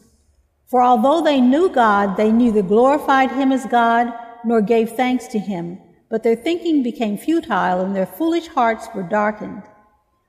For 0.67 0.83
although 0.83 1.21
they 1.21 1.41
knew 1.41 1.69
God, 1.69 2.17
they 2.17 2.31
neither 2.31 2.61
glorified 2.61 3.31
him 3.31 3.51
as 3.51 3.65
God 3.65 4.13
nor 4.45 4.61
gave 4.61 4.91
thanks 4.91 5.27
to 5.29 5.39
him, 5.39 5.79
but 6.09 6.23
their 6.23 6.35
thinking 6.35 6.83
became 6.83 7.17
futile 7.17 7.81
and 7.81 7.95
their 7.95 8.05
foolish 8.05 8.47
hearts 8.47 8.87
were 8.93 9.03
darkened. 9.03 9.63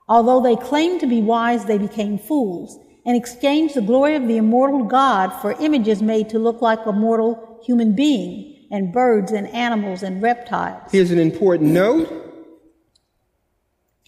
Although 0.09 0.41
they 0.41 0.57
claimed 0.57 1.01
to 1.01 1.07
be 1.07 1.21
wise, 1.21 1.65
they 1.65 1.79
became 1.79 2.19
fools 2.19 2.79
and 3.05 3.17
exchanged 3.17 3.75
the 3.75 3.83
glory 3.83 4.15
of 4.15 4.27
the 4.27 4.37
immortal 4.37 4.85
God 4.85 5.31
for 5.41 5.53
images 5.61 6.03
made 6.03 6.29
to 6.31 6.39
look 6.39 6.63
like 6.63 6.85
a 6.87 6.93
mortal 6.93 7.61
human 7.65 7.95
being 7.95 8.69
and 8.71 8.93
birds 8.93 9.33
and 9.33 9.49
animals 9.49 10.03
and 10.03 10.23
reptiles. 10.23 10.91
Here's 10.91 11.11
an 11.11 11.19
important 11.19 11.71
note. 11.71 12.28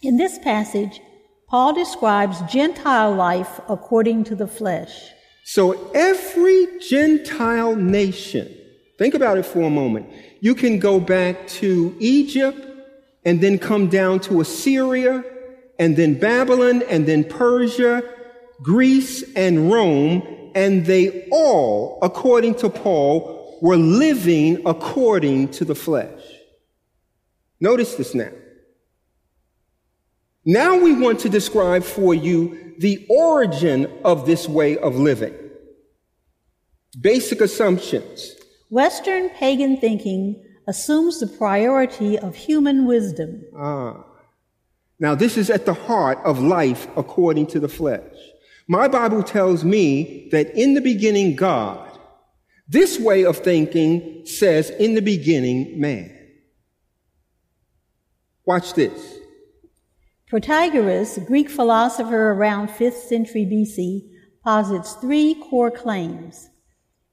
In 0.03 0.17
this 0.17 0.39
passage, 0.39 1.01
Paul 1.47 1.75
describes 1.75 2.41
Gentile 2.43 3.15
life 3.15 3.61
according 3.69 4.25
to 4.25 4.35
the 4.35 4.47
flesh. 4.47 5.11
So 5.45 5.91
every 5.93 6.79
Gentile 6.81 7.77
nation, 7.77 8.49
think 8.99 9.15
about 9.15 9.37
it 9.37 9.45
for 9.45 9.61
a 9.63 9.71
moment. 9.71 10.11
You 10.41 10.55
can 10.55 10.79
go 10.79 11.01
back 11.01 11.47
to 11.49 11.95
Egypt 11.99 12.67
and 13.27 13.43
then 13.43 13.59
come 13.59 13.89
down 13.89 14.21
to 14.21 14.41
Assyria 14.41 15.23
and 15.79 15.97
then 15.97 16.19
Babylon 16.19 16.83
and 16.89 17.07
then 17.07 17.25
Persia, 17.25 18.03
Greece 18.63 19.23
and 19.37 19.71
Rome, 19.71 20.53
and 20.55 20.87
they 20.87 21.29
all, 21.31 21.99
according 22.01 22.55
to 22.57 22.71
Paul, 22.71 23.59
were 23.61 23.77
living 23.77 24.63
according 24.65 25.49
to 25.49 25.65
the 25.67 25.75
flesh. 25.75 26.23
Notice 27.61 27.97
this 27.97 28.15
now. 28.15 28.31
Now 30.51 30.77
we 30.77 30.93
want 30.93 31.21
to 31.21 31.29
describe 31.29 31.85
for 31.85 32.13
you 32.13 32.75
the 32.77 33.07
origin 33.09 33.87
of 34.05 34.27
this 34.27 34.49
way 34.49 34.77
of 34.79 34.97
living. 34.97 35.33
Basic 37.01 37.41
assumptions. 37.41 38.35
Western 38.69 39.29
pagan 39.31 39.77
thinking 39.77 40.45
assumes 40.67 41.21
the 41.21 41.29
priority 41.29 42.19
of 42.19 42.35
human 42.35 42.85
wisdom. 42.85 43.45
Ah. 43.57 44.05
Now, 44.99 45.15
this 45.15 45.39
is 45.39 45.51
at 45.51 45.67
the 45.67 45.75
heart 45.75 46.19
of 46.25 46.41
life 46.41 46.89
according 46.97 47.47
to 47.53 47.61
the 47.61 47.69
flesh. 47.69 48.17
My 48.67 48.89
Bible 48.89 49.23
tells 49.23 49.63
me 49.63 50.29
that 50.33 50.53
in 50.57 50.75
the 50.75 50.81
beginning, 50.81 51.37
God. 51.37 51.97
This 52.67 52.99
way 52.99 53.25
of 53.25 53.39
thinking 53.39 54.27
says, 54.27 54.71
in 54.71 54.95
the 54.95 55.03
beginning, 55.03 55.79
man. 55.81 56.11
Watch 58.45 58.75
this. 58.75 59.20
Protagoras, 60.31 61.17
a 61.17 61.21
Greek 61.21 61.51
philosopher 61.51 62.31
around 62.31 62.69
5th 62.69 63.09
century 63.09 63.45
BC, 63.45 64.09
posits 64.45 64.93
three 64.93 65.35
core 65.35 65.73
claims. 65.73 66.51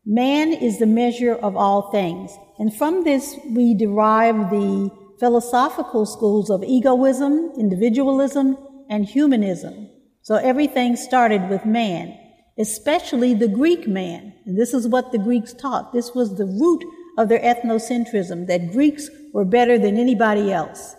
Man 0.05 0.53
is 0.53 0.77
the 0.77 0.85
measure 0.85 1.33
of 1.33 1.57
all 1.57 1.89
things. 1.89 2.37
And 2.59 2.71
from 2.71 3.05
this, 3.05 3.35
we 3.49 3.73
derive 3.73 4.51
the 4.51 4.91
philosophical 5.19 6.05
schools 6.05 6.51
of 6.51 6.63
egoism, 6.63 7.53
individualism, 7.57 8.55
and 8.87 9.03
humanism. 9.05 9.89
So 10.21 10.35
everything 10.35 10.95
started 10.95 11.49
with 11.49 11.65
man, 11.65 12.15
especially 12.59 13.33
the 13.33 13.47
Greek 13.47 13.87
man. 13.87 14.31
And 14.45 14.55
this 14.55 14.75
is 14.75 14.87
what 14.87 15.11
the 15.11 15.17
Greeks 15.17 15.53
taught. 15.53 15.91
This 15.91 16.13
was 16.13 16.37
the 16.37 16.45
root 16.45 16.85
of 17.17 17.29
their 17.29 17.39
ethnocentrism, 17.39 18.45
that 18.45 18.71
Greeks 18.71 19.09
were 19.33 19.43
better 19.43 19.79
than 19.79 19.97
anybody 19.97 20.53
else. 20.53 20.95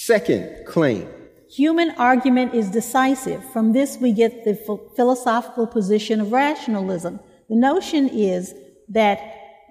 Second 0.00 0.64
claim. 0.64 1.08
Human 1.50 1.90
argument 1.98 2.54
is 2.54 2.70
decisive. 2.70 3.42
From 3.52 3.72
this, 3.72 3.98
we 3.98 4.12
get 4.12 4.44
the 4.44 4.54
philosophical 4.94 5.66
position 5.66 6.20
of 6.20 6.30
rationalism. 6.30 7.18
The 7.48 7.56
notion 7.56 8.08
is 8.08 8.54
that 8.90 9.18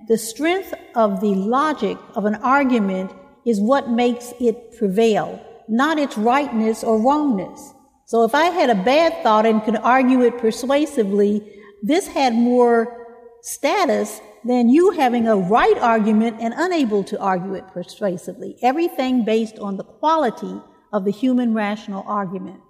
the 0.10 0.18
strength 0.18 0.74
of 0.96 1.22
the 1.22 1.34
logic 1.34 1.98
of 2.14 2.26
an 2.26 2.36
argument 2.36 3.14
is 3.46 3.62
what 3.62 3.90
makes 3.90 4.34
it 4.42 4.78
prevail, 4.78 5.42
not 5.70 5.98
its 5.98 6.18
rightness 6.18 6.84
or 6.84 7.02
wrongness. 7.02 7.74
So 8.04 8.26
if 8.26 8.36
I 8.36 8.48
had 8.48 8.70
a 8.70 8.76
bad 8.76 9.24
thought 9.24 9.46
and 9.46 9.64
could 9.64 9.78
argue 9.78 10.24
it 10.24 10.40
persuasively, 10.40 11.42
this 11.82 12.06
had 12.06 12.34
more 12.34 13.08
status 13.44 14.20
than 14.48 14.70
you 14.70 14.92
having 14.92 15.28
a 15.28 15.36
right 15.36 15.78
argument 15.78 16.38
and 16.40 16.54
unable 16.58 17.04
to 17.04 17.20
argue 17.20 17.54
it 17.54 17.68
persuasively. 17.68 18.58
Everything 18.62 19.26
based 19.26 19.60
on 19.60 19.78
the 19.78 19.84
quality 19.84 20.62
of 20.94 21.06
the 21.06 21.12
human 21.12 21.54
rational 21.54 22.04
argument. 22.08 22.62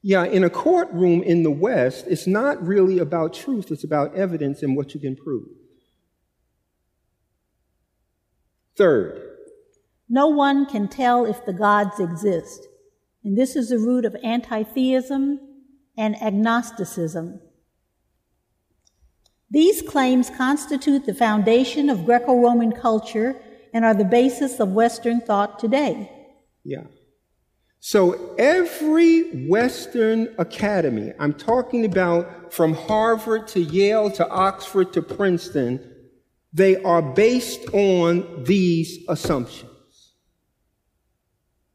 Yeah, 0.00 0.24
in 0.24 0.44
a 0.44 0.50
courtroom 0.50 1.22
in 1.22 1.42
the 1.42 1.50
West, 1.50 2.04
it's 2.08 2.26
not 2.26 2.64
really 2.64 2.98
about 2.98 3.34
truth, 3.34 3.70
it's 3.70 3.84
about 3.84 4.14
evidence 4.14 4.62
and 4.62 4.76
what 4.76 4.94
you 4.94 5.00
can 5.00 5.16
prove. 5.16 5.48
Third, 8.76 9.28
no 10.08 10.28
one 10.28 10.66
can 10.66 10.88
tell 10.88 11.26
if 11.26 11.44
the 11.44 11.52
gods 11.52 12.00
exist. 12.00 12.66
And 13.24 13.36
this 13.36 13.56
is 13.56 13.68
the 13.68 13.78
root 13.78 14.04
of 14.04 14.16
anti 14.22 14.62
theism 14.62 15.40
and 15.96 16.16
agnosticism. 16.22 17.40
These 19.50 19.82
claims 19.82 20.30
constitute 20.30 21.06
the 21.06 21.14
foundation 21.14 21.88
of 21.88 22.04
Greco 22.04 22.40
Roman 22.40 22.72
culture 22.72 23.40
and 23.72 23.84
are 23.84 23.94
the 23.94 24.04
basis 24.04 24.60
of 24.60 24.72
Western 24.72 25.20
thought 25.20 25.58
today. 25.58 26.10
Yeah. 26.64 26.84
So 27.80 28.34
every 28.36 29.46
Western 29.46 30.34
academy, 30.38 31.12
I'm 31.18 31.32
talking 31.32 31.84
about 31.84 32.52
from 32.52 32.74
Harvard 32.74 33.46
to 33.48 33.60
Yale 33.60 34.10
to 34.12 34.28
Oxford 34.28 34.92
to 34.94 35.02
Princeton, 35.02 35.94
they 36.52 36.82
are 36.82 37.02
based 37.02 37.72
on 37.72 38.44
these 38.44 38.98
assumptions. 39.08 40.14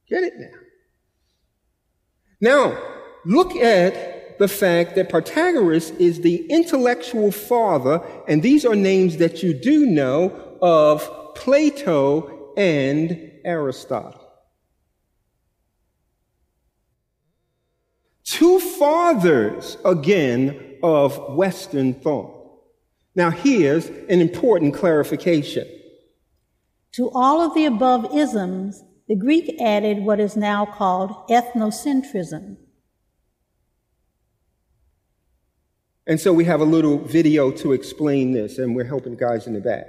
Get 0.10 0.24
it 0.24 0.34
now. 0.38 0.58
Now, 2.42 2.78
look 3.26 3.56
at 3.56 4.13
the 4.44 4.48
fact 4.48 4.96
that 4.96 5.10
Protagoras 5.10 5.98
is 6.00 6.22
the 6.22 6.46
intellectual 6.50 7.32
father, 7.32 8.02
and 8.28 8.44
these 8.44 8.66
are 8.66 8.76
names 8.76 9.18
that 9.18 9.42
you 9.42 9.54
do 9.54 9.86
know 9.86 10.58
of 10.62 11.10
Plato 11.36 12.54
and 12.58 13.32
Aristotle. 13.46 14.24
two 18.34 18.60
fathers 18.60 19.78
again 19.86 20.78
of 20.82 21.36
Western 21.36 21.94
thought. 21.94 22.34
Now, 23.16 23.30
here's 23.30 23.88
an 23.88 24.20
important 24.22 24.74
clarification. 24.74 25.68
To 26.94 27.12
all 27.12 27.42
of 27.42 27.54
the 27.54 27.66
above 27.66 28.14
isms, 28.14 28.84
the 29.08 29.16
Greek 29.16 29.62
added 29.62 30.00
what 30.00 30.20
is 30.20 30.36
now 30.36 30.66
called 30.66 31.12
ethnocentrism. 31.30 32.58
And 36.06 36.20
so 36.20 36.34
we 36.34 36.46
have 36.46 36.60
a 36.60 36.66
little 36.66 36.98
video 36.98 37.50
to 37.52 37.72
explain 37.72 38.34
this, 38.34 38.58
and 38.58 38.76
we're 38.76 38.84
helping 38.86 39.16
guys 39.16 39.48
in 39.48 39.54
the 39.54 39.62
back. 39.62 39.86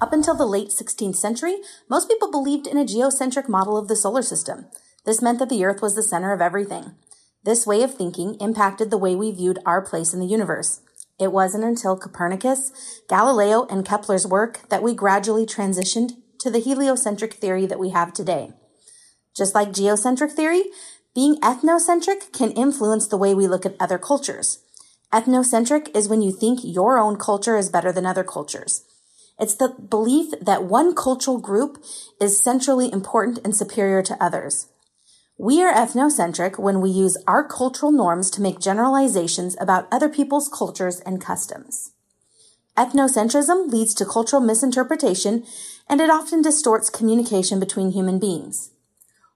Up 0.00 0.12
until 0.12 0.34
the 0.34 0.46
late 0.46 0.70
16th 0.70 1.16
century, 1.16 1.58
most 1.88 2.08
people 2.08 2.30
believed 2.30 2.66
in 2.66 2.78
a 2.78 2.86
geocentric 2.86 3.48
model 3.48 3.76
of 3.76 3.86
the 3.86 3.94
solar 3.94 4.22
system. 4.22 4.66
This 5.04 5.22
meant 5.22 5.38
that 5.38 5.50
the 5.50 5.64
earth 5.64 5.82
was 5.82 5.94
the 5.94 6.02
center 6.02 6.32
of 6.32 6.40
everything. 6.40 6.94
This 7.44 7.66
way 7.66 7.82
of 7.82 7.94
thinking 7.94 8.34
impacted 8.40 8.90
the 8.90 8.98
way 8.98 9.14
we 9.14 9.30
viewed 9.30 9.60
our 9.64 9.80
place 9.80 10.12
in 10.12 10.20
the 10.20 10.26
universe. 10.26 10.80
It 11.20 11.32
wasn't 11.32 11.64
until 11.64 11.96
Copernicus, 11.96 13.02
Galileo, 13.08 13.66
and 13.66 13.86
Kepler's 13.86 14.26
work 14.26 14.68
that 14.68 14.82
we 14.82 14.94
gradually 14.94 15.46
transitioned 15.46 16.12
to 16.40 16.50
the 16.50 16.60
heliocentric 16.60 17.34
theory 17.34 17.66
that 17.66 17.78
we 17.78 17.90
have 17.90 18.12
today. 18.12 18.52
Just 19.36 19.54
like 19.54 19.72
geocentric 19.72 20.32
theory, 20.32 20.64
being 21.14 21.36
ethnocentric 21.40 22.32
can 22.32 22.52
influence 22.52 23.08
the 23.08 23.16
way 23.16 23.34
we 23.34 23.48
look 23.48 23.66
at 23.66 23.74
other 23.80 23.98
cultures. 23.98 24.60
Ethnocentric 25.12 25.94
is 25.94 26.08
when 26.08 26.22
you 26.22 26.30
think 26.30 26.60
your 26.62 26.98
own 26.98 27.16
culture 27.16 27.56
is 27.56 27.68
better 27.68 27.90
than 27.90 28.06
other 28.06 28.22
cultures. 28.22 28.84
It's 29.38 29.56
the 29.56 29.70
belief 29.70 30.32
that 30.40 30.64
one 30.64 30.94
cultural 30.94 31.38
group 31.38 31.82
is 32.20 32.40
centrally 32.42 32.92
important 32.92 33.40
and 33.42 33.56
superior 33.56 34.02
to 34.02 34.22
others. 34.22 34.68
We 35.36 35.62
are 35.64 35.72
ethnocentric 35.72 36.58
when 36.58 36.80
we 36.80 36.90
use 36.90 37.16
our 37.26 37.42
cultural 37.42 37.90
norms 37.90 38.30
to 38.32 38.42
make 38.42 38.60
generalizations 38.60 39.56
about 39.58 39.88
other 39.90 40.08
people's 40.08 40.48
cultures 40.48 41.00
and 41.00 41.20
customs. 41.20 41.92
Ethnocentrism 42.76 43.72
leads 43.72 43.94
to 43.94 44.04
cultural 44.04 44.42
misinterpretation 44.42 45.44
and 45.88 46.00
it 46.00 46.10
often 46.10 46.40
distorts 46.40 46.88
communication 46.88 47.58
between 47.58 47.90
human 47.90 48.18
beings. 48.18 48.70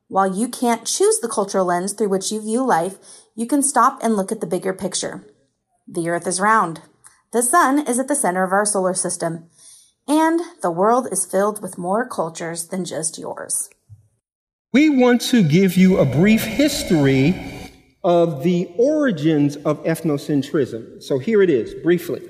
While 0.09 0.37
you 0.37 0.49
can't 0.49 0.87
choose 0.87 1.19
the 1.21 1.29
cultural 1.29 1.65
lens 1.67 1.93
through 1.93 2.11
which 2.11 2.31
you 2.31 2.41
view 2.41 2.65
life, 2.65 2.99
you 3.35 3.47
can 3.47 3.63
stop 3.63 3.99
and 4.03 4.17
look 4.17 4.31
at 4.31 4.41
the 4.41 4.47
bigger 4.47 4.75
picture. 4.75 5.27
The 5.89 6.09
earth 6.09 6.27
is 6.27 6.41
round. 6.41 6.83
The 7.33 7.43
sun 7.43 7.87
is 7.87 7.99
at 7.99 8.09
the 8.09 8.15
center 8.15 8.45
of 8.45 8.53
our 8.53 8.65
solar 8.65 8.95
system. 8.95 9.49
And 10.07 10.41
the 10.63 10.71
world 10.71 11.09
is 11.11 11.25
filled 11.25 11.63
with 11.63 11.79
more 11.79 12.07
cultures 12.07 12.69
than 12.69 12.85
just 12.85 13.19
yours. 13.19 13.71
We 14.73 14.91
want 14.91 15.21
to 15.23 15.43
give 15.43 15.77
you 15.77 15.99
a 15.99 16.05
brief 16.05 16.43
history 16.43 17.35
of 18.03 18.43
the 18.43 18.71
origins 18.77 19.57
of 19.57 19.83
ethnocentrism. 19.85 21.03
So 21.03 21.19
here 21.19 21.43
it 21.43 21.49
is, 21.49 21.75
briefly. 21.83 22.29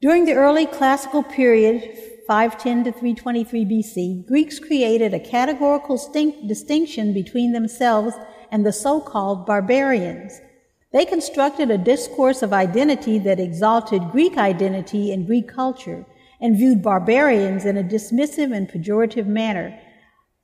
During 0.00 0.24
the 0.24 0.34
early 0.34 0.66
classical 0.66 1.22
period, 1.22 1.96
510 2.26 2.84
to 2.84 2.92
323 2.92 3.64
BC, 3.64 4.26
Greeks 4.26 4.58
created 4.58 5.12
a 5.12 5.20
categorical 5.20 5.96
distinction 6.46 7.12
between 7.12 7.52
themselves 7.52 8.14
and 8.50 8.64
the 8.64 8.72
so 8.72 9.00
called 9.00 9.46
barbarians. 9.46 10.40
They 10.92 11.04
constructed 11.04 11.70
a 11.70 11.78
discourse 11.78 12.42
of 12.42 12.52
identity 12.52 13.18
that 13.20 13.40
exalted 13.40 14.10
Greek 14.10 14.36
identity 14.36 15.12
and 15.12 15.26
Greek 15.26 15.48
culture 15.48 16.04
and 16.40 16.56
viewed 16.56 16.82
barbarians 16.82 17.64
in 17.64 17.76
a 17.76 17.84
dismissive 17.84 18.54
and 18.54 18.68
pejorative 18.68 19.26
manner 19.26 19.78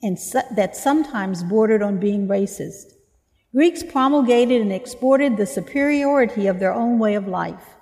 and 0.03 0.17
that 0.55 0.77
sometimes 0.77 1.43
bordered 1.43 1.83
on 1.83 1.99
being 1.99 2.29
racist. 2.29 2.93
Greeks 3.55 3.83
promulgated 3.83 4.63
and 4.63 4.73
exported 4.73 5.37
the 5.37 5.47
superiority 5.47 6.47
of 6.47 6.61
their 6.61 6.73
own 6.73 6.99
way 6.99 7.15
of 7.15 7.27
life. 7.27 7.78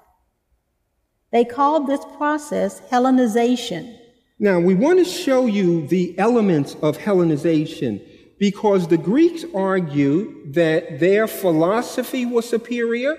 They 1.37 1.45
called 1.45 1.87
this 1.87 2.03
process 2.17 2.81
Hellenization. 2.91 3.95
Now, 4.39 4.59
we 4.59 4.75
want 4.75 5.01
to 5.01 5.05
show 5.05 5.45
you 5.45 5.87
the 5.87 6.19
elements 6.19 6.77
of 6.81 6.97
Hellenization 6.97 8.01
because 8.39 8.89
the 8.89 8.97
Greeks 8.97 9.45
argue 9.55 10.51
that 10.53 10.99
their 10.99 11.29
philosophy 11.29 12.25
was 12.25 12.49
superior, 12.49 13.19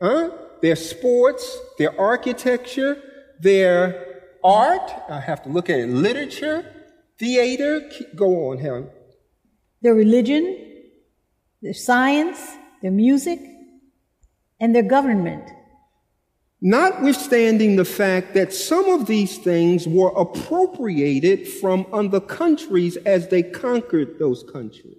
huh? 0.00 0.30
their 0.62 0.76
sports, 0.76 1.58
their 1.76 2.00
architecture, 2.00 3.02
their 3.40 4.22
art, 4.44 4.88
I 5.10 5.18
have 5.18 5.42
to 5.42 5.48
look 5.48 5.68
at 5.68 5.80
it, 5.80 5.88
literature, 5.88 6.72
theater, 7.18 7.90
go 8.14 8.50
on, 8.50 8.58
Helen. 8.58 8.90
Their 9.82 9.94
religion, 9.94 10.44
their 11.62 11.74
science, 11.74 12.38
their 12.80 12.92
music, 12.92 13.40
and 14.60 14.72
their 14.72 14.84
government. 14.84 15.50
Notwithstanding 16.60 17.76
the 17.76 17.84
fact 17.84 18.34
that 18.34 18.52
some 18.52 18.88
of 18.88 19.06
these 19.06 19.38
things 19.38 19.86
were 19.86 20.10
appropriated 20.10 21.46
from 21.46 21.86
other 21.92 22.20
countries 22.20 22.96
as 22.98 23.28
they 23.28 23.44
conquered 23.44 24.18
those 24.18 24.42
countries. 24.42 24.98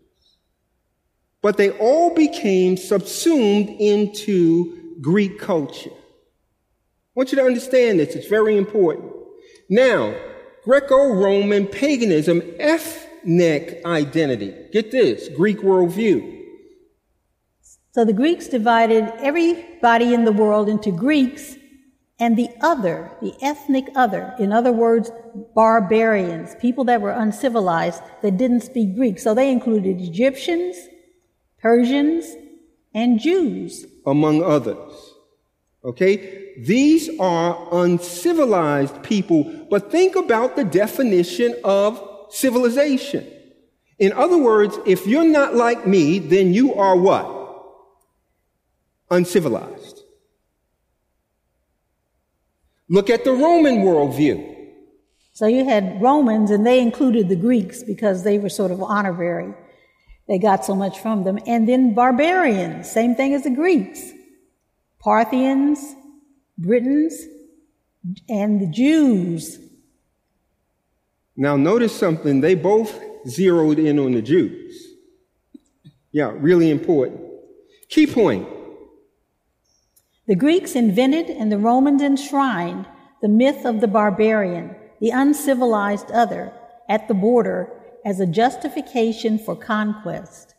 But 1.41 1.58
they 1.58 1.72
all 1.72 2.15
became 2.15 2.78
subsumed 2.78 3.69
into 3.69 4.98
Greek 5.02 5.39
culture. 5.39 5.91
I 5.91 7.13
want 7.15 7.32
you 7.32 7.38
to 7.38 7.45
understand 7.45 8.00
this. 8.00 8.15
It's 8.15 8.28
very 8.28 8.58
important. 8.58 9.12
Now, 9.69 10.15
Greco-Roman 10.63 11.67
paganism, 11.67 12.41
ethnic 12.60 13.82
identity. 13.86 14.54
Get 14.72 14.91
this, 14.91 15.28
Greek 15.30 15.60
worldview. 15.60 16.38
So 17.91 18.06
the 18.06 18.13
Greeks 18.13 18.47
divided 18.47 19.12
everybody 19.17 20.13
in 20.13 20.23
the 20.23 20.32
world 20.32 20.69
into 20.69 20.91
Greeks 20.91 21.56
and 22.19 22.38
the 22.38 22.49
other, 22.62 23.12
the 23.21 23.34
ethnic 23.41 23.86
other. 23.95 24.36
In 24.38 24.52
other 24.52 24.71
words, 24.71 25.10
barbarians, 25.56 26.56
people 26.56 26.84
that 26.86 27.02
were 27.02 27.12
uncivilized 27.12 28.04
that 28.21 28.38
didn't 28.38 28.62
speak 28.62 28.95
Greek. 28.95 29.17
So 29.17 29.34
they 29.34 29.52
included 29.52 29.99
Egyptians, 30.02 30.75
Persians, 31.62 32.36
and 32.93 33.19
Jews. 33.19 33.86
Among 34.06 34.43
others. 34.43 34.93
Okay? 35.84 36.54
These 36.60 37.10
are 37.19 37.67
uncivilized 37.71 39.02
people, 39.02 39.65
but 39.69 39.91
think 39.91 40.15
about 40.15 40.56
the 40.56 40.65
definition 40.65 41.56
of 41.63 42.04
civilization. 42.30 43.25
In 43.97 44.12
other 44.13 44.38
words, 44.38 44.78
if 44.86 45.08
you're 45.08 45.23
not 45.23 45.56
like 45.56 45.88
me, 45.88 46.19
then 46.19 46.54
you 46.54 46.75
are 46.75 46.97
what? 46.97 47.38
Uncivilized. 49.12 50.02
Look 52.89 53.10
at 53.10 53.24
the 53.24 53.32
Roman 53.32 53.78
worldview. 53.78 54.58
So 55.34 55.45
you 55.45 55.63
had 55.63 56.02
Romans, 56.02 56.52
and 56.52 56.65
they 56.65 56.80
included 56.82 57.30
the 57.30 57.36
Greeks 57.36 57.84
because 57.84 58.24
they 58.24 58.39
were 58.39 58.50
sort 58.50 58.72
of 58.72 58.82
honorary. 58.82 59.54
They 60.28 60.38
got 60.38 60.65
so 60.65 60.76
much 60.76 61.00
from 61.00 61.24
them. 61.24 61.39
And 61.48 61.67
then 61.67 61.93
barbarians, 61.93 62.91
same 62.91 63.15
thing 63.15 63.34
as 63.34 63.43
the 63.43 63.50
Greeks. 63.50 64.12
Parthians, 65.00 65.95
Britons, 66.58 67.26
and 68.28 68.60
the 68.60 68.67
Jews. 68.67 69.60
Now, 71.38 71.56
notice 71.56 71.98
something. 71.98 72.41
They 72.41 72.56
both 72.56 73.00
zeroed 73.28 73.80
in 73.80 73.98
on 73.98 74.12
the 74.12 74.22
Jews. 74.22 74.88
Yeah, 76.12 76.34
really 76.36 76.69
important. 76.69 77.22
Key 77.88 78.08
point. 78.08 78.48
The 80.30 80.36
Greeks 80.36 80.76
invented 80.76 81.32
and 81.32 81.52
the 81.52 81.58
Romans 81.58 82.04
enshrined 82.04 82.86
the 83.20 83.28
myth 83.28 83.65
of 83.65 83.82
the 83.82 83.88
barbarian, 83.88 84.76
the 85.02 85.10
uncivilized 85.10 86.12
other, 86.12 86.54
at 86.88 87.08
the 87.08 87.15
border 87.15 87.68
as 88.06 88.20
a 88.20 88.28
justification 88.28 89.39
for 89.39 89.56
conquest. 89.56 90.54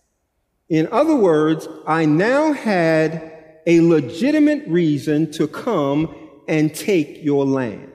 In 0.69 0.89
other 0.91 1.15
words, 1.15 1.69
I 1.87 2.05
now 2.05 2.53
had 2.53 3.61
a 3.65 3.81
legitimate 3.81 4.67
reason 4.67 5.31
to 5.35 5.47
come 5.47 6.17
and 6.49 6.75
take 6.75 7.23
your 7.23 7.45
land. 7.45 7.93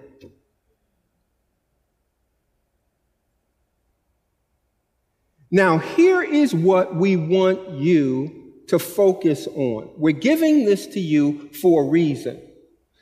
Now, 5.51 5.79
here 5.79 6.23
is 6.23 6.55
what 6.55 6.95
we 6.95 7.17
want 7.17 7.71
you 7.71 8.44
to 8.67 8.79
focus 8.79 9.47
on. 9.47 9.89
We're 9.97 10.13
giving 10.13 10.65
this 10.65 10.87
to 10.87 10.99
you 10.99 11.49
for 11.61 11.83
a 11.83 11.87
reason. 11.87 12.41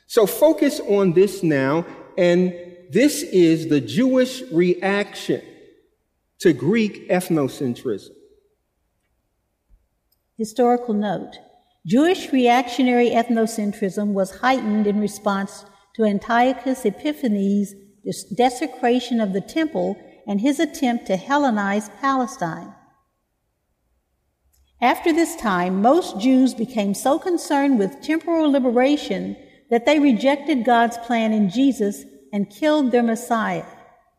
So 0.06 0.26
focus 0.26 0.80
on 0.80 1.12
this 1.12 1.42
now, 1.42 1.86
and 2.18 2.54
this 2.90 3.22
is 3.22 3.68
the 3.68 3.80
Jewish 3.80 4.42
reaction 4.52 5.42
to 6.40 6.52
Greek 6.52 7.08
ethnocentrism. 7.08 8.10
Historical 10.36 10.94
note 10.94 11.38
Jewish 11.86 12.32
reactionary 12.32 13.10
ethnocentrism 13.10 14.08
was 14.08 14.38
heightened 14.38 14.86
in 14.86 15.00
response 15.00 15.64
to 15.94 16.04
Antiochus 16.04 16.84
Epiphanes' 16.84 17.74
desecration 18.34 19.20
of 19.20 19.32
the 19.32 19.40
temple 19.40 19.96
and 20.26 20.40
his 20.40 20.58
attempt 20.60 21.06
to 21.06 21.16
Hellenize 21.16 21.90
Palestine. 22.00 22.74
After 24.80 25.12
this 25.12 25.36
time, 25.36 25.80
most 25.80 26.20
Jews 26.20 26.54
became 26.54 26.94
so 26.94 27.18
concerned 27.18 27.78
with 27.78 28.02
temporal 28.02 28.50
liberation 28.50 29.36
that 29.70 29.86
they 29.86 29.98
rejected 29.98 30.64
God's 30.64 30.98
plan 30.98 31.32
in 31.32 31.48
Jesus 31.48 32.04
and 32.32 32.50
killed 32.50 32.90
their 32.90 33.02
Messiah. 33.02 33.64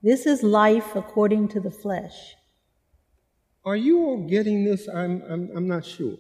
This 0.02 0.26
is 0.26 0.44
life 0.44 0.96
according 0.96 1.50
to 1.50 1.60
the 1.60 1.72
flesh. 1.72 2.36
Are 3.64 3.76
you 3.76 4.00
all 4.06 4.28
getting 4.28 4.64
this? 4.64 4.88
I'm, 4.88 5.22
I'm, 5.30 5.50
I'm 5.56 5.68
not 5.68 5.86
sure. 5.86 6.16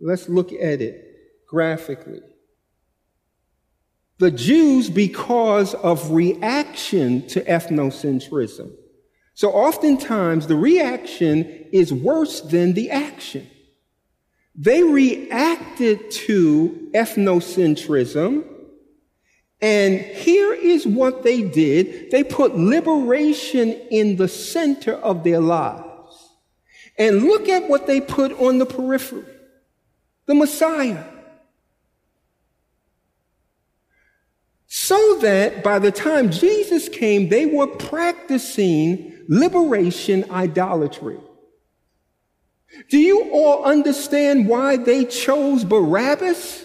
Let's 0.00 0.28
look 0.28 0.52
at 0.52 0.82
it 0.82 1.02
graphically. 1.48 2.20
The 4.18 4.30
Jews, 4.30 4.90
because 4.90 5.74
of 5.74 6.10
reaction 6.10 7.26
to 7.28 7.40
ethnocentrism. 7.42 8.72
So 9.34 9.50
oftentimes 9.50 10.46
the 10.46 10.56
reaction 10.56 11.44
is 11.72 11.92
worse 11.92 12.40
than 12.40 12.74
the 12.74 12.90
action. 12.90 13.48
They 14.54 14.82
reacted 14.82 16.10
to 16.10 16.90
ethnocentrism. 16.94 18.44
And 19.60 20.00
here 20.00 20.52
is 20.52 20.86
what 20.86 21.22
they 21.22 21.42
did. 21.42 22.10
They 22.10 22.22
put 22.22 22.56
liberation 22.56 23.72
in 23.90 24.16
the 24.16 24.28
center 24.28 24.92
of 24.92 25.24
their 25.24 25.40
lives. 25.40 25.90
And 26.98 27.22
look 27.22 27.48
at 27.48 27.68
what 27.68 27.86
they 27.86 28.00
put 28.00 28.32
on 28.32 28.58
the 28.58 28.66
periphery. 28.66 29.24
The 30.26 30.34
Messiah. 30.34 31.04
So 34.66 35.18
that 35.20 35.64
by 35.64 35.78
the 35.78 35.90
time 35.90 36.30
Jesus 36.30 36.88
came, 36.88 37.28
they 37.28 37.46
were 37.46 37.66
practicing 37.66 39.18
liberation 39.28 40.30
idolatry. 40.30 41.18
Do 42.88 42.98
you 42.98 43.30
all 43.32 43.64
understand 43.64 44.48
why 44.48 44.76
they 44.76 45.04
chose 45.04 45.64
Barabbas? 45.64 46.64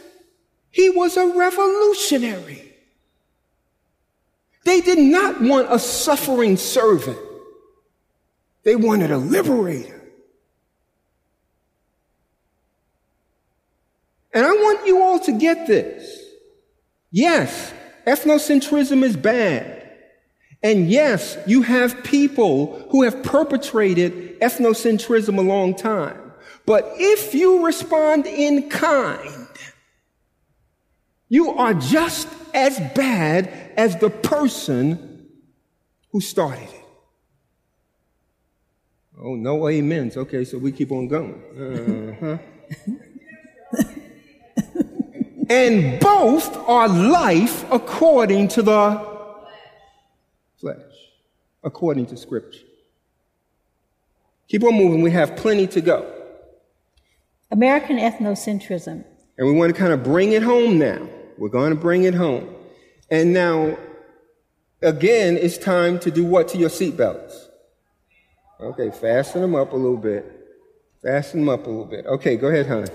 He 0.72 0.90
was 0.90 1.18
a 1.18 1.28
revolutionary. 1.28 2.74
They 4.66 4.82
did 4.82 5.00
not 5.00 5.42
want 5.42 5.68
a 5.72 5.80
suffering 5.80 6.58
servant. 6.58 7.18
They 8.64 8.76
wanted 8.76 9.12
a 9.12 9.18
liberator. 9.18 10.00
And 14.34 14.46
I 14.46 14.52
want 14.52 14.86
you 14.86 15.02
all 15.02 15.20
to 15.22 15.32
get 15.32 15.66
this. 15.66 16.24
Yes, 17.12 17.74
ethnocentrism 18.06 19.04
is 19.04 19.18
bad. 19.18 19.79
And 20.62 20.90
yes, 20.90 21.38
you 21.48 21.62
have 21.62 22.04
people 22.04 22.88
who 22.92 23.04
have 23.04 23.24
perpetrated 23.24 24.40
ethnocentrism 24.42 25.38
a 25.38 25.42
long 25.42 25.74
time. 25.74 26.34
But 26.66 26.94
if 26.98 27.34
you 27.34 27.66
respond 27.66 28.26
in 28.26 28.70
kind, 28.70 29.48
you 31.30 31.52
are 31.52 31.74
just 31.74 32.28
as 32.54 32.78
bad 32.94 33.48
as 33.78 33.98
the 33.98 34.10
person 34.10 35.28
who 36.12 36.20
started 36.20 36.64
it. 36.64 36.86
Oh, 39.22 39.36
no 39.36 39.68
amens. 39.68 40.18
Okay, 40.18 40.44
so 40.44 40.58
we 40.58 40.72
keep 40.72 40.92
on 40.92 41.08
going. 41.08 41.42
Uh-huh. 42.22 42.38
and 45.50 46.00
both 46.00 46.56
are 46.70 46.88
life 46.88 47.66
according 47.72 48.48
to 48.50 48.62
the 48.62 49.19
flesh, 50.60 50.78
according 51.64 52.06
to 52.08 52.18
Scripture. 52.18 52.66
Keep 54.48 54.64
on 54.64 54.76
moving. 54.76 55.02
We 55.02 55.12
have 55.12 55.36
plenty 55.36 55.68
to 55.68 55.82
go. 55.82 56.12
American 57.52 57.98
ethnocentrism. 57.98 59.04
And 59.38 59.48
we 59.48 59.54
want 59.54 59.74
to 59.74 59.80
kind 59.80 59.94
of 59.94 60.04
bring 60.04 60.34
it 60.34 60.44
home 60.44 60.78
now. 60.78 61.08
We're 61.38 61.50
going 61.50 61.70
to 61.70 61.80
bring 61.80 62.04
it 62.04 62.14
home. 62.14 62.54
And 63.10 63.34
now, 63.34 63.78
again, 64.82 65.38
it's 65.38 65.58
time 65.58 66.00
to 66.00 66.12
do 66.12 66.26
what 66.26 66.50
to 66.50 66.58
your 66.58 66.70
seatbelts? 66.70 67.48
Okay, 68.60 68.92
fasten 68.92 69.42
them 69.42 69.56
up 69.56 69.72
a 69.72 69.76
little 69.76 69.98
bit. 69.98 70.26
Fasten 71.02 71.42
them 71.42 71.50
up 71.50 71.66
a 71.66 71.70
little 71.70 71.86
bit. 71.86 72.06
Okay, 72.06 72.36
go 72.36 72.48
ahead, 72.48 72.68
honey. 72.68 72.90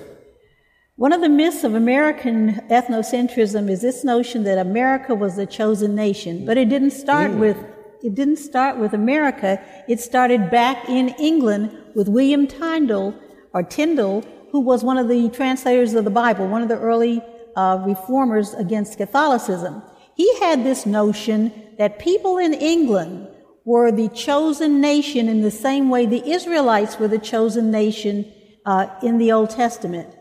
One 0.97 1.13
of 1.13 1.21
the 1.21 1.29
myths 1.29 1.65
of 1.65 1.75
American 1.75 2.55
ethnocentrism 2.71 3.69
is 3.69 3.83
this 3.83 4.05
notion 4.05 4.45
that 4.45 4.59
America 4.59 5.13
was 5.13 5.35
the 5.35 5.45
chosen 5.45 5.97
nation, 5.97 6.47
but 6.47 6.57
it 6.57 6.69
didn't 6.69 6.93
start 6.93 7.33
with 7.33 7.57
it 8.05 8.15
didn't 8.15 8.37
start 8.37 8.79
with 8.79 8.93
America. 8.93 9.61
It 9.89 9.99
started 9.99 10.51
back 10.51 10.89
in 10.89 11.09
England 11.19 11.77
with 11.97 12.09
William 12.09 12.47
Tyndall 12.47 13.13
or 13.53 13.65
Tyndall, 13.65 14.23
who 14.53 14.61
was 14.61 14.85
one 14.85 14.97
of 14.97 15.09
the 15.09 15.31
translators 15.31 15.95
of 15.95 16.05
the 16.05 16.11
Bible, 16.11 16.47
one 16.47 16.63
of 16.63 16.69
the 16.69 16.79
early 16.79 17.21
uh, 17.57 17.83
reformers 17.85 18.55
against 18.55 18.97
Catholicism. 18.97 19.83
He 20.15 20.33
had 20.39 20.63
this 20.63 20.87
notion 20.87 21.51
that 21.77 21.99
people 21.99 22.39
in 22.39 22.55
England 22.55 23.27
were 23.65 23.91
the 23.91 24.11
chosen 24.11 24.81
nation 24.81 25.29
in 25.29 25.41
the 25.41 25.51
same 25.51 25.91
way 25.91 26.07
the 26.07 26.25
Israelites 26.25 27.01
were 27.01 27.09
the 27.09 27.19
chosen 27.19 27.73
nation 27.73 28.33
uh, 28.65 28.87
in 29.03 29.19
the 29.19 29.33
Old 29.33 29.51
Testament. 29.51 30.15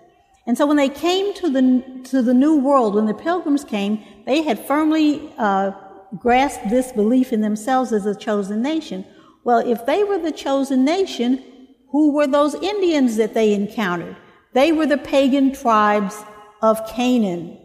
And 0.45 0.57
so 0.57 0.65
when 0.65 0.77
they 0.77 0.89
came 0.89 1.33
to 1.35 1.49
the, 1.49 2.01
to 2.05 2.21
the 2.21 2.33
New 2.33 2.59
World, 2.59 2.95
when 2.95 3.05
the 3.05 3.13
pilgrims 3.13 3.63
came, 3.63 4.03
they 4.25 4.41
had 4.41 4.65
firmly 4.65 5.33
uh, 5.37 5.71
grasped 6.17 6.69
this 6.69 6.91
belief 6.91 7.31
in 7.31 7.41
themselves 7.41 7.93
as 7.93 8.05
a 8.05 8.15
chosen 8.15 8.61
nation. 8.61 9.05
Well, 9.45 9.59
if 9.59 9.85
they 9.85 10.03
were 10.03 10.17
the 10.17 10.31
chosen 10.31 10.83
nation, 10.83 11.43
who 11.91 12.11
were 12.11 12.27
those 12.27 12.55
Indians 12.55 13.15
that 13.17 13.33
they 13.33 13.53
encountered? 13.53 14.17
They 14.53 14.71
were 14.71 14.85
the 14.85 14.97
pagan 14.97 15.53
tribes 15.53 16.15
of 16.61 16.85
Canaan. 16.87 17.59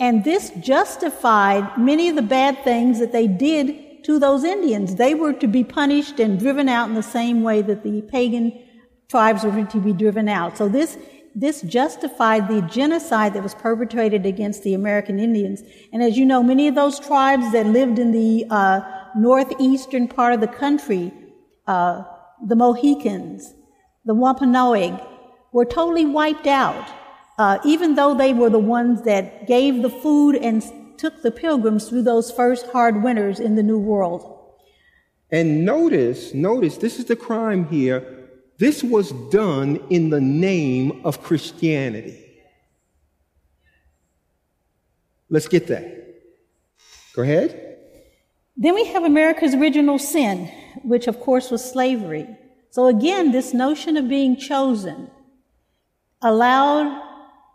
And 0.00 0.24
this 0.24 0.50
justified 0.60 1.76
many 1.78 2.08
of 2.08 2.16
the 2.16 2.22
bad 2.22 2.62
things 2.62 2.98
that 3.00 3.12
they 3.12 3.26
did 3.26 4.04
to 4.04 4.18
those 4.18 4.44
Indians. 4.44 4.94
They 4.94 5.14
were 5.14 5.32
to 5.34 5.46
be 5.46 5.64
punished 5.64 6.20
and 6.20 6.38
driven 6.38 6.68
out 6.68 6.88
in 6.88 6.94
the 6.94 7.02
same 7.02 7.42
way 7.42 7.62
that 7.62 7.82
the 7.82 8.02
pagan 8.02 8.58
tribes 9.08 9.42
were 9.44 9.64
to 9.64 9.80
be 9.80 9.92
driven 9.92 10.28
out. 10.28 10.56
So 10.56 10.68
this 10.68 10.96
this 11.40 11.62
justified 11.62 12.48
the 12.48 12.62
genocide 12.62 13.32
that 13.34 13.42
was 13.44 13.54
perpetrated 13.54 14.26
against 14.26 14.64
the 14.64 14.74
American 14.74 15.20
Indians. 15.20 15.62
And 15.92 16.02
as 16.02 16.18
you 16.18 16.26
know, 16.26 16.42
many 16.42 16.66
of 16.66 16.74
those 16.74 16.98
tribes 16.98 17.52
that 17.52 17.66
lived 17.66 18.00
in 18.00 18.10
the 18.10 18.44
uh, 18.50 18.80
northeastern 19.16 20.08
part 20.08 20.34
of 20.34 20.40
the 20.40 20.48
country, 20.48 21.12
uh, 21.68 22.02
the 22.44 22.56
Mohicans, 22.56 23.54
the 24.04 24.14
Wampanoag, 24.14 25.00
were 25.52 25.64
totally 25.64 26.06
wiped 26.06 26.48
out, 26.48 26.90
uh, 27.38 27.58
even 27.64 27.94
though 27.94 28.14
they 28.14 28.34
were 28.34 28.50
the 28.50 28.58
ones 28.58 29.02
that 29.02 29.46
gave 29.46 29.82
the 29.82 29.90
food 29.90 30.34
and 30.34 30.64
took 30.98 31.22
the 31.22 31.30
pilgrims 31.30 31.88
through 31.88 32.02
those 32.02 32.32
first 32.32 32.66
hard 32.72 33.04
winters 33.04 33.38
in 33.38 33.54
the 33.54 33.62
New 33.62 33.78
World. 33.78 34.34
And 35.30 35.64
notice, 35.64 36.34
notice, 36.34 36.78
this 36.78 36.98
is 36.98 37.04
the 37.04 37.14
crime 37.14 37.68
here 37.68 38.17
this 38.58 38.82
was 38.82 39.12
done 39.30 39.80
in 39.88 40.10
the 40.10 40.20
name 40.20 41.00
of 41.04 41.22
Christianity. 41.22 42.24
Let's 45.30 45.48
get 45.48 45.66
that. 45.68 45.98
Go 47.14 47.22
ahead. 47.22 47.78
Then 48.56 48.74
we 48.74 48.86
have 48.86 49.04
America's 49.04 49.54
original 49.54 49.98
sin, 49.98 50.46
which 50.82 51.06
of 51.06 51.20
course 51.20 51.50
was 51.50 51.64
slavery. 51.64 52.26
So 52.70 52.86
again, 52.86 53.30
this 53.30 53.54
notion 53.54 53.96
of 53.96 54.08
being 54.08 54.36
chosen 54.36 55.10
allowed 56.20 57.02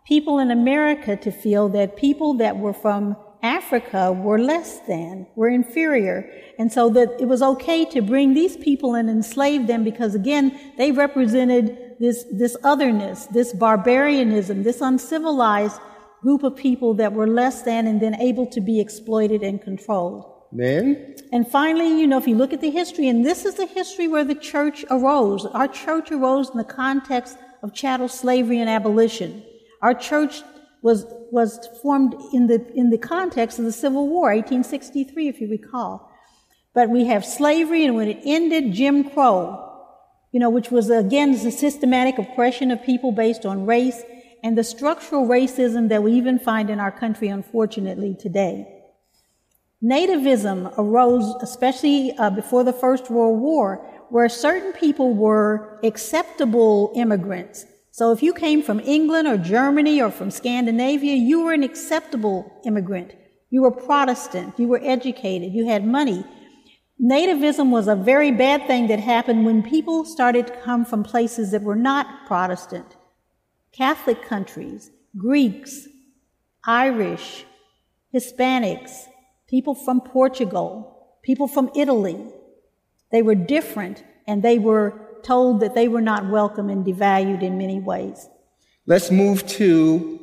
people 0.06 0.38
in 0.38 0.50
America 0.50 1.16
to 1.16 1.30
feel 1.30 1.68
that 1.70 1.96
people 1.96 2.34
that 2.34 2.58
were 2.58 2.72
from 2.72 3.16
Africa 3.44 4.10
were 4.10 4.38
less 4.38 4.80
than, 4.88 5.26
were 5.36 5.48
inferior. 5.48 6.28
And 6.58 6.72
so 6.72 6.88
that 6.90 7.20
it 7.20 7.26
was 7.26 7.42
okay 7.42 7.84
to 7.86 8.00
bring 8.00 8.32
these 8.32 8.56
people 8.56 8.94
and 8.94 9.10
enslave 9.10 9.66
them 9.66 9.84
because 9.84 10.14
again, 10.14 10.58
they 10.78 10.92
represented 10.92 11.96
this, 12.00 12.24
this 12.32 12.56
otherness, 12.64 13.26
this 13.26 13.52
barbarianism, 13.52 14.62
this 14.62 14.80
uncivilized 14.80 15.80
group 16.22 16.42
of 16.42 16.56
people 16.56 16.94
that 16.94 17.12
were 17.12 17.26
less 17.26 17.62
than 17.62 17.86
and 17.86 18.00
then 18.00 18.14
able 18.14 18.46
to 18.46 18.60
be 18.62 18.80
exploited 18.80 19.42
and 19.42 19.60
controlled. 19.60 20.24
Then? 20.50 21.14
And 21.30 21.46
finally, 21.46 22.00
you 22.00 22.06
know, 22.06 22.16
if 22.16 22.26
you 22.26 22.36
look 22.36 22.54
at 22.54 22.62
the 22.62 22.70
history, 22.70 23.08
and 23.08 23.26
this 23.26 23.44
is 23.44 23.56
the 23.56 23.66
history 23.66 24.08
where 24.08 24.24
the 24.24 24.34
church 24.34 24.84
arose. 24.88 25.44
Our 25.44 25.68
church 25.68 26.10
arose 26.12 26.48
in 26.48 26.56
the 26.56 26.64
context 26.64 27.36
of 27.62 27.74
chattel 27.74 28.08
slavery 28.08 28.60
and 28.60 28.70
abolition. 28.70 29.42
Our 29.82 29.92
church 29.92 30.42
was, 30.84 31.06
was 31.30 31.66
formed 31.80 32.14
in 32.34 32.46
the, 32.46 32.62
in 32.74 32.90
the 32.90 32.98
context 32.98 33.58
of 33.58 33.64
the 33.64 33.72
Civil 33.72 34.06
War, 34.06 34.26
1863, 34.26 35.28
if 35.28 35.40
you 35.40 35.48
recall. 35.48 36.12
But 36.74 36.90
we 36.90 37.06
have 37.06 37.24
slavery, 37.24 37.86
and 37.86 37.96
when 37.96 38.08
it 38.08 38.20
ended, 38.22 38.74
Jim 38.74 39.08
Crow, 39.08 39.80
you 40.30 40.38
know, 40.38 40.50
which 40.50 40.70
was 40.70 40.90
again 40.90 41.32
the 41.32 41.50
systematic 41.50 42.18
oppression 42.18 42.70
of 42.70 42.82
people 42.82 43.12
based 43.12 43.46
on 43.46 43.64
race 43.64 44.02
and 44.42 44.58
the 44.58 44.64
structural 44.64 45.26
racism 45.26 45.88
that 45.88 46.02
we 46.02 46.12
even 46.12 46.38
find 46.38 46.68
in 46.68 46.78
our 46.78 46.92
country, 46.92 47.28
unfortunately, 47.28 48.14
today. 48.20 48.68
Nativism 49.82 50.70
arose, 50.76 51.34
especially 51.40 52.12
uh, 52.18 52.28
before 52.28 52.62
the 52.62 52.74
First 52.74 53.08
World 53.08 53.40
War, 53.40 53.76
where 54.10 54.28
certain 54.28 54.74
people 54.74 55.14
were 55.14 55.80
acceptable 55.82 56.92
immigrants 56.94 57.64
so 57.94 58.10
if 58.10 58.24
you 58.24 58.34
came 58.34 58.60
from 58.60 58.80
England 58.80 59.28
or 59.28 59.38
Germany 59.38 60.02
or 60.02 60.10
from 60.10 60.28
Scandinavia, 60.28 61.14
you 61.14 61.44
were 61.44 61.52
an 61.52 61.62
acceptable 61.62 62.60
immigrant. 62.64 63.14
You 63.50 63.62
were 63.62 63.70
Protestant. 63.70 64.58
You 64.58 64.66
were 64.66 64.80
educated. 64.82 65.52
You 65.52 65.68
had 65.68 65.86
money. 65.86 66.24
Nativism 67.00 67.70
was 67.70 67.86
a 67.86 67.94
very 67.94 68.32
bad 68.32 68.66
thing 68.66 68.88
that 68.88 68.98
happened 68.98 69.44
when 69.44 69.62
people 69.62 70.04
started 70.04 70.48
to 70.48 70.60
come 70.62 70.84
from 70.84 71.04
places 71.04 71.52
that 71.52 71.62
were 71.62 71.76
not 71.76 72.26
Protestant. 72.26 72.96
Catholic 73.70 74.22
countries, 74.22 74.90
Greeks, 75.16 75.86
Irish, 76.64 77.44
Hispanics, 78.12 79.04
people 79.46 79.76
from 79.76 80.00
Portugal, 80.00 81.20
people 81.22 81.46
from 81.46 81.70
Italy. 81.76 82.18
They 83.12 83.22
were 83.22 83.36
different 83.36 84.02
and 84.26 84.42
they 84.42 84.58
were 84.58 85.03
told 85.24 85.60
that 85.60 85.74
they 85.74 85.88
were 85.88 86.00
not 86.00 86.28
welcome 86.28 86.68
and 86.68 86.84
devalued 86.84 87.42
in 87.42 87.58
many 87.58 87.80
ways. 87.80 88.28
Let's 88.86 89.10
move 89.10 89.46
to 89.48 90.20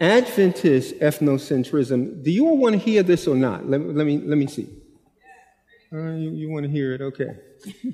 Adventist 0.00 0.94
ethnocentrism. 1.00 2.22
Do 2.22 2.30
you 2.30 2.46
all 2.46 2.56
want 2.56 2.72
to 2.74 2.78
hear 2.78 3.02
this 3.02 3.26
or 3.26 3.36
not? 3.36 3.68
Let, 3.68 3.80
let 3.82 4.06
me, 4.06 4.18
let 4.18 4.38
me 4.38 4.46
see. 4.46 4.68
Uh, 5.92 6.12
you, 6.12 6.30
you 6.30 6.48
want 6.48 6.64
to 6.64 6.70
hear 6.70 6.94
it? 6.94 7.02
Okay. 7.02 7.36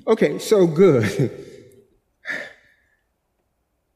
Okay, 0.07 0.39
so 0.39 0.67
good. 0.67 1.31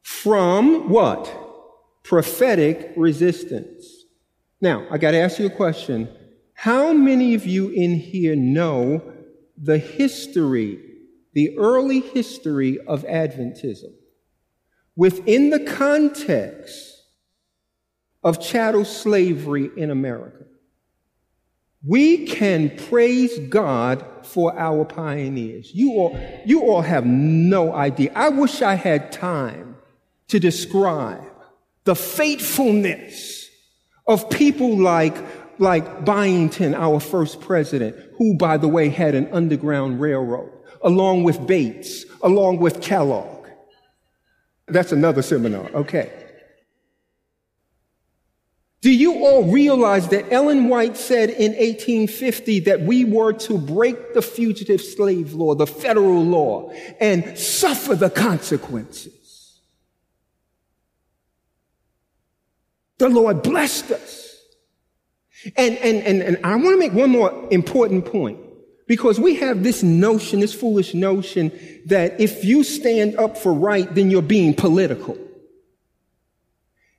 From 0.01 0.89
what? 0.89 1.31
Prophetic 2.03 2.91
resistance. 2.97 4.05
Now, 4.59 4.85
I 4.91 4.97
got 4.97 5.11
to 5.11 5.17
ask 5.17 5.39
you 5.39 5.45
a 5.45 5.51
question. 5.51 6.09
How 6.53 6.91
many 6.93 7.33
of 7.33 7.45
you 7.45 7.69
in 7.69 7.95
here 7.95 8.35
know 8.35 9.01
the 9.57 9.77
history 9.77 10.90
the 11.33 11.57
early 11.57 12.01
history 12.01 12.79
of 12.79 13.03
Adventism 13.03 13.93
within 14.95 15.49
the 15.49 15.59
context 15.59 17.03
of 18.23 18.39
chattel 18.41 18.85
slavery 18.85 19.69
in 19.77 19.89
America. 19.89 20.45
we 21.83 22.27
can 22.27 22.69
praise 22.89 23.39
God 23.49 24.05
for 24.23 24.57
our 24.57 24.85
pioneers. 24.85 25.71
You 25.73 25.93
all, 25.93 26.19
you 26.45 26.61
all 26.61 26.81
have 26.81 27.05
no 27.05 27.73
idea. 27.73 28.11
I 28.13 28.29
wish 28.29 28.61
I 28.61 28.75
had 28.75 29.11
time 29.11 29.75
to 30.27 30.39
describe 30.39 31.23
the 31.83 31.95
faithfulness 31.95 33.49
of 34.07 34.29
people 34.29 34.77
like, 34.77 35.17
like 35.59 36.05
Byington, 36.05 36.75
our 36.75 36.99
first 36.99 37.41
president, 37.41 37.95
who, 38.17 38.37
by 38.37 38.57
the 38.57 38.67
way, 38.67 38.89
had 38.89 39.15
an 39.15 39.29
underground 39.33 39.99
railroad, 39.99 40.51
along 40.83 41.23
with 41.23 41.45
Bates, 41.45 42.05
along 42.21 42.57
with 42.57 42.81
Kellogg. 42.81 43.47
That's 44.67 44.91
another 44.91 45.21
seminar. 45.21 45.69
Okay. 45.73 46.11
Do 48.81 48.91
you 48.91 49.25
all 49.25 49.43
realize 49.43 50.07
that 50.07 50.31
Ellen 50.31 50.67
White 50.67 50.97
said 50.97 51.29
in 51.29 51.51
1850 51.51 52.61
that 52.61 52.81
we 52.81 53.05
were 53.05 53.31
to 53.33 53.57
break 53.59 54.15
the 54.15 54.23
fugitive 54.23 54.81
slave 54.81 55.33
law, 55.33 55.53
the 55.53 55.67
federal 55.67 56.23
law, 56.23 56.71
and 56.99 57.37
suffer 57.37 57.93
the 57.93 58.09
consequences? 58.09 59.59
The 62.97 63.09
Lord 63.09 63.43
blessed 63.43 63.91
us. 63.91 64.35
And, 65.55 65.77
and, 65.77 66.03
and, 66.03 66.21
and 66.21 66.37
I 66.43 66.55
want 66.55 66.69
to 66.69 66.77
make 66.77 66.93
one 66.93 67.09
more 67.11 67.47
important 67.51 68.05
point 68.05 68.39
because 68.91 69.17
we 69.17 69.35
have 69.35 69.63
this 69.63 69.83
notion, 69.83 70.41
this 70.41 70.53
foolish 70.53 70.93
notion 70.93 71.49
that 71.85 72.19
if 72.19 72.43
you 72.43 72.61
stand 72.61 73.15
up 73.15 73.37
for 73.37 73.53
right, 73.53 73.95
then 73.95 74.11
you're 74.11 74.21
being 74.21 74.53
political. 74.53 75.17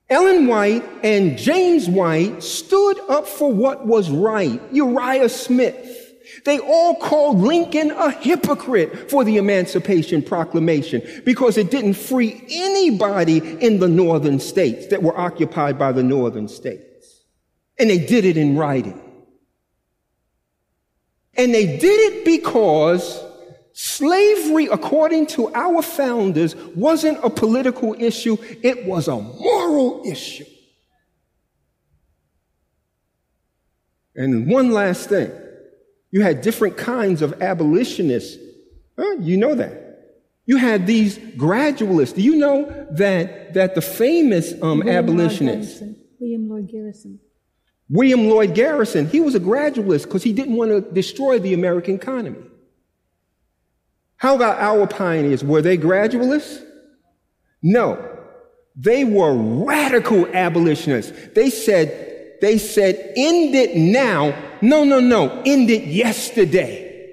Ellen 0.09 0.47
White 0.47 0.83
and 1.03 1.37
James 1.37 1.91
White 1.91 2.43
stood 2.43 2.99
up 3.11 3.27
for 3.27 3.53
what 3.53 3.87
was 3.87 4.09
right. 4.09 4.59
Uriah 4.73 5.29
Smith. 5.29 6.15
They 6.47 6.59
all 6.61 6.95
called 6.95 7.41
Lincoln 7.41 7.91
a 7.91 8.11
hypocrite 8.11 9.11
for 9.11 9.23
the 9.23 9.37
Emancipation 9.37 10.23
Proclamation 10.23 11.03
because 11.27 11.59
it 11.59 11.71
didn't 11.71 11.93
free 11.93 12.43
anybody 12.49 13.37
in 13.37 13.81
the 13.81 13.89
northern 13.89 14.41
states 14.41 14.87
that 14.87 15.03
were 15.03 15.21
occupied 15.21 15.79
by 15.79 15.93
the 15.93 16.03
northern 16.03 16.49
states. 16.49 17.21
And 17.79 17.91
they 17.91 17.99
did 17.99 18.25
it 18.25 18.39
in 18.39 18.57
writing. 18.57 18.99
And 21.35 21.55
they 21.55 21.79
did 21.79 22.13
it 22.13 22.25
because 22.25 23.23
Slavery, 23.73 24.67
according 24.67 25.27
to 25.29 25.53
our 25.55 25.81
founders, 25.81 26.55
wasn't 26.77 27.19
a 27.25 27.31
political 27.31 27.95
issue, 27.99 28.37
it 28.63 28.85
was 28.85 29.09
a 29.09 29.19
moral 29.19 30.03
issue. 30.05 30.45
And 34.15 34.47
one 34.47 34.73
last 34.73 35.09
thing 35.09 35.31
you 36.11 36.21
had 36.21 36.43
different 36.43 36.77
kinds 36.77 37.23
of 37.23 37.41
abolitionists. 37.41 38.39
Huh? 38.99 39.17
You 39.21 39.39
know 39.39 39.55
that. 39.55 39.79
You 40.45 40.59
had 40.59 40.87
these 40.87 41.17
gradualists. 41.17 42.15
Do 42.15 42.21
you 42.21 42.37
know 42.37 42.87
that, 42.91 43.55
that 43.55 43.75
the 43.75 43.81
famous 43.81 44.53
um, 44.61 44.81
William 44.81 44.89
abolitionist, 44.89 45.81
Lloyd 45.81 45.97
William 46.21 46.49
Lloyd 46.49 46.69
Garrison, 46.71 47.21
William 47.93 48.27
Lloyd 48.27 48.55
Garrison, 48.55 49.07
he 49.07 49.21
was 49.21 49.35
a 49.35 49.41
gradualist 49.41 50.05
because 50.05 50.23
he 50.23 50.33
didn't 50.33 50.57
want 50.57 50.71
to 50.71 50.81
destroy 50.81 51.39
the 51.39 51.53
American 51.53 51.95
economy. 51.95 52.43
How 54.17 54.35
about 54.35 54.59
our 54.59 54.87
pioneers? 54.87 55.45
Were 55.45 55.61
they 55.61 55.77
gradualists? 55.77 56.65
No. 57.63 58.19
They 58.75 59.05
were 59.05 59.35
radical 59.35 60.27
abolitionists. 60.29 61.13
They 61.35 61.51
said, 61.51 62.39
they 62.41 62.57
said, 62.57 63.13
end 63.15 63.55
it 63.55 63.77
now. 63.77 64.43
No, 64.63 64.85
no, 64.85 64.99
no. 64.99 65.43
End 65.45 65.69
it 65.69 65.85
yesterday. 65.85 67.13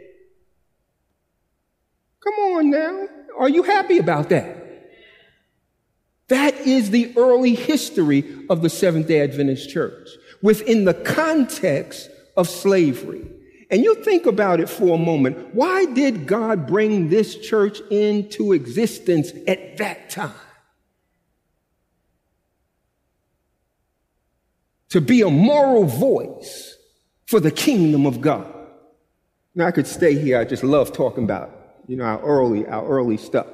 Come 2.24 2.36
on 2.36 2.70
now. 2.70 3.06
Are 3.38 3.50
you 3.50 3.64
happy 3.64 3.98
about 3.98 4.30
that? 4.30 4.56
That 6.30 6.56
is 6.56 6.92
the 6.92 7.12
early 7.18 7.56
history 7.56 8.46
of 8.50 8.62
the 8.62 8.70
Seventh 8.70 9.08
day 9.08 9.20
Adventist 9.20 9.70
Church 9.70 10.08
within 10.42 10.86
the 10.86 10.94
context 10.94 12.10
of 12.38 12.48
slavery. 12.48 13.30
And 13.72 13.84
you 13.84 13.96
think 13.96 14.26
about 14.26 14.60
it 14.60 14.70
for 14.70 14.96
a 14.96 14.98
moment. 14.98 15.54
Why 15.54 15.86
did 15.86 16.26
God 16.26 16.66
bring 16.66 17.10
this 17.10 17.36
church 17.36 17.80
into 17.92 18.54
existence 18.54 19.32
at 19.48 19.78
that 19.78 20.10
time? 20.10 20.34
To 24.90 25.02
be 25.02 25.22
a 25.22 25.30
moral 25.30 25.86
voice 25.86 26.76
for 27.28 27.40
the 27.40 27.52
kingdom 27.52 28.08
of 28.08 28.22
God. 28.22 28.52
Now 29.54 29.68
I 29.68 29.72
could 29.72 29.86
stay 29.86 30.18
here. 30.18 30.40
I 30.40 30.46
just 30.46 30.64
love 30.64 30.92
talking 30.92 31.24
about, 31.26 31.52
you 31.88 31.96
know, 31.96 32.06
our 32.06 32.22
early, 32.22 32.66
our 32.66 32.88
early 32.88 33.18
stuff. 33.18 33.46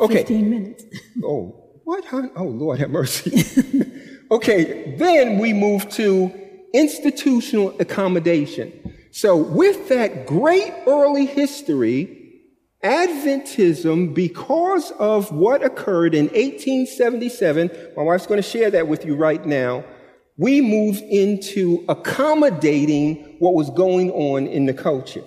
Okay. 0.00 0.16
15 0.16 0.50
minutes. 0.50 0.84
Oh, 1.24 1.80
what? 1.84 2.04
Hon? 2.04 2.30
Oh, 2.36 2.44
Lord 2.44 2.78
have 2.78 2.90
mercy. 2.90 3.30
okay, 4.32 4.96
then 4.96 5.38
we 5.38 5.52
move 5.52 5.88
to 5.90 6.32
institutional 6.72 7.76
accommodation. 7.78 8.72
So, 9.10 9.36
with 9.36 9.88
that 9.88 10.26
great 10.26 10.72
early 10.86 11.26
history, 11.26 12.18
Adventism, 12.82 14.12
because 14.12 14.90
of 14.92 15.30
what 15.30 15.62
occurred 15.62 16.14
in 16.14 16.24
1877, 16.26 17.70
my 17.96 18.02
wife's 18.02 18.26
going 18.26 18.42
to 18.42 18.48
share 18.48 18.70
that 18.70 18.88
with 18.88 19.04
you 19.04 19.14
right 19.14 19.44
now, 19.46 19.84
we 20.36 20.60
moved 20.60 21.02
into 21.02 21.84
accommodating 21.88 23.36
what 23.38 23.54
was 23.54 23.70
going 23.70 24.10
on 24.10 24.48
in 24.48 24.66
the 24.66 24.74
culture. 24.74 25.22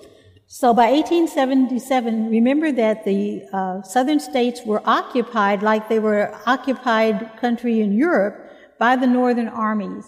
So 0.47 0.74
by 0.74 0.91
1877, 0.91 2.30
remember 2.30 2.72
that 2.74 3.06
the 3.06 3.43
uh, 3.53 3.82
southern 3.84 4.20
states 4.20 4.62
were 4.66 4.82
occupied 4.86 5.64
like 5.64 5.88
they 5.88 5.99
were 5.99 6.38
occupied 6.45 7.32
country 7.39 7.80
in 7.80 7.93
Europe 7.93 8.45
by 8.80 8.96
the 8.96 9.08
northern 9.08 9.48
armies. 9.48 10.06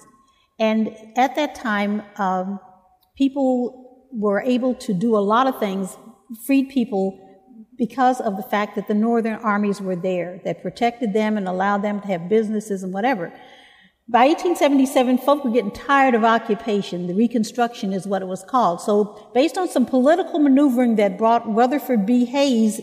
And 0.59 0.95
at 1.15 1.35
that 1.35 1.55
time, 1.55 2.03
um, 2.17 2.59
people 3.15 4.07
were 4.11 4.41
able 4.41 4.73
to 4.75 4.93
do 4.93 5.15
a 5.15 5.19
lot 5.19 5.47
of 5.47 5.59
things, 5.59 5.97
freed 6.45 6.69
people 6.69 7.23
because 7.77 8.19
of 8.19 8.35
the 8.37 8.43
fact 8.43 8.75
that 8.75 8.87
the 8.87 8.93
northern 8.93 9.35
armies 9.35 9.79
were 9.79 9.95
there 9.95 10.41
that 10.43 10.61
protected 10.61 11.13
them 11.13 11.37
and 11.37 11.47
allowed 11.47 11.83
them 11.83 12.01
to 12.01 12.07
have 12.07 12.27
businesses 12.27 12.81
and 12.83 12.91
whatever. 12.93 13.31
By 14.09 14.27
1877, 14.27 15.17
folk 15.17 15.43
were 15.43 15.51
getting 15.51 15.71
tired 15.71 16.15
of 16.15 16.23
occupation. 16.23 17.07
The 17.07 17.13
Reconstruction 17.13 17.91
is 17.91 18.07
what 18.07 18.21
it 18.21 18.27
was 18.27 18.41
called. 18.41 18.79
So, 18.79 19.29
based 19.33 19.57
on 19.57 19.67
some 19.67 19.85
political 19.85 20.39
maneuvering 20.39 20.95
that 20.95 21.17
brought 21.17 21.45
Rutherford 21.45 22.05
B. 22.05 22.23
Hayes 22.25 22.79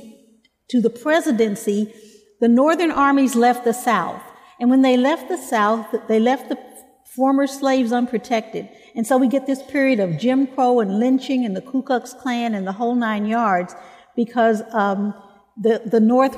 to 0.69 0.83
the 0.83 0.91
presidency, 0.91 1.95
the 2.41 2.49
Northern 2.49 2.91
armies 2.91 3.35
left 3.35 3.65
the 3.65 3.73
South. 3.73 4.21
And 4.61 4.71
when 4.71 4.83
they 4.83 4.97
left 4.97 5.29
the 5.29 5.37
South, 5.37 5.87
they 6.09 6.21
left 6.21 6.49
the 6.49 6.59
former 7.15 7.47
slaves 7.47 7.93
unprotected. 7.93 8.69
And 8.95 9.07
so 9.07 9.17
we 9.17 9.29
get 9.29 9.47
this 9.47 9.63
period 9.63 10.01
of 10.01 10.19
Jim 10.19 10.47
Crow 10.47 10.81
and 10.81 10.99
lynching 10.99 11.45
and 11.45 11.57
the 11.57 11.61
Ku 11.61 11.83
Klux 11.83 12.13
Klan 12.13 12.55
and 12.55 12.67
the 12.67 12.73
whole 12.73 12.95
nine 12.95 13.27
yards 13.27 13.75
because 14.17 14.63
um, 14.73 15.15
the, 15.57 15.83
the 15.85 16.01
North 16.01 16.37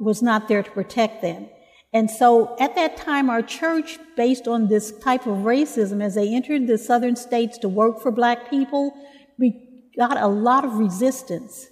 was 0.00 0.22
not 0.22 0.48
there 0.48 0.62
to 0.62 0.70
protect 0.70 1.22
them. 1.22 1.48
And 1.92 2.10
so 2.10 2.56
at 2.58 2.74
that 2.74 2.96
time, 2.96 3.30
our 3.30 3.42
church, 3.42 3.98
based 4.16 4.46
on 4.46 4.68
this 4.68 4.92
type 4.98 5.26
of 5.26 5.38
racism, 5.38 6.02
as 6.02 6.14
they 6.14 6.34
entered 6.34 6.66
the 6.66 6.78
southern 6.78 7.16
states 7.16 7.58
to 7.58 7.68
work 7.68 8.02
for 8.02 8.10
black 8.10 8.50
people, 8.50 8.92
we 9.38 9.90
got 9.96 10.20
a 10.20 10.26
lot 10.26 10.64
of 10.64 10.74
resistance 10.74 11.68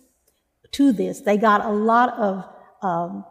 to 0.72 0.92
this. 0.92 1.20
They 1.20 1.36
got 1.36 1.64
a 1.64 1.70
lot 1.70 2.14
of 2.18 2.45
um, 2.82 3.24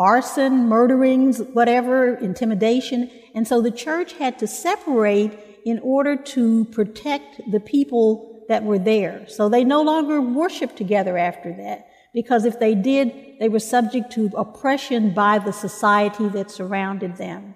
arson, 0.00 0.66
murderings, 0.66 1.40
whatever, 1.52 2.14
intimidation. 2.14 3.10
And 3.34 3.46
so 3.46 3.60
the 3.60 3.70
church 3.70 4.14
had 4.14 4.38
to 4.38 4.46
separate 4.46 5.38
in 5.66 5.78
order 5.80 6.16
to 6.16 6.64
protect 6.66 7.42
the 7.50 7.60
people 7.60 8.44
that 8.48 8.64
were 8.64 8.78
there. 8.78 9.28
So 9.28 9.50
they 9.50 9.62
no 9.62 9.82
longer 9.82 10.20
worshiped 10.20 10.76
together 10.76 11.18
after 11.18 11.52
that, 11.52 11.86
because 12.14 12.46
if 12.46 12.58
they 12.58 12.74
did, 12.74 13.36
they 13.38 13.50
were 13.50 13.60
subject 13.60 14.10
to 14.12 14.30
oppression 14.36 15.12
by 15.12 15.38
the 15.38 15.52
society 15.52 16.28
that 16.30 16.50
surrounded 16.50 17.16
them. 17.16 17.54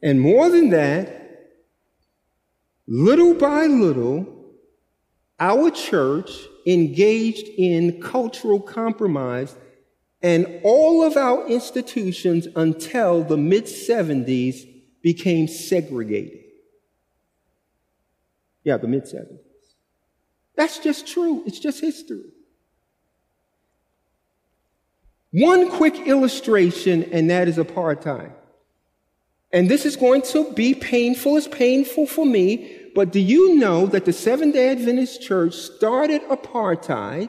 And 0.00 0.20
more 0.20 0.48
than 0.48 0.70
that, 0.70 1.50
little 2.86 3.34
by 3.34 3.66
little, 3.66 4.26
our 5.40 5.70
church 5.70 6.30
engaged 6.66 7.48
in 7.58 8.00
cultural 8.00 8.60
compromise 8.60 9.56
and 10.24 10.60
all 10.62 11.04
of 11.04 11.18
our 11.18 11.46
institutions 11.48 12.48
until 12.56 13.22
the 13.22 13.36
mid 13.36 13.64
70s 13.66 14.66
became 15.02 15.46
segregated. 15.46 16.40
Yeah, 18.64 18.78
the 18.78 18.88
mid 18.88 19.04
70s. 19.04 19.38
That's 20.56 20.78
just 20.78 21.06
true. 21.06 21.42
It's 21.44 21.58
just 21.58 21.78
history. 21.82 22.24
One 25.30 25.68
quick 25.68 26.06
illustration, 26.06 27.02
and 27.12 27.28
that 27.28 27.46
is 27.46 27.58
apartheid. 27.58 28.32
And 29.52 29.68
this 29.68 29.84
is 29.84 29.94
going 29.94 30.22
to 30.22 30.50
be 30.52 30.74
painful. 30.74 31.36
It's 31.36 31.48
painful 31.48 32.06
for 32.06 32.24
me, 32.24 32.80
but 32.94 33.12
do 33.12 33.20
you 33.20 33.56
know 33.56 33.84
that 33.88 34.06
the 34.06 34.12
Seventh 34.14 34.54
day 34.54 34.70
Adventist 34.70 35.20
Church 35.20 35.52
started 35.52 36.22
apartheid, 36.28 37.28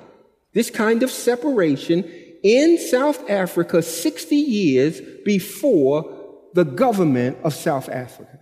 this 0.53 0.69
kind 0.69 1.03
of 1.03 1.11
separation, 1.11 2.09
in 2.45 2.77
South 2.77 3.27
Africa 3.27 3.81
60 3.81 4.35
years 4.35 5.01
before 5.25 6.45
the 6.53 6.63
government 6.63 7.39
of 7.43 7.55
South 7.55 7.89
Africa? 7.89 8.39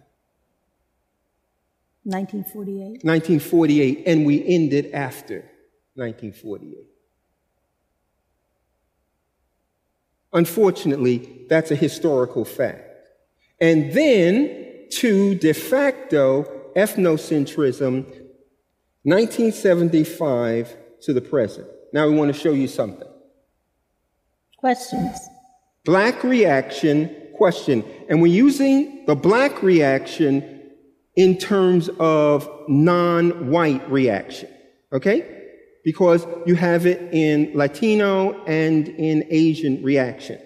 1948. 2.04 3.06
1948, 3.06 4.04
and 4.06 4.26
we 4.26 4.46
ended 4.46 4.92
after 4.92 5.50
1948. 5.96 6.86
Unfortunately, 10.34 11.46
that's 11.48 11.72
a 11.72 11.76
historical 11.76 12.44
fact. 12.44 12.84
And 13.62 13.94
then 13.94 14.90
to 14.98 15.36
de 15.36 15.54
facto 15.54 16.44
ethnocentrism, 16.76 18.04
1975 19.04 20.76
to 21.04 21.14
the 21.14 21.22
present. 21.22 21.68
Now 21.94 22.10
we 22.10 22.16
want 22.16 22.34
to 22.34 22.38
show 22.38 22.52
you 22.52 22.68
something. 22.68 23.08
Questions? 24.64 25.30
Black 25.84 26.24
reaction, 26.24 27.14
question. 27.36 27.84
And 28.08 28.22
we're 28.22 28.34
using 28.34 29.06
the 29.08 29.14
black 29.14 29.62
reaction 29.62 30.72
in 31.18 31.38
terms 31.38 31.90
of 32.00 32.50
non 32.70 33.50
white 33.50 33.92
reaction. 33.92 34.48
Okay? 34.94 35.50
Because 35.84 36.26
you 36.46 36.56
have 36.56 36.86
it 36.86 37.14
in 37.14 37.52
Latino 37.54 38.42
and 38.46 38.88
in 38.88 39.28
Asian 39.30 39.84
reaction. 39.84 40.40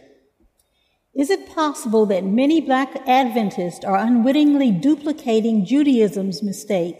Is 1.14 1.30
it 1.30 1.54
possible 1.54 2.08
that 2.08 2.24
many 2.24 2.60
black 2.60 3.08
Adventists 3.08 3.86
are 3.86 3.98
unwittingly 3.98 4.72
duplicating 4.72 5.64
Judaism's 5.64 6.42
mistake? 6.42 6.98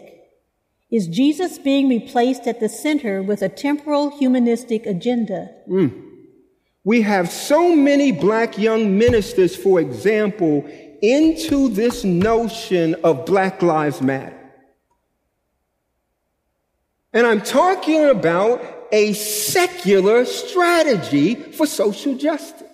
Is 0.92 1.08
Jesus 1.08 1.58
being 1.58 1.88
replaced 1.88 2.46
at 2.46 2.60
the 2.60 2.68
center 2.68 3.24
with 3.24 3.42
a 3.42 3.48
temporal 3.48 4.16
humanistic 4.16 4.86
agenda? 4.86 5.50
Mm. 5.68 6.04
We 6.88 7.02
have 7.02 7.30
so 7.30 7.76
many 7.76 8.12
black 8.12 8.56
young 8.56 8.96
ministers, 8.96 9.54
for 9.54 9.78
example, 9.78 10.64
into 11.02 11.68
this 11.68 12.02
notion 12.02 12.94
of 13.04 13.26
Black 13.26 13.60
Lives 13.60 14.00
Matter. 14.00 14.34
And 17.12 17.26
I'm 17.26 17.42
talking 17.42 18.06
about 18.06 18.62
a 18.90 19.12
secular 19.12 20.24
strategy 20.24 21.34
for 21.34 21.66
social 21.66 22.14
justice. 22.14 22.66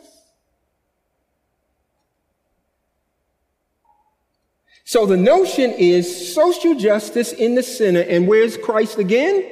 So 4.85 5.07
the 5.07 5.17
notion 5.17 5.73
is 5.73 6.33
social 6.33 6.77
justice 6.77 7.33
in 7.33 7.57
the 7.57 7.65
center, 7.65 8.03
and 8.03 8.29
where's 8.29 8.57
Christ 8.57 8.99
again? 8.99 9.45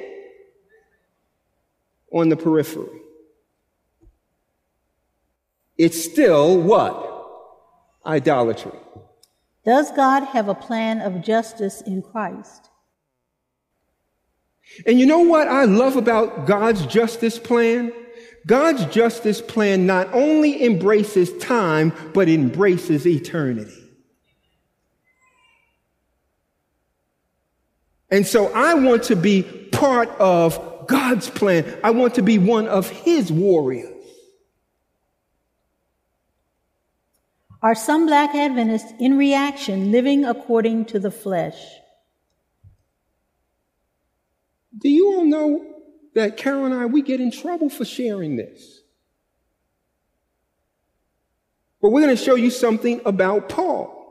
On 2.13 2.29
the 2.29 2.37
periphery. 2.37 3.02
It's 5.77 6.03
still 6.03 6.57
what? 6.59 7.09
Idolatry. 8.05 8.79
Does 9.65 9.91
God 9.91 10.25
have 10.25 10.49
a 10.49 10.55
plan 10.55 11.01
of 11.01 11.23
justice 11.23 11.81
in 11.81 12.01
Christ? 12.01 12.69
And 14.85 14.99
you 14.99 15.05
know 15.05 15.19
what 15.19 15.47
I 15.47 15.65
love 15.65 15.95
about 15.95 16.45
God's 16.45 16.85
justice 16.85 17.39
plan? 17.39 17.91
God's 18.45 18.85
justice 18.87 19.41
plan 19.41 19.85
not 19.85 20.13
only 20.13 20.65
embraces 20.65 21.35
time, 21.37 21.93
but 22.13 22.27
embraces 22.27 23.07
eternity. 23.07 23.71
And 28.11 28.27
so 28.27 28.53
I 28.53 28.73
want 28.73 29.03
to 29.03 29.15
be 29.15 29.43
part 29.71 30.09
of 30.19 30.87
God's 30.87 31.29
plan. 31.29 31.79
I 31.83 31.91
want 31.91 32.15
to 32.15 32.21
be 32.21 32.37
one 32.37 32.67
of 32.67 32.89
His 32.89 33.31
warriors. 33.31 33.92
Are 37.63 37.75
some 37.75 38.05
black 38.07 38.35
Adventists 38.35 38.93
in 38.99 39.17
reaction 39.17 39.89
living 39.89 40.25
according 40.25 40.83
to 40.85 40.99
the 40.99 41.09
flesh? 41.09 41.55
Do 44.77 44.89
you 44.89 45.13
all 45.13 45.23
know 45.23 45.65
that 46.13 46.35
Carol 46.35 46.65
and 46.65 46.73
I, 46.73 46.85
we 46.85 47.01
get 47.01 47.21
in 47.21 47.31
trouble 47.31 47.69
for 47.69 47.85
sharing 47.85 48.35
this? 48.35 48.81
But 51.81 51.91
we're 51.91 52.01
going 52.01 52.15
to 52.15 52.21
show 52.21 52.35
you 52.35 52.49
something 52.49 52.99
about 53.05 53.47
Paul. 53.47 54.01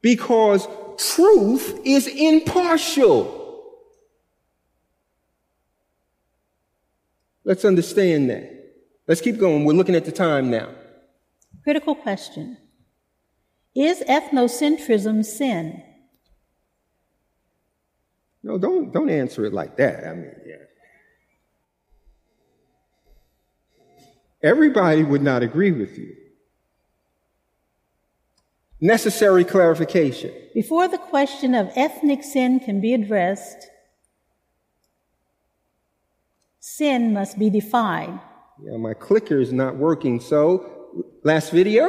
Because 0.00 0.68
truth 0.96 1.80
is 1.84 2.06
impartial. 2.06 3.42
Let's 7.42 7.64
understand 7.64 8.30
that. 8.30 8.50
Let's 9.08 9.20
keep 9.20 9.38
going. 9.38 9.64
We're 9.64 9.72
looking 9.72 9.96
at 9.96 10.04
the 10.04 10.12
time 10.12 10.50
now. 10.50 10.68
Critical 11.64 11.94
question 11.94 12.56
Is 13.74 14.00
ethnocentrism 14.08 15.24
sin? 15.24 15.82
No, 18.42 18.58
don't, 18.58 18.92
don't 18.92 19.08
answer 19.08 19.46
it 19.46 19.54
like 19.54 19.76
that. 19.78 20.06
I 20.06 20.14
mean, 20.14 20.32
yeah. 20.46 20.56
Everybody 24.42 25.02
would 25.02 25.22
not 25.22 25.42
agree 25.42 25.72
with 25.72 25.96
you 25.96 26.14
necessary 28.84 29.44
clarification. 29.44 30.30
Before 30.52 30.86
the 30.88 30.98
question 30.98 31.54
of 31.54 31.70
ethnic 31.74 32.22
sin 32.22 32.60
can 32.60 32.82
be 32.82 32.92
addressed, 32.92 33.70
sin 36.60 37.14
must 37.14 37.38
be 37.38 37.48
defined. 37.48 38.20
Yeah, 38.62 38.76
my 38.76 38.92
clicker 38.92 39.40
is 39.40 39.54
not 39.54 39.76
working. 39.76 40.20
So, 40.20 40.70
last 41.22 41.50
video. 41.50 41.88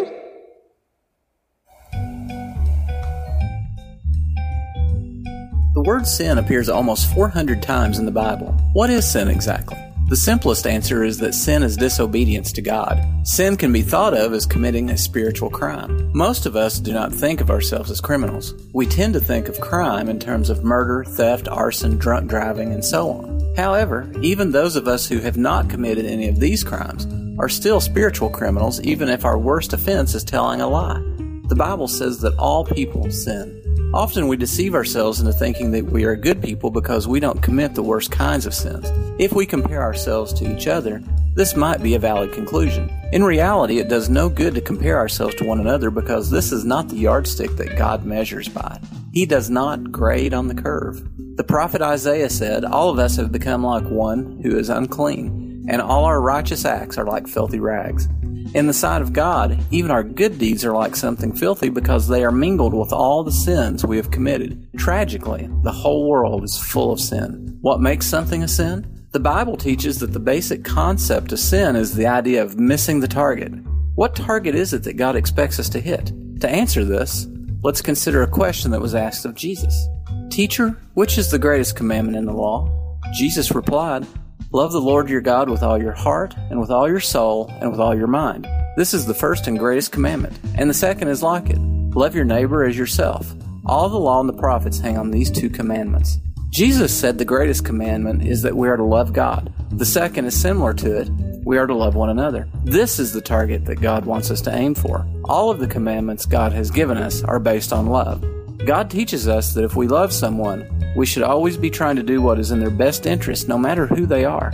The 5.73 5.83
word 5.85 6.07
sin 6.07 6.37
appears 6.37 6.69
almost 6.69 7.13
400 7.13 7.61
times 7.61 7.99
in 7.99 8.05
the 8.05 8.11
Bible. 8.11 8.53
What 8.73 8.89
is 8.89 9.05
sin 9.09 9.27
exactly? 9.27 9.77
The 10.07 10.15
simplest 10.15 10.67
answer 10.67 11.03
is 11.03 11.17
that 11.17 11.33
sin 11.33 11.63
is 11.63 11.75
disobedience 11.75 12.51
to 12.51 12.61
God. 12.61 13.03
Sin 13.23 13.57
can 13.57 13.73
be 13.73 13.81
thought 13.81 14.13
of 14.13 14.33
as 14.33 14.45
committing 14.45 14.91
a 14.91 14.97
spiritual 14.97 15.49
crime. 15.49 16.11
Most 16.13 16.45
of 16.45 16.55
us 16.55 16.79
do 16.79 16.93
not 16.93 17.11
think 17.11 17.41
of 17.41 17.49
ourselves 17.49 17.89
as 17.89 18.01
criminals. 18.01 18.53
We 18.71 18.85
tend 18.85 19.15
to 19.15 19.19
think 19.19 19.47
of 19.47 19.59
crime 19.59 20.07
in 20.07 20.19
terms 20.19 20.51
of 20.51 20.63
murder, 20.63 21.03
theft, 21.05 21.47
arson, 21.47 21.97
drunk 21.97 22.29
driving, 22.29 22.71
and 22.71 22.85
so 22.85 23.09
on. 23.09 23.55
However, 23.57 24.07
even 24.21 24.51
those 24.51 24.75
of 24.75 24.87
us 24.87 25.07
who 25.07 25.21
have 25.21 25.37
not 25.37 25.71
committed 25.71 26.05
any 26.05 26.29
of 26.29 26.39
these 26.39 26.63
crimes 26.63 27.07
are 27.39 27.49
still 27.49 27.81
spiritual 27.81 28.29
criminals 28.29 28.79
even 28.81 29.09
if 29.09 29.25
our 29.25 29.39
worst 29.39 29.73
offense 29.73 30.13
is 30.13 30.23
telling 30.23 30.61
a 30.61 30.67
lie. 30.67 31.01
The 31.47 31.55
Bible 31.55 31.87
says 31.87 32.19
that 32.19 32.37
all 32.37 32.63
people 32.63 33.09
sin. 33.09 33.59
Often 33.95 34.27
we 34.27 34.35
deceive 34.35 34.75
ourselves 34.75 35.21
into 35.21 35.31
thinking 35.31 35.71
that 35.71 35.85
we 35.85 36.03
are 36.03 36.17
good 36.17 36.43
people 36.43 36.69
because 36.69 37.07
we 37.07 37.21
don't 37.21 37.41
commit 37.41 37.75
the 37.75 37.81
worst 37.81 38.11
kinds 38.11 38.45
of 38.45 38.53
sins. 38.53 38.91
If 39.17 39.31
we 39.31 39.45
compare 39.45 39.81
ourselves 39.81 40.33
to 40.33 40.53
each 40.53 40.67
other, 40.67 41.01
this 41.33 41.55
might 41.55 41.81
be 41.81 41.95
a 41.95 41.99
valid 41.99 42.33
conclusion. 42.33 42.91
In 43.13 43.23
reality, 43.23 43.79
it 43.79 43.87
does 43.87 44.09
no 44.09 44.27
good 44.27 44.53
to 44.55 44.59
compare 44.59 44.97
ourselves 44.97 45.35
to 45.35 45.45
one 45.45 45.61
another 45.61 45.91
because 45.91 46.29
this 46.29 46.51
is 46.51 46.65
not 46.65 46.89
the 46.89 46.97
yardstick 46.97 47.51
that 47.51 47.77
God 47.77 48.03
measures 48.03 48.49
by. 48.49 48.81
He 49.13 49.25
does 49.25 49.49
not 49.49 49.93
grade 49.93 50.33
on 50.33 50.49
the 50.49 50.61
curve. 50.61 51.01
The 51.37 51.45
prophet 51.45 51.81
Isaiah 51.81 52.29
said, 52.29 52.65
All 52.65 52.89
of 52.89 52.99
us 52.99 53.15
have 53.15 53.31
become 53.31 53.63
like 53.63 53.85
one 53.85 54.41
who 54.43 54.57
is 54.57 54.67
unclean, 54.67 55.67
and 55.69 55.81
all 55.81 56.03
our 56.03 56.21
righteous 56.21 56.65
acts 56.65 56.97
are 56.97 57.05
like 57.05 57.29
filthy 57.29 57.61
rags. 57.61 58.09
In 58.55 58.67
the 58.67 58.73
sight 58.73 59.01
of 59.01 59.11
God, 59.11 59.59
even 59.69 59.91
our 59.91 60.01
good 60.01 60.39
deeds 60.39 60.63
are 60.63 60.71
like 60.71 60.95
something 60.95 61.35
filthy 61.35 61.67
because 61.67 62.07
they 62.07 62.23
are 62.23 62.31
mingled 62.31 62.73
with 62.73 62.93
all 62.93 63.21
the 63.21 63.29
sins 63.29 63.85
we 63.85 63.97
have 63.97 64.11
committed. 64.11 64.65
Tragically, 64.77 65.49
the 65.63 65.73
whole 65.73 66.07
world 66.07 66.41
is 66.41 66.57
full 66.57 66.93
of 66.93 67.01
sin. 67.01 67.57
What 67.59 67.81
makes 67.81 68.07
something 68.07 68.43
a 68.43 68.47
sin? 68.47 69.05
The 69.11 69.19
Bible 69.19 69.57
teaches 69.57 69.99
that 69.99 70.13
the 70.13 70.21
basic 70.21 70.63
concept 70.63 71.33
of 71.33 71.39
sin 71.39 71.75
is 71.75 71.95
the 71.95 72.07
idea 72.07 72.41
of 72.41 72.57
missing 72.57 73.01
the 73.01 73.09
target. 73.09 73.51
What 73.95 74.15
target 74.15 74.55
is 74.55 74.71
it 74.71 74.83
that 74.83 74.95
God 74.95 75.17
expects 75.17 75.59
us 75.59 75.67
to 75.69 75.81
hit? 75.81 76.13
To 76.39 76.47
answer 76.47 76.85
this, 76.85 77.27
let's 77.61 77.81
consider 77.81 78.23
a 78.23 78.27
question 78.27 78.71
that 78.71 78.79
was 78.79 78.95
asked 78.95 79.25
of 79.25 79.35
Jesus 79.35 79.85
Teacher, 80.29 80.79
which 80.93 81.17
is 81.17 81.29
the 81.29 81.39
greatest 81.39 81.75
commandment 81.75 82.15
in 82.15 82.25
the 82.25 82.31
law? 82.31 82.71
Jesus 83.13 83.53
replied, 83.53 84.07
Love 84.51 84.71
the 84.71 84.79
Lord 84.79 85.09
your 85.09 85.21
God 85.21 85.49
with 85.49 85.63
all 85.63 85.81
your 85.81 85.93
heart, 85.93 86.35
and 86.49 86.59
with 86.59 86.71
all 86.71 86.87
your 86.87 86.99
soul, 86.99 87.51
and 87.59 87.71
with 87.71 87.79
all 87.79 87.95
your 87.95 88.07
mind. 88.07 88.47
This 88.77 88.93
is 88.93 89.05
the 89.05 89.13
first 89.13 89.47
and 89.47 89.59
greatest 89.59 89.91
commandment, 89.91 90.37
and 90.57 90.69
the 90.69 90.73
second 90.73 91.07
is 91.07 91.23
like 91.23 91.49
it 91.49 91.59
love 91.59 92.15
your 92.15 92.25
neighbor 92.25 92.63
as 92.63 92.77
yourself. 92.77 93.33
All 93.65 93.89
the 93.89 93.99
law 93.99 94.19
and 94.19 94.29
the 94.29 94.33
prophets 94.33 94.79
hang 94.79 94.97
on 94.97 95.11
these 95.11 95.31
two 95.31 95.49
commandments. 95.49 96.17
Jesus 96.49 96.97
said 96.97 97.17
the 97.17 97.25
greatest 97.25 97.65
commandment 97.65 98.25
is 98.25 98.41
that 98.41 98.55
we 98.55 98.67
are 98.67 98.77
to 98.77 98.83
love 98.83 99.13
God. 99.13 99.51
The 99.71 99.85
second 99.85 100.25
is 100.25 100.39
similar 100.39 100.73
to 100.75 101.01
it 101.01 101.09
we 101.45 101.59
are 101.59 101.67
to 101.67 101.75
love 101.75 101.93
one 101.93 102.09
another. 102.09 102.47
This 102.63 102.97
is 102.97 103.13
the 103.13 103.21
target 103.21 103.65
that 103.65 103.79
God 103.79 104.03
wants 104.03 104.31
us 104.31 104.41
to 104.41 104.55
aim 104.55 104.73
for. 104.73 105.05
All 105.25 105.51
of 105.51 105.59
the 105.59 105.67
commandments 105.67 106.25
God 106.25 106.51
has 106.53 106.71
given 106.71 106.97
us 106.97 107.23
are 107.23 107.39
based 107.39 107.71
on 107.71 107.85
love. 107.85 108.25
God 108.65 108.89
teaches 108.89 109.27
us 109.27 109.53
that 109.53 109.63
if 109.63 109.75
we 109.75 109.87
love 109.87 110.11
someone, 110.11 110.74
we 110.95 111.05
should 111.05 111.23
always 111.23 111.57
be 111.57 111.69
trying 111.69 111.97
to 111.97 112.03
do 112.03 112.21
what 112.21 112.39
is 112.39 112.51
in 112.51 112.59
their 112.59 112.69
best 112.69 113.05
interest, 113.05 113.47
no 113.47 113.57
matter 113.57 113.85
who 113.85 114.05
they 114.05 114.23
are. 114.23 114.51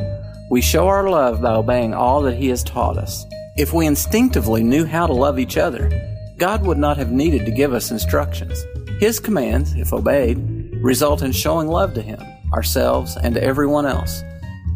We 0.50 0.62
show 0.62 0.88
our 0.88 1.10
love 1.10 1.42
by 1.42 1.54
obeying 1.54 1.94
all 1.94 2.22
that 2.24 2.36
He 2.36 2.48
has 2.50 2.64
taught 2.64 2.98
us. 2.98 3.26
If 3.58 3.74
we 3.74 3.86
instinctively 3.86 4.64
knew 4.64 4.86
how 4.86 5.08
to 5.08 5.14
love 5.14 5.39
each 5.39 5.58
other, 5.58 5.89
God 6.38 6.66
would 6.66 6.78
not 6.78 6.98
have 6.98 7.12
needed 7.12 7.46
to 7.46 7.52
give 7.52 7.74
us 7.74 7.92
instructions. 7.92 8.66
His 9.00 9.20
commands, 9.20 9.76
if 9.76 9.94
obeyed, 9.94 10.38
result 10.82 11.22
in 11.22 11.32
showing 11.32 11.68
love 11.68 11.94
to 11.94 12.02
Him, 12.02 12.20
ourselves, 12.54 13.18
and 13.18 13.36
to 13.36 13.44
everyone 13.44 13.86
else. 13.86 14.24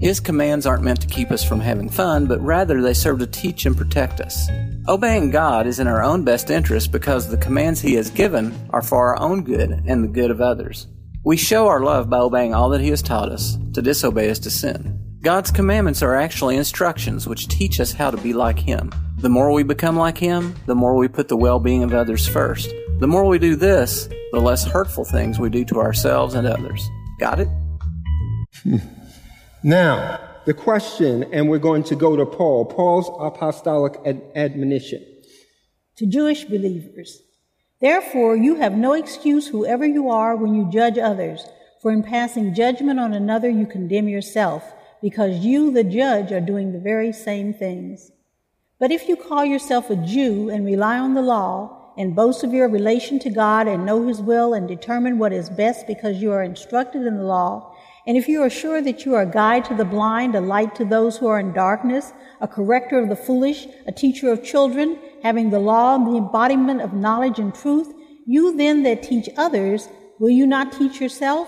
His 0.01 0.19
commands 0.19 0.65
aren't 0.65 0.83
meant 0.83 1.01
to 1.01 1.07
keep 1.07 1.31
us 1.31 1.43
from 1.43 1.59
having 1.59 1.89
fun, 1.89 2.27
but 2.27 2.41
rather 2.41 2.81
they 2.81 2.93
serve 2.93 3.19
to 3.19 3.27
teach 3.27 3.65
and 3.65 3.75
protect 3.75 4.21
us. 4.21 4.49
Obeying 4.87 5.31
God 5.31 5.65
is 5.65 5.79
in 5.79 5.87
our 5.87 6.03
own 6.03 6.23
best 6.23 6.51
interest 6.51 6.91
because 6.91 7.27
the 7.27 7.37
commands 7.37 7.81
He 7.81 7.95
has 7.95 8.11
given 8.11 8.53
are 8.69 8.83
for 8.83 9.07
our 9.07 9.19
own 9.19 9.43
good 9.43 9.71
and 9.87 10.03
the 10.03 10.07
good 10.07 10.29
of 10.29 10.41
others. 10.41 10.87
We 11.25 11.37
show 11.37 11.67
our 11.69 11.81
love 11.81 12.07
by 12.07 12.19
obeying 12.19 12.53
all 12.53 12.69
that 12.69 12.81
He 12.81 12.89
has 12.89 13.01
taught 13.01 13.31
us. 13.31 13.57
To 13.73 13.81
disobey 13.81 14.27
is 14.27 14.37
to 14.41 14.51
sin. 14.51 15.01
God's 15.23 15.49
commandments 15.49 16.03
are 16.03 16.13
actually 16.13 16.55
instructions 16.55 17.27
which 17.27 17.47
teach 17.47 17.79
us 17.79 17.91
how 17.91 18.11
to 18.11 18.17
be 18.17 18.31
like 18.31 18.59
Him. 18.59 18.91
The 19.17 19.29
more 19.29 19.51
we 19.51 19.63
become 19.63 19.97
like 19.97 20.19
Him, 20.19 20.53
the 20.67 20.75
more 20.75 20.95
we 20.95 21.07
put 21.07 21.27
the 21.27 21.35
well 21.35 21.59
being 21.59 21.81
of 21.81 21.95
others 21.95 22.27
first. 22.27 22.71
The 22.99 23.07
more 23.07 23.25
we 23.25 23.39
do 23.39 23.55
this, 23.55 24.07
the 24.33 24.39
less 24.39 24.67
hurtful 24.67 25.03
things 25.03 25.39
we 25.39 25.49
do 25.49 25.65
to 25.65 25.79
ourselves 25.79 26.35
and 26.35 26.45
others. 26.45 26.87
Got 27.19 27.39
it? 27.39 27.47
Hmm. 28.61 28.77
Now, 29.63 30.19
the 30.45 30.53
question, 30.53 31.23
and 31.33 31.49
we're 31.49 31.57
going 31.57 31.85
to 31.85 31.95
go 31.95 32.15
to 32.15 32.27
Paul, 32.27 32.65
Paul's 32.65 33.09
apostolic 33.19 33.95
ad- 34.05 34.21
admonition. 34.35 35.03
To 35.97 36.05
Jewish 36.05 36.45
believers, 36.45 37.19
therefore 37.81 38.35
you 38.35 38.55
have 38.55 38.73
no 38.77 38.93
excuse, 38.93 39.47
whoever 39.47 39.85
you 39.85 40.09
are, 40.09 40.35
when 40.35 40.53
you 40.53 40.69
judge 40.71 40.97
others, 40.97 41.47
for 41.81 41.91
in 41.91 42.03
passing 42.03 42.53
judgment 42.53 42.99
on 42.99 43.13
another 43.13 43.49
you 43.49 43.65
condemn 43.65 44.07
yourself, 44.07 44.73
because 45.01 45.45
you, 45.45 45.71
the 45.71 45.83
judge, 45.83 46.31
are 46.31 46.41
doing 46.41 46.71
the 46.71 46.79
very 46.79 47.13
same 47.13 47.53
things. 47.53 48.11
But 48.79 48.91
if 48.91 49.07
you 49.07 49.15
call 49.15 49.45
yourself 49.45 49.89
a 49.89 49.95
Jew 49.95 50.49
and 50.49 50.65
rely 50.65 50.97
on 50.97 51.13
the 51.13 51.21
law, 51.21 51.93
and 51.97 52.15
boast 52.15 52.43
of 52.43 52.53
your 52.53 52.67
relation 52.67 53.19
to 53.19 53.29
God 53.29 53.67
and 53.67 53.85
know 53.85 54.07
His 54.07 54.21
will 54.21 54.53
and 54.53 54.67
determine 54.67 55.17
what 55.17 55.31
is 55.31 55.49
best 55.49 55.87
because 55.87 56.21
you 56.21 56.31
are 56.31 56.43
instructed 56.43 57.05
in 57.05 57.17
the 57.17 57.23
law, 57.23 57.73
and 58.07 58.17
if 58.17 58.27
you 58.27 58.43
are 58.43 58.49
sure 58.49 58.81
that 58.81 59.05
you 59.05 59.15
are 59.15 59.23
a 59.23 59.31
guide 59.31 59.65
to 59.65 59.75
the 59.75 59.85
blind, 59.85 60.35
a 60.35 60.41
light 60.41 60.75
to 60.75 60.85
those 60.85 61.17
who 61.17 61.27
are 61.27 61.39
in 61.39 61.53
darkness, 61.53 62.13
a 62.39 62.47
corrector 62.47 62.99
of 62.99 63.09
the 63.09 63.15
foolish, 63.15 63.67
a 63.87 63.91
teacher 63.91 64.31
of 64.31 64.43
children, 64.43 64.99
having 65.25 65.49
the 65.49 65.59
law 65.59 65.95
and 65.95 66.05
the 66.05 66.17
embodiment 66.17 66.81
of 66.81 66.93
knowledge 66.93 67.39
and 67.39 67.55
truth, 67.55 67.91
you 68.27 68.55
then 68.55 68.83
that 68.83 69.01
teach 69.01 69.27
others, 69.37 69.89
will 70.19 70.29
you 70.29 70.45
not 70.45 70.71
teach 70.71 71.01
yourself? 71.01 71.47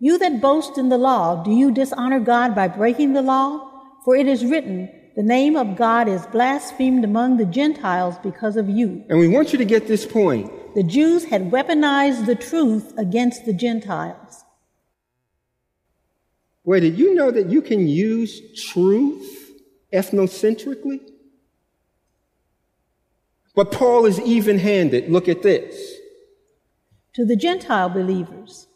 You 0.00 0.18
that 0.18 0.42
boast 0.42 0.76
in 0.76 0.90
the 0.90 0.98
law, 0.98 1.42
do 1.42 1.50
you 1.50 1.70
dishonor 1.70 2.20
God 2.20 2.54
by 2.54 2.68
breaking 2.68 3.14
the 3.14 3.22
law? 3.22 3.70
For 4.04 4.16
it 4.16 4.26
is 4.26 4.44
written, 4.44 4.90
the 5.16 5.22
name 5.22 5.56
of 5.56 5.76
God 5.76 6.08
is 6.08 6.26
blasphemed 6.26 7.02
among 7.02 7.38
the 7.38 7.46
Gentiles 7.46 8.16
because 8.22 8.58
of 8.58 8.68
you. 8.68 9.02
And 9.08 9.18
we 9.18 9.28
want 9.28 9.52
you 9.52 9.58
to 9.58 9.64
get 9.64 9.88
this 9.88 10.04
point. 10.04 10.52
The 10.74 10.82
Jews 10.82 11.24
had 11.24 11.50
weaponized 11.50 12.26
the 12.26 12.36
truth 12.36 12.92
against 12.98 13.46
the 13.46 13.54
Gentiles. 13.54 14.44
Wait, 16.64 16.80
did 16.80 16.98
you 16.98 17.14
know 17.14 17.30
that 17.30 17.48
you 17.48 17.62
can 17.62 17.88
use 17.88 18.42
truth 18.70 19.52
ethnocentrically? 19.90 21.00
But 23.60 23.72
Paul 23.72 24.06
is 24.06 24.18
even 24.20 24.58
handed. 24.58 25.12
Look 25.12 25.28
at 25.28 25.42
this. 25.42 25.98
To 27.12 27.26
the 27.26 27.36
Gentile 27.36 27.90
believers. 27.90 28.68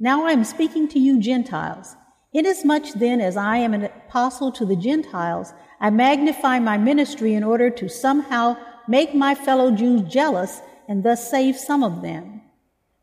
Now 0.00 0.26
I 0.26 0.32
am 0.32 0.42
speaking 0.42 0.88
to 0.88 0.98
you, 0.98 1.20
Gentiles. 1.20 1.94
Inasmuch 2.32 2.88
then 2.96 3.20
as 3.20 3.36
I 3.36 3.58
am 3.58 3.72
an 3.72 3.84
apostle 3.84 4.50
to 4.50 4.66
the 4.66 4.74
Gentiles, 4.74 5.54
I 5.78 5.90
magnify 5.90 6.58
my 6.58 6.76
ministry 6.76 7.34
in 7.34 7.44
order 7.44 7.70
to 7.70 7.88
somehow 7.88 8.56
make 8.88 9.14
my 9.14 9.36
fellow 9.36 9.70
Jews 9.70 10.02
jealous 10.12 10.60
and 10.88 11.04
thus 11.04 11.30
save 11.30 11.56
some 11.56 11.84
of 11.84 12.02
them. 12.02 12.42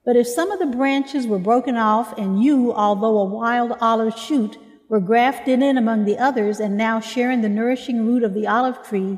But 0.03 0.17
if 0.17 0.27
some 0.27 0.51
of 0.51 0.59
the 0.59 0.75
branches 0.77 1.25
were 1.25 1.39
broken 1.39 1.77
off, 1.77 2.17
and 2.17 2.43
you, 2.43 2.73
although 2.73 3.17
a 3.17 3.23
wild 3.23 3.77
olive 3.79 4.19
shoot, 4.19 4.57
were 4.89 4.99
grafted 4.99 5.61
in 5.61 5.77
among 5.77 6.03
the 6.03 6.17
others 6.17 6.59
and 6.59 6.75
now 6.75 6.99
sharing 6.99 7.39
the 7.39 7.47
nourishing 7.47 8.05
root 8.05 8.23
of 8.23 8.33
the 8.33 8.45
olive 8.45 8.83
tree, 8.83 9.17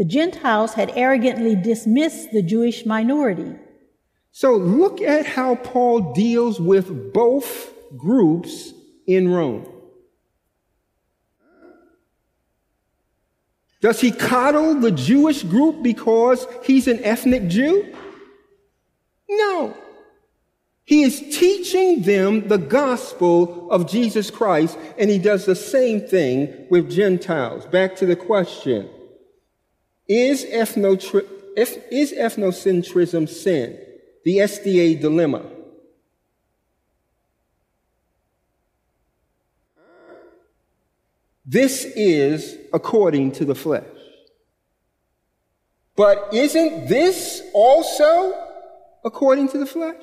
The 0.00 0.06
Gentiles 0.06 0.72
had 0.72 0.92
arrogantly 0.96 1.54
dismissed 1.54 2.32
the 2.32 2.40
Jewish 2.40 2.86
minority. 2.86 3.54
So 4.32 4.56
look 4.56 5.02
at 5.02 5.26
how 5.26 5.56
Paul 5.56 6.14
deals 6.14 6.58
with 6.58 7.12
both 7.12 7.74
groups 7.98 8.72
in 9.06 9.28
Rome. 9.28 9.70
Does 13.82 14.00
he 14.00 14.10
coddle 14.10 14.74
the 14.76 14.90
Jewish 14.90 15.42
group 15.42 15.82
because 15.82 16.46
he's 16.64 16.88
an 16.88 17.04
ethnic 17.04 17.48
Jew? 17.48 17.94
No. 19.28 19.76
He 20.86 21.02
is 21.02 21.20
teaching 21.20 22.00
them 22.00 22.48
the 22.48 22.56
gospel 22.56 23.70
of 23.70 23.86
Jesus 23.86 24.30
Christ, 24.30 24.78
and 24.96 25.10
he 25.10 25.18
does 25.18 25.44
the 25.44 25.54
same 25.54 26.00
thing 26.00 26.68
with 26.70 26.90
Gentiles. 26.90 27.66
Back 27.66 27.96
to 27.96 28.06
the 28.06 28.16
question 28.16 28.88
Is, 30.10 30.44
ethnotri- 30.44 31.24
is 31.56 32.12
ethnocentrism 32.12 33.28
sin? 33.28 33.78
The 34.24 34.38
SDA 34.38 35.00
dilemma. 35.00 35.44
This 41.46 41.84
is 41.84 42.58
according 42.72 43.30
to 43.32 43.44
the 43.44 43.54
flesh. 43.54 43.84
But 45.94 46.34
isn't 46.34 46.88
this 46.88 47.42
also 47.54 48.34
according 49.04 49.50
to 49.50 49.58
the 49.58 49.66
flesh? 49.66 50.02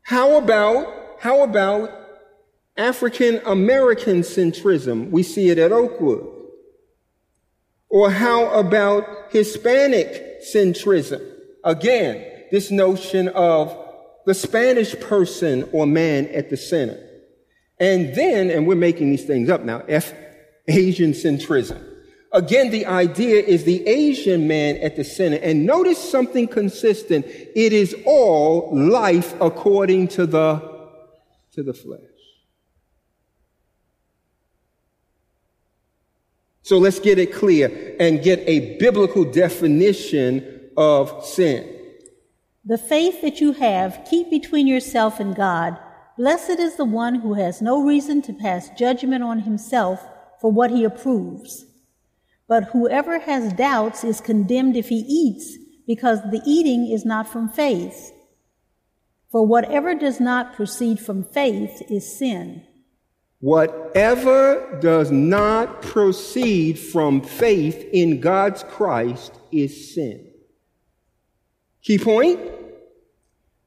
How 0.00 0.38
about, 0.38 1.18
how 1.20 1.42
about 1.42 1.90
African 2.74 3.42
American 3.44 4.22
centrism? 4.22 5.10
We 5.10 5.22
see 5.22 5.50
it 5.50 5.58
at 5.58 5.70
Oakwood. 5.70 6.43
Or 7.94 8.10
how 8.10 8.50
about 8.50 9.30
Hispanic 9.30 10.42
centrism? 10.42 11.24
Again, 11.62 12.26
this 12.50 12.72
notion 12.72 13.28
of 13.28 13.72
the 14.26 14.34
Spanish 14.34 14.98
person 14.98 15.68
or 15.70 15.86
man 15.86 16.26
at 16.30 16.50
the 16.50 16.56
center. 16.56 16.98
And 17.78 18.12
then, 18.16 18.50
and 18.50 18.66
we're 18.66 18.74
making 18.74 19.10
these 19.10 19.24
things 19.24 19.48
up 19.48 19.62
now, 19.62 19.84
F, 19.86 20.12
Asian 20.66 21.12
centrism. 21.12 21.80
Again, 22.32 22.72
the 22.72 22.86
idea 22.86 23.40
is 23.40 23.62
the 23.62 23.86
Asian 23.86 24.48
man 24.48 24.76
at 24.78 24.96
the 24.96 25.04
center. 25.04 25.36
And 25.36 25.64
notice 25.64 25.98
something 25.98 26.48
consistent. 26.48 27.26
It 27.26 27.72
is 27.72 27.94
all 28.06 28.76
life 28.76 29.40
according 29.40 30.08
to 30.08 30.26
the, 30.26 30.60
to 31.52 31.62
the 31.62 31.72
flesh. 31.72 32.13
So 36.64 36.78
let's 36.78 36.98
get 36.98 37.18
it 37.18 37.32
clear 37.32 37.94
and 38.00 38.22
get 38.22 38.40
a 38.46 38.78
biblical 38.78 39.22
definition 39.22 40.70
of 40.78 41.22
sin. 41.22 41.70
The 42.64 42.78
faith 42.78 43.20
that 43.20 43.38
you 43.38 43.52
have, 43.52 44.06
keep 44.08 44.30
between 44.30 44.66
yourself 44.66 45.20
and 45.20 45.36
God. 45.36 45.78
Blessed 46.16 46.58
is 46.58 46.76
the 46.76 46.86
one 46.86 47.16
who 47.16 47.34
has 47.34 47.60
no 47.60 47.82
reason 47.82 48.22
to 48.22 48.32
pass 48.32 48.70
judgment 48.70 49.22
on 49.22 49.40
himself 49.40 50.08
for 50.40 50.50
what 50.50 50.70
he 50.70 50.84
approves. 50.84 51.66
But 52.48 52.70
whoever 52.72 53.18
has 53.18 53.52
doubts 53.52 54.02
is 54.02 54.22
condemned 54.22 54.74
if 54.74 54.88
he 54.88 55.04
eats, 55.06 55.58
because 55.86 56.22
the 56.22 56.40
eating 56.46 56.90
is 56.90 57.04
not 57.04 57.28
from 57.28 57.50
faith. 57.50 58.10
For 59.30 59.46
whatever 59.46 59.94
does 59.94 60.18
not 60.18 60.54
proceed 60.54 60.98
from 60.98 61.24
faith 61.24 61.82
is 61.90 62.18
sin. 62.18 62.66
Whatever 63.44 64.78
does 64.80 65.10
not 65.10 65.82
proceed 65.82 66.78
from 66.78 67.20
faith 67.20 67.86
in 67.92 68.18
God's 68.18 68.62
Christ 68.62 69.34
is 69.52 69.94
sin. 69.94 70.30
Key 71.82 71.98
point? 71.98 72.40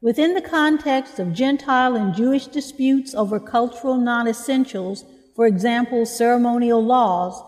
Within 0.02 0.34
the 0.34 0.42
context 0.42 1.20
of 1.20 1.32
Gentile 1.32 1.96
and 1.96 2.16
Jewish 2.16 2.48
disputes 2.48 3.14
over 3.14 3.40
cultural 3.40 3.98
non 3.98 4.28
essentials, 4.28 5.06
for 5.36 5.46
example, 5.46 6.08
ceremonial 6.08 6.84
laws, 6.84 7.40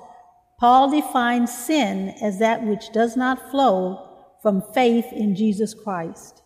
Paul 0.60 0.92
defines 0.92 1.52
sin 1.52 2.14
as 2.22 2.38
that 2.38 2.64
which 2.64 2.92
does 2.92 3.18
not 3.18 3.50
flow 3.50 4.08
from 4.44 4.62
faith 4.72 5.12
in 5.12 5.36
Jesus 5.36 5.74
Christ. 5.74 6.44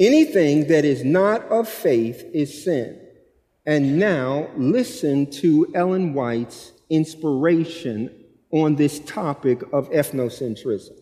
Anything 0.00 0.66
that 0.66 0.84
is 0.84 1.04
not 1.04 1.44
of 1.44 1.68
faith 1.68 2.24
is 2.34 2.64
sin. 2.64 3.01
And 3.64 3.98
now 3.98 4.48
listen 4.56 5.30
to 5.32 5.70
Ellen 5.74 6.14
White's 6.14 6.72
inspiration 6.90 8.10
on 8.50 8.74
this 8.74 8.98
topic 8.98 9.62
of 9.72 9.88
ethnocentrism. 9.90 10.98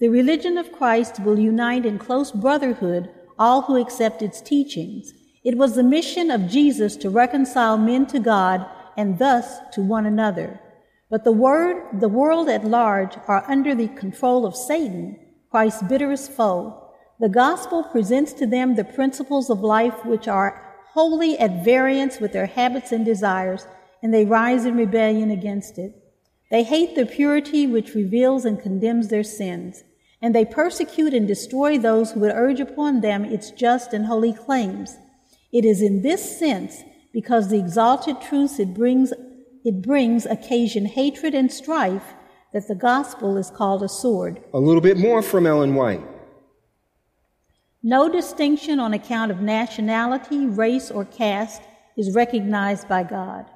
The 0.00 0.08
religion 0.08 0.58
of 0.58 0.72
Christ 0.72 1.20
will 1.20 1.38
unite 1.38 1.86
in 1.86 1.98
close 1.98 2.32
brotherhood 2.32 3.10
all 3.38 3.62
who 3.62 3.76
accept 3.76 4.22
its 4.22 4.40
teachings. 4.40 5.12
It 5.44 5.56
was 5.56 5.74
the 5.74 5.82
mission 5.82 6.30
of 6.30 6.48
Jesus 6.48 6.96
to 6.96 7.10
reconcile 7.10 7.78
men 7.78 8.06
to 8.06 8.18
God 8.18 8.66
and 8.96 9.18
thus 9.18 9.58
to 9.72 9.82
one 9.82 10.06
another. 10.06 10.60
But 11.08 11.24
the 11.24 11.32
word, 11.32 12.00
the 12.00 12.08
world 12.08 12.48
at 12.48 12.64
large 12.64 13.16
are 13.28 13.48
under 13.48 13.74
the 13.74 13.88
control 13.88 14.46
of 14.46 14.56
Satan, 14.56 15.18
Christ's 15.50 15.82
bitterest 15.82 16.32
foe. 16.32 16.90
The 17.18 17.28
gospel 17.28 17.84
presents 17.84 18.32
to 18.34 18.46
them 18.46 18.74
the 18.74 18.84
principles 18.84 19.48
of 19.48 19.60
life 19.60 20.04
which 20.04 20.28
are 20.28 20.69
wholly 20.92 21.38
at 21.38 21.64
variance 21.64 22.20
with 22.20 22.32
their 22.32 22.46
habits 22.46 22.92
and 22.92 23.04
desires, 23.04 23.66
and 24.02 24.12
they 24.12 24.24
rise 24.24 24.64
in 24.64 24.76
rebellion 24.76 25.30
against 25.30 25.78
it. 25.78 25.94
They 26.50 26.64
hate 26.64 26.94
the 26.94 27.06
purity 27.06 27.66
which 27.66 27.94
reveals 27.94 28.44
and 28.44 28.60
condemns 28.60 29.08
their 29.08 29.22
sins 29.22 29.84
and 30.22 30.34
they 30.34 30.44
persecute 30.44 31.14
and 31.14 31.26
destroy 31.26 31.78
those 31.78 32.12
who 32.12 32.20
would 32.20 32.32
urge 32.32 32.60
upon 32.60 33.00
them 33.00 33.24
its 33.24 33.50
just 33.50 33.92
and 33.92 34.06
holy 34.06 34.32
claims. 34.32 34.98
It 35.52 35.64
is 35.64 35.80
in 35.80 36.02
this 36.02 36.38
sense, 36.38 36.82
because 37.12 37.48
the 37.48 37.58
exalted 37.58 38.20
truths 38.20 38.58
it 38.58 38.74
brings, 38.74 39.12
it 39.64 39.82
brings 39.82 40.26
occasion 40.26 40.86
hatred 40.86 41.34
and 41.34 41.50
strife, 41.50 42.14
that 42.52 42.68
the 42.68 42.74
gospel 42.74 43.36
is 43.36 43.50
called 43.50 43.82
a 43.82 43.88
sword. 43.88 44.42
A 44.52 44.58
little 44.58 44.80
bit 44.80 44.98
more 44.98 45.22
from 45.22 45.46
Ellen 45.46 45.74
White. 45.74 46.02
No 47.82 48.10
distinction 48.10 48.78
on 48.78 48.92
account 48.92 49.30
of 49.30 49.40
nationality, 49.40 50.44
race, 50.44 50.90
or 50.90 51.06
caste 51.06 51.62
is 51.96 52.14
recognized 52.14 52.86
by 52.88 53.04
God. 53.04 53.46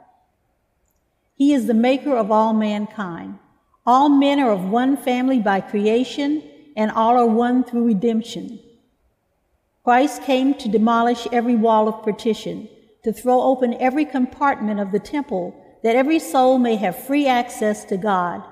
He 1.37 1.53
is 1.53 1.67
the 1.67 1.75
maker 1.75 2.17
of 2.17 2.31
all 2.31 2.55
mankind. 2.55 3.39
All 3.85 4.09
men 4.09 4.41
are 4.41 4.51
of 4.51 4.65
one 4.65 4.97
family 4.97 5.41
by 5.41 5.61
creation, 5.61 6.43
and 6.75 6.91
all 6.91 7.19
are 7.19 7.27
one 7.27 7.65
through 7.65 7.85
redemption. 7.85 8.61
Christ 9.85 10.23
came 10.23 10.55
to 10.55 10.71
demolish 10.71 11.27
every 11.31 11.55
wall 11.55 11.87
of 11.87 12.03
partition, 12.03 12.71
to 13.03 13.13
throw 13.13 13.43
open 13.43 13.75
every 13.75 14.07
compartment 14.07 14.81
of 14.81 14.91
the 14.91 15.01
temple, 15.01 15.55
that 15.83 15.97
every 15.97 16.19
soul 16.19 16.59
may 16.59 16.77
have 16.77 16.97
free 16.97 17.27
access 17.27 17.85
to 17.85 17.99
God. 17.99 18.43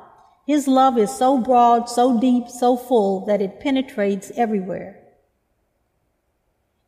His 0.46 0.68
love 0.68 0.98
is 0.98 1.10
so 1.10 1.38
broad, 1.38 1.88
so 1.88 2.20
deep, 2.20 2.48
so 2.48 2.76
full 2.76 3.24
that 3.24 3.40
it 3.40 3.60
penetrates 3.60 4.30
everywhere. 4.36 5.01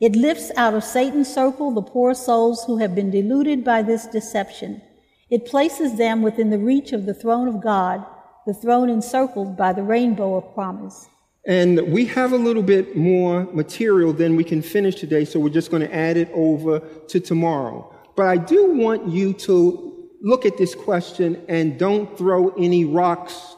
It 0.04 0.16
lifts 0.16 0.50
out 0.54 0.74
of 0.74 0.84
Satan's 0.84 1.32
circle 1.32 1.70
the 1.70 1.80
poor 1.80 2.12
souls 2.12 2.62
who 2.66 2.76
have 2.76 2.94
been 2.94 3.10
deluded 3.10 3.64
by 3.64 3.80
this 3.80 4.06
deception. 4.06 4.82
It 5.30 5.46
places 5.46 5.96
them 5.96 6.20
within 6.20 6.50
the 6.50 6.58
reach 6.58 6.92
of 6.92 7.06
the 7.06 7.14
throne 7.14 7.48
of 7.48 7.62
God, 7.62 8.04
the 8.46 8.52
throne 8.52 8.90
encircled 8.90 9.56
by 9.56 9.72
the 9.72 9.82
rainbow 9.82 10.34
of 10.34 10.52
promise. 10.52 11.08
And 11.46 11.90
we 11.90 12.04
have 12.04 12.32
a 12.34 12.36
little 12.36 12.62
bit 12.62 12.94
more 12.94 13.44
material 13.54 14.12
than 14.12 14.36
we 14.36 14.44
can 14.44 14.60
finish 14.60 14.96
today, 14.96 15.24
so 15.24 15.40
we're 15.40 15.48
just 15.48 15.70
going 15.70 15.80
to 15.88 15.94
add 15.94 16.18
it 16.18 16.30
over 16.34 16.80
to 16.80 17.18
tomorrow. 17.18 17.90
But 18.14 18.26
I 18.26 18.36
do 18.36 18.72
want 18.72 19.08
you 19.08 19.32
to 19.48 20.10
look 20.20 20.44
at 20.44 20.58
this 20.58 20.74
question 20.74 21.42
and 21.48 21.78
don't 21.78 22.14
throw 22.18 22.50
any 22.58 22.84
rocks 22.84 23.56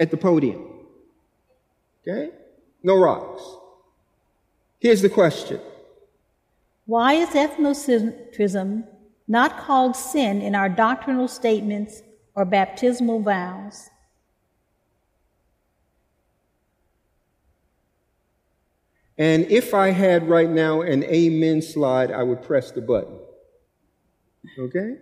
at 0.00 0.10
the 0.10 0.16
podium. 0.16 0.66
Okay? 2.02 2.30
No 2.82 2.98
rocks. 2.98 3.59
Here's 4.80 5.02
the 5.02 5.10
question 5.10 5.60
Why 6.86 7.12
is 7.14 7.28
ethnocentrism 7.30 8.84
not 9.28 9.58
called 9.58 9.94
sin 9.94 10.42
in 10.42 10.54
our 10.54 10.68
doctrinal 10.68 11.28
statements 11.28 12.02
or 12.34 12.44
baptismal 12.44 13.20
vows? 13.20 13.90
And 19.18 19.44
if 19.50 19.74
I 19.74 19.90
had 19.90 20.30
right 20.30 20.48
now 20.48 20.80
an 20.80 21.04
amen 21.04 21.60
slide, 21.60 22.10
I 22.10 22.22
would 22.22 22.42
press 22.42 22.70
the 22.70 22.80
button. 22.80 23.18
Okay? 24.58 24.96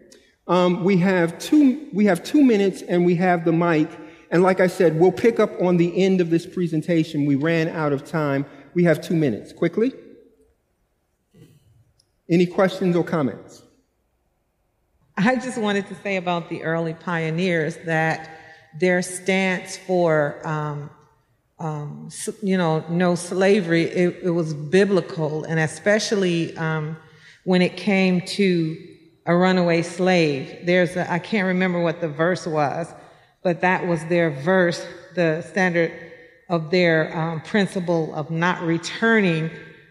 Um, 0.49 0.83
we 0.83 0.97
have 0.97 1.39
two, 1.39 1.89
we 1.93 2.07
have 2.07 2.25
two 2.25 2.43
minutes 2.43 2.83
and 2.83 3.07
we 3.07 3.15
have 3.15 3.45
the 3.45 3.53
mic. 3.53 3.89
And 4.33 4.43
like 4.43 4.59
I 4.59 4.67
said, 4.67 4.99
we'll 4.99 5.13
pick 5.13 5.39
up 5.39 5.63
on 5.63 5.77
the 5.77 5.97
end 6.03 6.21
of 6.21 6.31
this 6.31 6.47
presentation. 6.47 7.27
We 7.27 7.37
ran 7.37 7.69
out 7.69 7.93
of 7.93 8.05
time. 8.05 8.45
We 8.75 8.85
have 8.85 9.01
two 9.01 9.15
minutes. 9.15 9.53
Quickly. 9.53 9.93
Any 12.31 12.47
questions 12.47 12.95
or 12.95 13.05
comments? 13.05 13.63
I 15.17 15.37
just 15.37 15.59
wanted 15.59 15.87
to 15.89 15.95
say 15.97 16.17
about 16.17 16.49
the 16.49 16.63
early 16.63 16.95
pioneers 16.95 17.77
that 17.87 18.31
their 18.79 19.03
stance 19.03 19.77
for 19.77 20.47
um, 20.47 20.91
um, 21.59 22.09
you 22.41 22.57
know, 22.57 22.85
no 22.89 23.15
slavery, 23.17 23.83
it, 23.83 24.21
it, 24.23 24.31
was 24.31 24.55
biblical, 24.55 25.43
and 25.45 25.59
especially 25.59 26.57
um, 26.57 26.97
when 27.45 27.63
it 27.63 27.77
came 27.77 28.21
to 28.21 28.77
a 29.27 29.35
runaway 29.37 29.83
slave. 29.83 30.65
There's 30.65 30.97
I 30.97 31.19
can't 31.19 31.47
remember 31.49 31.81
what 31.81 32.01
the 32.01 32.09
verse 32.09 32.47
was, 32.47 32.93
but 33.43 33.61
that 33.63 33.87
was 33.87 34.05
their 34.07 34.31
verse, 34.31 34.87
the 35.17 35.43
standard 35.43 36.08
of 36.49 36.71
their 36.71 37.17
um, 37.17 37.41
principle 37.43 38.15
of 38.15 38.31
not 38.31 38.63
returning 38.63 39.51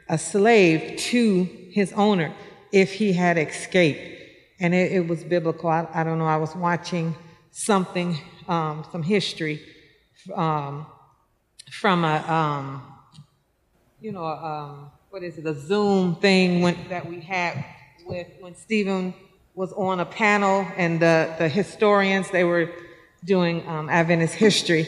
a 0.10 0.18
slave 0.18 0.98
to 0.98 1.44
his 1.72 1.94
owner 1.94 2.34
if 2.72 2.94
he 2.94 3.14
had 3.14 3.38
escaped. 3.38 4.02
And 4.60 4.74
it, 4.74 4.92
it 4.92 5.08
was 5.08 5.24
biblical. 5.24 5.70
I, 5.70 5.88
I, 5.94 6.04
don't 6.04 6.18
know. 6.18 6.26
I 6.26 6.38
was 6.38 6.56
watching 6.56 7.16
something, 7.52 8.18
um, 8.48 8.86
some 8.92 9.04
history. 9.04 9.62
Um, 10.34 10.88
from 11.72 12.04
a, 12.04 12.18
um, 12.32 12.82
you 14.02 14.12
know, 14.12 14.26
um, 14.26 14.92
what 15.10 15.24
is 15.24 15.38
it, 15.38 15.46
a 15.46 15.54
Zoom 15.54 16.16
thing 16.16 16.62
when, 16.62 16.78
that 16.90 17.08
we 17.08 17.20
had 17.20 17.64
with 18.06 18.28
when 18.40 18.56
Stephen 18.56 19.14
was 19.54 19.74
on 19.74 20.00
a 20.00 20.06
panel 20.06 20.66
and 20.78 21.00
the, 21.00 21.34
the 21.38 21.50
historians, 21.50 22.30
they 22.32 22.44
were 22.44 22.72
doing 23.26 23.68
um, 23.68 23.90
Adventist 23.90 24.36
history. 24.36 24.88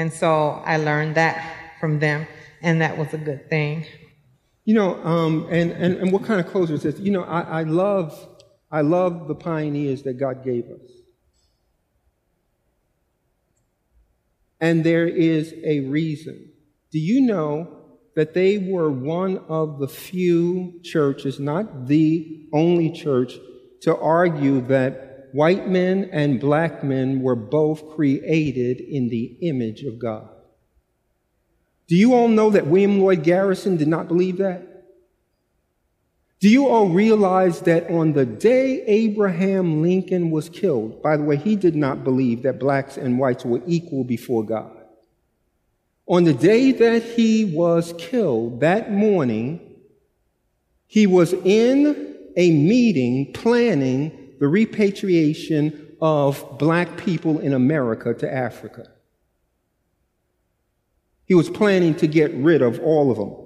And 0.00 0.10
so 0.10 0.62
I 0.64 0.78
learned 0.78 1.16
that 1.16 1.36
from 1.78 1.98
them, 1.98 2.26
and 2.62 2.80
that 2.80 2.96
was 2.96 3.12
a 3.12 3.18
good 3.18 3.50
thing. 3.50 3.84
You 4.64 4.72
know, 4.72 4.94
um, 5.04 5.46
and, 5.50 5.72
and, 5.72 5.96
and 5.96 6.10
what 6.10 6.24
kind 6.24 6.40
of 6.40 6.46
closure 6.46 6.72
is 6.72 6.84
this? 6.84 6.98
You 6.98 7.10
know, 7.10 7.24
I, 7.24 7.60
I 7.60 7.62
love 7.64 8.26
I 8.70 8.80
love 8.80 9.28
the 9.28 9.34
pioneers 9.34 10.02
that 10.04 10.14
God 10.14 10.42
gave 10.42 10.64
us. 10.70 10.90
And 14.58 14.84
there 14.84 15.06
is 15.06 15.54
a 15.64 15.80
reason. 15.80 16.50
Do 16.92 16.98
you 16.98 17.20
know 17.20 17.68
that 18.16 18.32
they 18.32 18.56
were 18.56 18.90
one 18.90 19.36
of 19.48 19.80
the 19.80 19.88
few 19.88 20.80
churches, 20.82 21.38
not 21.38 21.88
the 21.88 22.48
only 22.54 22.90
church, 22.90 23.34
to 23.82 23.94
argue 23.98 24.62
that 24.62 25.09
white 25.32 25.68
men 25.68 26.08
and 26.12 26.40
black 26.40 26.82
men 26.82 27.22
were 27.22 27.36
both 27.36 27.90
created 27.90 28.80
in 28.80 29.08
the 29.08 29.36
image 29.40 29.82
of 29.82 29.98
God? 29.98 30.28
Do 31.86 31.96
you 31.96 32.14
all 32.14 32.28
know 32.28 32.50
that 32.50 32.66
William 32.66 33.00
Lloyd 33.00 33.24
Garrison 33.24 33.76
did 33.76 33.88
not 33.88 34.08
believe 34.08 34.36
that? 34.38 34.70
Do 36.40 36.48
you 36.48 36.68
all 36.68 36.88
realize 36.88 37.60
that 37.62 37.90
on 37.90 38.14
the 38.14 38.24
day 38.24 38.82
Abraham 38.86 39.82
Lincoln 39.82 40.30
was 40.30 40.48
killed, 40.48 41.02
by 41.02 41.18
the 41.18 41.22
way, 41.22 41.36
he 41.36 41.54
did 41.54 41.76
not 41.76 42.02
believe 42.02 42.42
that 42.42 42.58
blacks 42.58 42.96
and 42.96 43.18
whites 43.18 43.44
were 43.44 43.60
equal 43.66 44.04
before 44.04 44.42
God. 44.42 44.74
On 46.06 46.24
the 46.24 46.32
day 46.32 46.72
that 46.72 47.02
he 47.02 47.44
was 47.44 47.92
killed, 47.98 48.60
that 48.60 48.90
morning, 48.90 49.60
he 50.86 51.06
was 51.06 51.34
in 51.34 52.16
a 52.36 52.50
meeting 52.50 53.32
planning 53.32 54.19
the 54.40 54.48
repatriation 54.48 55.96
of 56.00 56.58
black 56.58 56.96
people 56.96 57.38
in 57.38 57.52
America 57.52 58.14
to 58.14 58.32
Africa. 58.34 58.88
He 61.26 61.34
was 61.34 61.48
planning 61.48 61.94
to 61.96 62.08
get 62.08 62.34
rid 62.34 62.62
of 62.62 62.80
all 62.80 63.10
of 63.10 63.18
them. 63.18 63.36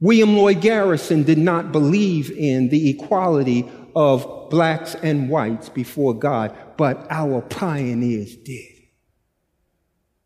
William 0.00 0.36
Lloyd 0.36 0.60
Garrison 0.60 1.22
did 1.22 1.38
not 1.38 1.72
believe 1.72 2.30
in 2.30 2.68
the 2.68 2.90
equality 2.90 3.70
of 3.94 4.50
blacks 4.50 4.94
and 4.96 5.30
whites 5.30 5.70
before 5.70 6.12
God, 6.12 6.54
but 6.76 7.06
our 7.08 7.40
pioneers 7.40 8.36
did. 8.36 8.74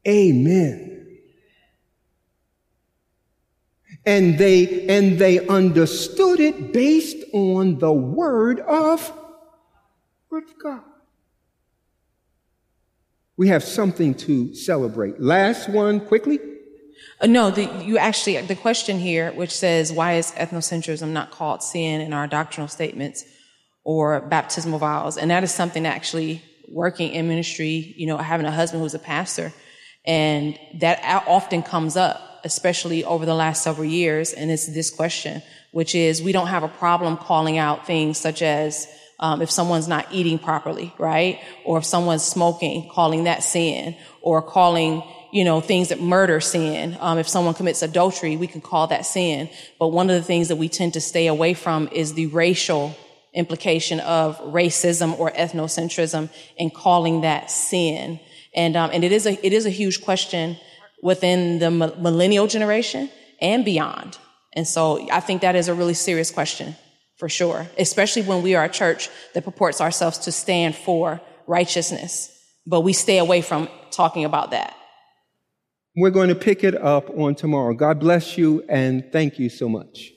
Amen. 0.09 1.21
And 4.07 4.39
they, 4.39 4.89
and 4.89 5.19
they 5.19 5.47
understood 5.47 6.41
it 6.41 6.73
based 6.73 7.23
on 7.35 7.79
the 7.79 7.93
word 7.93 8.61
of, 8.61 9.13
word 10.31 10.45
of 10.45 10.59
God. 10.59 10.83
We 13.37 13.49
have 13.49 13.65
something 13.65 14.15
to 14.15 14.55
celebrate. 14.55 15.21
Last 15.21 15.69
one, 15.69 16.01
quickly. 16.07 16.39
Uh, 17.21 17.27
no, 17.27 17.51
the, 17.51 17.65
you 17.83 17.99
actually, 17.99 18.41
the 18.43 18.55
question 18.55 18.99
here, 18.99 19.33
which 19.33 19.51
says, 19.51 19.93
why 19.93 20.15
is 20.15 20.31
ethnocentrism 20.33 21.09
not 21.09 21.31
called 21.31 21.63
sin 21.63 22.01
in 22.01 22.13
our 22.13 22.27
doctrinal 22.27 22.69
statements 22.69 23.25
or 23.83 24.21
baptismal 24.21 24.79
vows? 24.79 25.17
And 25.17 25.31
that 25.31 25.43
is 25.43 25.53
something 25.53 25.85
actually 25.87 26.43
working 26.69 27.13
in 27.13 27.27
ministry, 27.27 27.95
you 27.97 28.07
know, 28.07 28.19
having 28.19 28.47
a 28.47 28.53
husband 28.53 28.83
who's 28.83 28.95
a 28.95 29.01
pastor. 29.01 29.53
And 30.05 30.59
that 30.75 31.25
often 31.27 31.63
comes 31.63 31.97
up, 31.97 32.41
especially 32.45 33.05
over 33.05 33.27
the 33.27 33.35
last 33.35 33.65
several 33.65 33.87
years. 33.87 34.33
And 34.33 34.51
it's 34.51 34.67
this 34.73 34.91
question, 34.91 35.43
which 35.73 35.95
is 35.95 36.23
we 36.23 36.33
don't 36.33 36.47
have 36.47 36.63
a 36.63 36.69
problem 36.69 37.17
calling 37.17 37.59
out 37.59 37.87
things 37.87 38.19
such 38.19 38.43
as 38.43 38.87
um, 39.21 39.43
if 39.43 39.51
someone's 39.51 39.87
not 39.87 40.07
eating 40.11 40.39
properly, 40.39 40.93
right? 40.99 41.41
Or 41.65 41.79
if 41.79 41.85
someone's 41.85 42.25
smoking, 42.25 42.89
calling 42.89 43.25
that 43.25 43.45
sin, 43.45 43.95
or 44.23 44.41
calling, 44.41 45.03
you 45.31 45.45
know, 45.45 45.61
things 45.61 45.91
that 45.91 46.01
murder 46.01 46.41
sin. 46.41 46.97
Um, 47.01 47.19
if 47.19 47.29
someone 47.29 47.55
commits 47.55 47.83
adultery, 47.83 48.37
we 48.37 48.47
can 48.47 48.63
call 48.63 48.87
that 48.89 49.05
sin. 49.05 49.51
But 49.79 49.89
one 49.89 50.09
of 50.09 50.17
the 50.17 50.23
things 50.23 50.49
that 50.49 50.57
we 50.57 50.71
tend 50.71 50.95
to 50.95 51.01
stay 51.01 51.27
away 51.27 51.53
from 51.53 51.89
is 51.93 52.15
the 52.15 52.27
racial 52.27 52.97
implication 53.35 54.01
of 54.01 54.39
racism 54.41 55.17
or 55.19 55.31
ethnocentrism 55.31 56.31
and 56.59 56.75
calling 56.75 57.21
that 57.21 57.51
sin. 57.51 58.19
And, 58.55 58.75
um, 58.75 58.91
and 58.93 59.05
it 59.05 59.13
is 59.13 59.27
a, 59.27 59.47
it 59.47 59.53
is 59.53 59.67
a 59.67 59.71
huge 59.71 60.03
question 60.03 60.57
within 61.03 61.59
the 61.59 61.71
millennial 61.71 62.47
generation 62.47 63.11
and 63.41 63.65
beyond. 63.65 64.19
And 64.55 64.67
so 64.67 65.09
I 65.13 65.21
think 65.21 65.43
that 65.43 65.55
is 65.57 65.69
a 65.69 65.75
really 65.75 65.95
serious 65.95 66.31
question 66.31 66.75
for 67.21 67.29
sure, 67.29 67.69
especially 67.79 68.23
when 68.23 68.43
we 68.43 68.57
are 68.57 68.65
a 68.65 68.69
church 68.69 69.09
that 69.35 69.45
purports 69.45 69.81
ourselves 69.81 70.19
to 70.19 70.33
stand 70.33 70.75
for 70.75 71.21
righteousness, 71.47 72.37
but 72.67 72.81
we 72.81 72.93
stay 72.95 73.19
away 73.19 73.43
from 73.43 73.69
talking 73.91 74.25
about 74.25 74.53
that. 74.53 74.75
We're 75.95 76.11
going 76.11 76.31
to 76.31 76.35
pick 76.35 76.65
it 76.65 76.75
up 76.75 77.11
on 77.11 77.35
tomorrow. 77.35 77.75
God 77.75 78.01
bless 78.01 78.39
you 78.39 78.65
and 78.71 79.05
thank 79.13 79.39
you 79.39 79.51
so 79.51 79.69
much. 79.69 80.13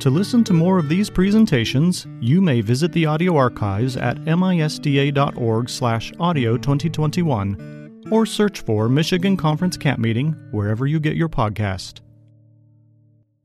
To 0.00 0.10
listen 0.10 0.42
to 0.44 0.52
more 0.52 0.78
of 0.78 0.88
these 0.88 1.08
presentations, 1.08 2.08
you 2.20 2.42
may 2.42 2.60
visit 2.62 2.92
the 2.92 3.06
audio 3.06 3.36
archives 3.36 3.96
at 3.96 4.16
misda.org/audio 4.24 6.56
2021 6.56 8.02
or 8.10 8.26
search 8.26 8.60
for 8.62 8.88
Michigan 8.88 9.36
Conference 9.36 9.76
Camp 9.76 10.00
Meeting 10.00 10.34
wherever 10.50 10.88
you 10.88 10.98
get 10.98 11.14
your 11.14 11.28
podcast. 11.28 12.00